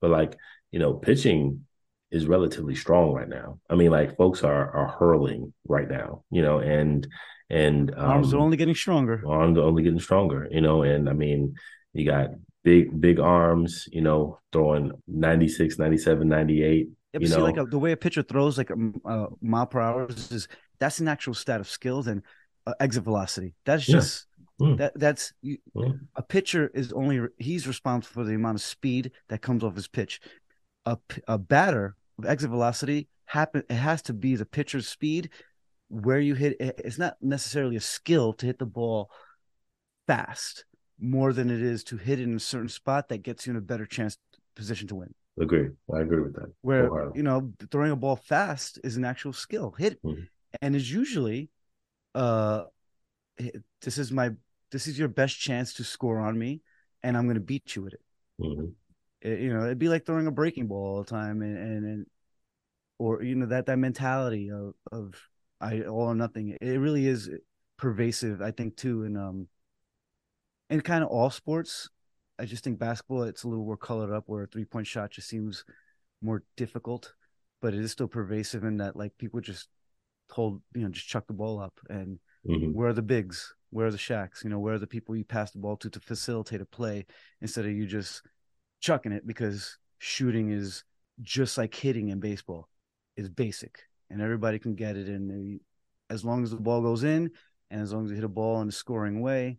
But 0.00 0.10
like, 0.10 0.36
you 0.74 0.80
know, 0.82 0.92
pitching 1.08 1.42
is 2.10 2.26
relatively 2.36 2.74
strong 2.84 3.06
right 3.18 3.28
now. 3.40 3.48
I 3.70 3.74
mean, 3.80 3.90
like 3.98 4.16
folks 4.22 4.40
are 4.50 4.64
are 4.78 4.88
hurling 4.98 5.42
right 5.76 5.88
now, 6.00 6.08
you 6.36 6.42
know, 6.46 6.58
and 6.58 7.06
and 7.62 7.82
um, 7.94 8.10
Arms 8.14 8.34
are 8.34 8.38
only 8.46 8.56
getting 8.56 8.74
stronger. 8.84 9.16
arms 9.40 9.56
are 9.58 9.66
only 9.70 9.82
getting 9.86 10.00
stronger, 10.08 10.40
you 10.56 10.60
know, 10.66 10.82
and 10.82 11.02
I 11.08 11.14
mean, 11.24 11.40
you 11.92 12.04
got 12.14 12.26
big 12.70 12.84
big 13.06 13.18
arms, 13.20 13.70
you 13.96 14.00
know, 14.08 14.40
throwing 14.52 14.90
96, 15.06 15.78
97, 15.78 16.28
98. 16.28 16.88
Yeah, 16.88 16.90
but 17.12 17.22
you 17.22 17.28
see, 17.28 17.36
like 17.48 17.56
know. 17.56 17.62
uh, 17.62 17.74
the 17.74 17.78
way 17.84 17.92
a 17.92 17.96
pitcher 17.96 18.22
throws, 18.30 18.58
like 18.58 18.70
a, 18.70 18.78
uh, 19.14 19.26
mile 19.40 19.66
per 19.72 19.80
hour, 19.80 20.06
is 20.36 20.48
that's 20.80 20.98
an 20.98 21.06
actual 21.14 21.34
stat 21.34 21.60
of 21.60 21.68
skills 21.68 22.08
and 22.08 22.22
uh, 22.66 22.74
exit 22.80 23.04
velocity. 23.04 23.54
That's 23.64 23.88
Yeah. 23.88 23.96
just 23.98 24.26
Mm. 24.60 24.76
that. 24.78 24.92
That's 25.04 25.24
you, 25.42 25.58
Mm. 25.76 25.98
a 26.14 26.22
pitcher 26.22 26.64
is 26.80 26.92
only 26.92 27.16
he's 27.38 27.66
responsible 27.74 28.14
for 28.22 28.24
the 28.28 28.34
amount 28.40 28.56
of 28.60 28.62
speed 28.62 29.10
that 29.28 29.42
comes 29.42 29.62
off 29.64 29.74
his 29.74 29.88
pitch. 29.88 30.20
A 30.86 30.98
a 31.28 31.38
batter 31.38 31.96
of 32.18 32.26
exit 32.26 32.50
velocity 32.50 33.08
happen. 33.26 33.62
It 33.70 33.74
has 33.76 34.02
to 34.02 34.12
be 34.12 34.36
the 34.36 34.44
pitcher's 34.46 34.86
speed 34.88 35.30
where 35.88 36.20
you 36.20 36.34
hit. 36.34 36.56
It's 36.60 36.98
not 36.98 37.16
necessarily 37.22 37.76
a 37.76 37.80
skill 37.80 38.32
to 38.34 38.46
hit 38.46 38.58
the 38.58 38.66
ball 38.66 39.10
fast 40.06 40.64
more 41.00 41.32
than 41.32 41.50
it 41.50 41.60
is 41.62 41.82
to 41.84 41.96
hit 41.96 42.20
it 42.20 42.24
in 42.24 42.36
a 42.36 42.40
certain 42.40 42.68
spot 42.68 43.08
that 43.08 43.18
gets 43.22 43.46
you 43.46 43.50
in 43.52 43.56
a 43.56 43.60
better 43.60 43.86
chance 43.86 44.18
position 44.54 44.86
to 44.86 44.94
win 44.94 45.12
Agree. 45.40 45.68
I 45.92 46.00
agree 46.02 46.20
with 46.20 46.34
that. 46.34 46.52
where 46.60 46.86
Wholeheartedly. 46.88 47.16
you 47.18 47.22
know 47.24 47.52
throwing 47.70 47.90
a 47.90 47.96
ball 47.96 48.14
fast 48.16 48.78
is 48.84 48.96
an 48.96 49.04
actual 49.04 49.32
skill 49.32 49.72
hit 49.76 50.00
Mhm. 50.04 50.28
and 50.62 50.76
is 50.76 50.92
usually 50.92 51.50
uh 52.14 52.64
this 53.82 53.98
is 53.98 54.12
my 54.12 54.30
this 54.70 54.86
is 54.86 54.98
your 54.98 55.08
best 55.08 55.38
chance 55.38 55.72
to 55.74 55.84
score 55.84 56.20
on 56.20 56.38
me 56.38 56.60
and 57.02 57.16
i'm 57.16 57.24
going 57.24 57.34
to 57.34 57.40
beat 57.40 57.74
you 57.74 57.82
with 57.82 57.94
it. 57.94 58.02
Mhm. 58.40 58.74
It- 59.24 59.40
you 59.40 59.52
know 59.52 59.64
it'd 59.64 59.78
be 59.78 59.88
like 59.88 60.04
throwing 60.06 60.26
a 60.28 60.30
breaking 60.30 60.68
ball 60.68 60.86
all 60.96 61.02
the 61.02 61.10
time 61.10 61.42
and 61.42 61.56
and, 61.58 61.84
and 61.86 62.06
or 62.98 63.22
you 63.22 63.34
know 63.34 63.46
that 63.46 63.66
that 63.66 63.78
mentality 63.78 64.50
of 64.50 64.74
of 64.92 65.14
i 65.60 65.82
all 65.82 66.02
or 66.08 66.14
nothing. 66.14 66.56
It 66.60 66.76
really 66.78 67.06
is 67.08 67.28
pervasive 67.76 68.40
i 68.40 68.52
think 68.52 68.76
too 68.76 69.02
in 69.02 69.16
um 69.16 69.48
in 70.70 70.80
kind 70.80 71.02
of 71.02 71.10
all 71.10 71.28
sports. 71.30 71.90
I 72.38 72.44
just 72.44 72.64
think 72.64 72.78
basketball 72.78 73.24
it's 73.24 73.44
a 73.44 73.48
little 73.48 73.64
more 73.64 73.76
colored 73.76 74.12
up 74.12 74.24
where 74.26 74.44
a 74.44 74.46
three 74.46 74.64
point 74.64 74.86
shot 74.86 75.10
just 75.10 75.28
seems 75.28 75.64
more 76.22 76.42
difficult 76.56 77.12
but 77.60 77.74
it 77.74 77.80
is 77.80 77.92
still 77.92 78.08
pervasive 78.08 78.64
in 78.64 78.76
that 78.78 78.96
like 78.96 79.16
people 79.18 79.40
just 79.40 79.68
hold 80.30 80.60
you 80.74 80.82
know 80.82 80.88
just 80.88 81.06
chuck 81.08 81.26
the 81.26 81.32
ball 81.32 81.60
up 81.60 81.78
and 81.88 82.18
Mhm. 82.46 82.72
where 82.72 82.88
are 82.88 82.92
the 82.92 83.02
bigs? 83.02 83.54
Where 83.70 83.86
are 83.86 83.90
the 83.90 83.96
Shaqs? 83.98 84.44
You 84.44 84.50
know 84.50 84.58
where 84.58 84.74
are 84.74 84.78
the 84.78 84.86
people 84.86 85.16
you 85.16 85.24
pass 85.24 85.50
the 85.50 85.58
ball 85.58 85.76
to 85.78 85.88
to 85.90 86.00
facilitate 86.00 86.60
a 86.60 86.66
play 86.66 87.06
instead 87.40 87.64
of 87.64 87.72
you 87.72 87.86
just 87.86 88.22
chucking 88.84 89.12
it 89.12 89.26
because 89.26 89.78
shooting 89.98 90.50
is 90.50 90.84
just 91.22 91.56
like 91.56 91.74
hitting 91.74 92.08
in 92.10 92.20
baseball 92.20 92.68
is 93.16 93.30
basic 93.30 93.78
and 94.10 94.20
everybody 94.20 94.58
can 94.58 94.74
get 94.74 94.94
it 94.96 95.08
and 95.08 95.30
they- 95.30 95.60
as 96.10 96.22
long 96.22 96.42
as 96.42 96.50
the 96.50 96.58
ball 96.68 96.82
goes 96.82 97.02
in 97.02 97.30
and 97.70 97.80
as 97.80 97.94
long 97.94 98.04
as 98.04 98.10
you 98.10 98.16
hit 98.16 98.24
a 98.24 98.28
ball 98.28 98.60
in 98.60 98.68
a 98.68 98.72
scoring 98.72 99.22
way 99.22 99.58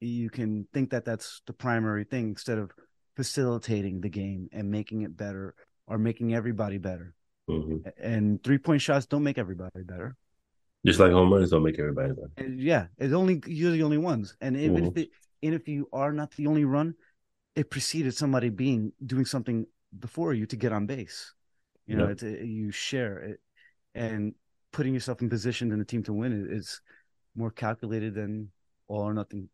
you 0.00 0.30
can 0.30 0.68
think 0.72 0.90
that 0.90 1.04
that's 1.04 1.42
the 1.48 1.52
primary 1.52 2.04
thing 2.04 2.28
instead 2.28 2.56
of 2.58 2.70
facilitating 3.16 4.00
the 4.00 4.08
game 4.08 4.48
and 4.52 4.70
making 4.70 5.02
it 5.02 5.16
better 5.16 5.54
or 5.88 5.98
making 5.98 6.32
everybody 6.32 6.78
better 6.78 7.14
Mhm. 7.50 7.82
and 7.98 8.44
three 8.44 8.58
point 8.58 8.80
shots 8.80 9.06
don't 9.06 9.24
make 9.24 9.38
everybody 9.38 9.82
better 9.82 10.14
Just 10.84 11.00
like 11.00 11.10
home 11.10 11.32
runs 11.32 11.50
don't 11.50 11.64
make 11.64 11.80
everybody 11.80 12.12
better. 12.12 12.30
and 12.36 12.60
yeah, 12.60 12.86
it's 12.98 13.12
only 13.14 13.42
you're 13.46 13.72
the 13.72 13.82
only 13.82 13.98
ones. 13.98 14.36
And 14.40 14.56
even 14.56 14.84
if 14.90 14.96
it, 15.02 15.10
and 15.42 15.52
if 15.54 15.66
you 15.66 15.88
are 15.92 16.12
not 16.12 16.30
the 16.36 16.46
only 16.46 16.64
run, 16.64 16.94
it 17.56 17.70
preceded 17.70 18.14
somebody 18.14 18.50
being 18.50 18.92
doing 19.04 19.24
something 19.24 19.66
before 19.98 20.34
you 20.34 20.46
to 20.46 20.56
get 20.56 20.72
on 20.72 20.86
base. 20.86 21.32
You 21.86 21.96
know, 21.96 22.08
Yep. 22.08 22.22
a, 22.22 22.44
you 22.46 22.70
share 22.70 23.18
it, 23.18 23.40
and 23.94 24.34
putting 24.72 24.92
yourself 24.92 25.22
in 25.22 25.30
position 25.30 25.72
in 25.72 25.78
the 25.78 25.84
team 25.84 26.02
to 26.04 26.12
win 26.12 26.32
is, 26.32 26.60
is 26.60 26.80
more 27.34 27.50
calculated 27.50 28.14
than 28.14 28.50
all 28.88 29.02
or 29.02 29.14
nothing 29.14 29.48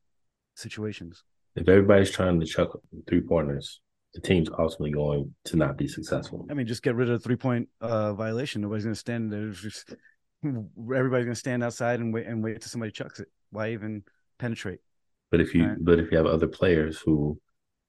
situations. 0.57 1.23
If 1.55 1.69
everybody's 1.69 2.11
trying 2.11 2.41
to 2.41 2.47
chuck 2.47 2.71
three 3.07 3.21
pointers, 3.21 3.81
the 4.15 4.21
team's 4.21 4.49
ultimately 4.59 4.91
going 4.91 5.35
to 5.45 5.57
not 5.57 5.77
be 5.77 5.87
successful. 5.87 6.47
I 6.51 6.55
mean, 6.55 6.67
just 6.67 6.83
get 6.83 6.95
rid 6.95 7.09
of 7.11 7.21
the 7.21 7.25
three 7.25 7.37
point 7.37 7.69
uh, 7.81 8.15
violation. 8.15 8.63
Nobody's 8.63 8.85
going 8.85 8.95
to 8.95 8.99
stand 8.99 9.33
there. 9.33 9.51
Just 9.51 9.95
everybody's 10.45 11.25
going 11.27 11.35
to 11.35 11.35
stand 11.37 11.63
outside 11.63 12.01
and 12.01 12.13
wait 12.13 12.27
and 12.27 12.43
wait 12.43 12.61
till 12.61 12.69
somebody 12.69 12.91
chucks 12.93 13.21
it. 13.21 13.29
Why 13.51 13.73
even 13.73 14.03
penetrate? 14.39 14.81
But 15.31 15.41
if 15.41 15.55
you 15.55 15.65
Right. 15.65 15.79
but 15.81 15.99
if 15.99 16.11
you 16.11 16.17
have 16.17 16.27
other 16.27 16.49
players 16.49 16.99
who 16.99 17.39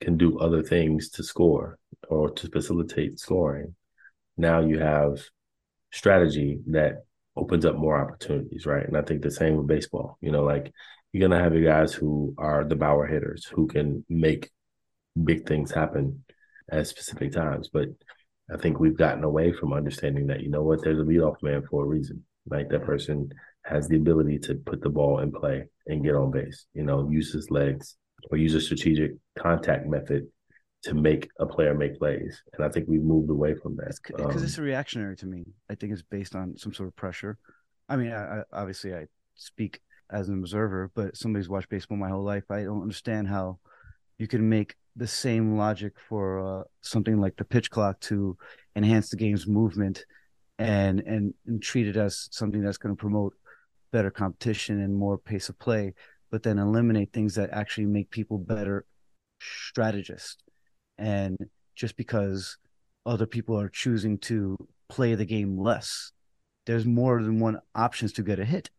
can 0.04 0.18
do 0.18 0.39
other 0.39 0.62
things 0.62 1.10
to 1.12 1.24
score 1.24 1.78
or 2.10 2.30
to 2.32 2.49
facilitate 2.49 3.20
scoring, 3.20 3.76
now 4.38 4.60
you 4.60 4.80
have 4.80 5.24
strategy 5.91 6.60
that 6.68 7.06
opens 7.36 7.66
up 7.66 7.76
more 7.76 7.99
opportunities, 7.99 8.66
right? 8.66 8.88
And 8.88 8.97
I 8.97 9.01
think 9.01 9.22
the 9.22 9.32
same 9.32 9.58
with 9.58 9.68
baseball. 9.68 10.18
You 10.22 10.32
know, 10.32 10.43
like 10.43 10.72
you're 11.12 11.28
gonna 11.28 11.41
have 11.41 11.54
your 11.54 11.64
guys 11.64 11.93
who 11.93 12.34
are 12.38 12.64
the 12.64 12.76
power 12.76 13.06
hitters 13.06 13.45
who 13.45 13.68
can 13.68 14.06
make 14.10 14.49
big 15.24 15.47
things 15.47 15.72
happen 15.72 16.24
at 16.72 16.88
specific 16.88 17.32
times. 17.32 17.70
But 17.72 17.89
I 18.54 18.58
think 18.58 18.80
we've 18.80 18.97
gotten 18.97 19.24
away 19.24 19.54
from 19.54 19.74
understanding 19.74 20.28
that, 20.28 20.41
you 20.41 20.49
know 20.49 20.64
what, 20.64 20.84
there's 20.84 20.99
a 20.99 21.04
leadoff 21.04 21.41
man 21.41 21.64
for 21.70 21.84
a 21.84 21.88
reason. 21.88 22.24
Like 22.47 22.70
that 22.70 22.84
person 22.84 23.30
has 23.64 23.88
the 23.88 23.95
ability 23.95 24.39
to 24.39 24.56
put 24.56 24.82
the 24.82 24.89
ball 24.89 25.20
in 25.20 25.32
play 25.32 25.66
and 25.88 26.04
get 26.04 26.16
on 26.16 26.32
base, 26.32 26.66
you 26.74 26.84
know, 26.84 27.10
use 27.10 27.32
his 27.32 27.49
legs 27.49 27.95
or 28.32 28.38
use 28.38 28.55
a 28.55 28.61
strategic 28.61 29.11
contact 29.38 29.86
method 29.86 30.28
to 30.84 30.93
make 30.93 31.30
a 31.39 31.45
player 31.45 31.74
make 31.74 31.97
plays. 31.97 32.41
And 32.53 32.65
I 32.65 32.69
think 32.69 32.88
we've 32.88 33.03
moved 33.03 33.30
away 33.30 33.55
from 33.55 33.76
that. 33.78 33.97
Because 34.05 34.36
Um, 34.38 34.43
it's 34.43 34.59
reactionary 34.59 35.15
to 35.17 35.26
me. 35.26 35.45
I 35.69 35.76
think 35.76 35.93
it's 35.93 36.01
based 36.01 36.36
on 36.36 36.57
some 36.57 36.74
sort 36.74 36.89
of 36.89 36.95
pressure. 36.95 37.38
I 37.88 37.95
mean, 37.95 38.11
I, 38.11 38.39
I, 38.39 38.43
obviously, 38.51 38.93
I 38.93 39.07
speak 39.36 39.80
as 40.11 40.30
an 40.30 40.39
observer, 40.39 40.91
but 40.93 41.15
somebody's 41.15 41.49
watched 41.49 41.69
baseball 41.69 41.97
my 41.97 42.09
whole 42.09 42.24
life. 42.24 42.43
I 42.49 42.63
don't 42.63 42.82
understand 42.82 43.28
how 43.28 43.59
you 44.17 44.28
can 44.28 44.47
make 44.47 44.76
the 44.95 45.07
same 45.07 45.57
logic 45.57 45.93
for 46.07 46.39
uh, 46.39 46.63
something 46.82 47.19
like 47.19 47.36
the 47.38 47.45
pitch 47.45 47.69
clock 47.69 47.99
to 48.01 48.38
enhance 48.76 49.09
the 49.09 49.17
game's 49.17 49.47
movement 49.47 50.05
and 50.59 50.99
and 50.99 51.34
and 51.47 51.63
treat 51.63 51.88
it 51.88 51.97
as 51.97 52.28
something 52.32 52.61
that's 52.61 52.78
going 52.78 52.95
to 52.95 52.99
promote 52.99 53.34
better 53.91 54.11
competition 54.11 54.82
and 54.82 54.93
more 54.93 55.17
pace 55.17 55.49
of 55.49 55.57
play, 55.57 55.93
but 56.34 56.42
then 56.42 56.58
eliminate 56.58 57.14
things 57.14 57.36
that 57.36 57.52
actually 57.52 57.86
make 57.86 58.10
people 58.10 58.40
better 58.40 58.88
strategists. 59.40 60.38
And 60.98 61.38
just 61.76 61.96
because 61.96 62.58
other 63.06 63.28
people 63.28 63.60
are 63.60 63.70
choosing 63.70 64.18
to 64.18 64.58
play 64.90 65.14
the 65.14 65.26
game 65.26 65.60
less, 65.60 66.12
there's 66.66 66.88
more 66.88 67.22
than 67.22 67.40
one 67.40 67.60
options 67.76 68.14
to 68.14 68.24
get 68.24 68.40
a 68.40 68.46
hit. 68.46 68.72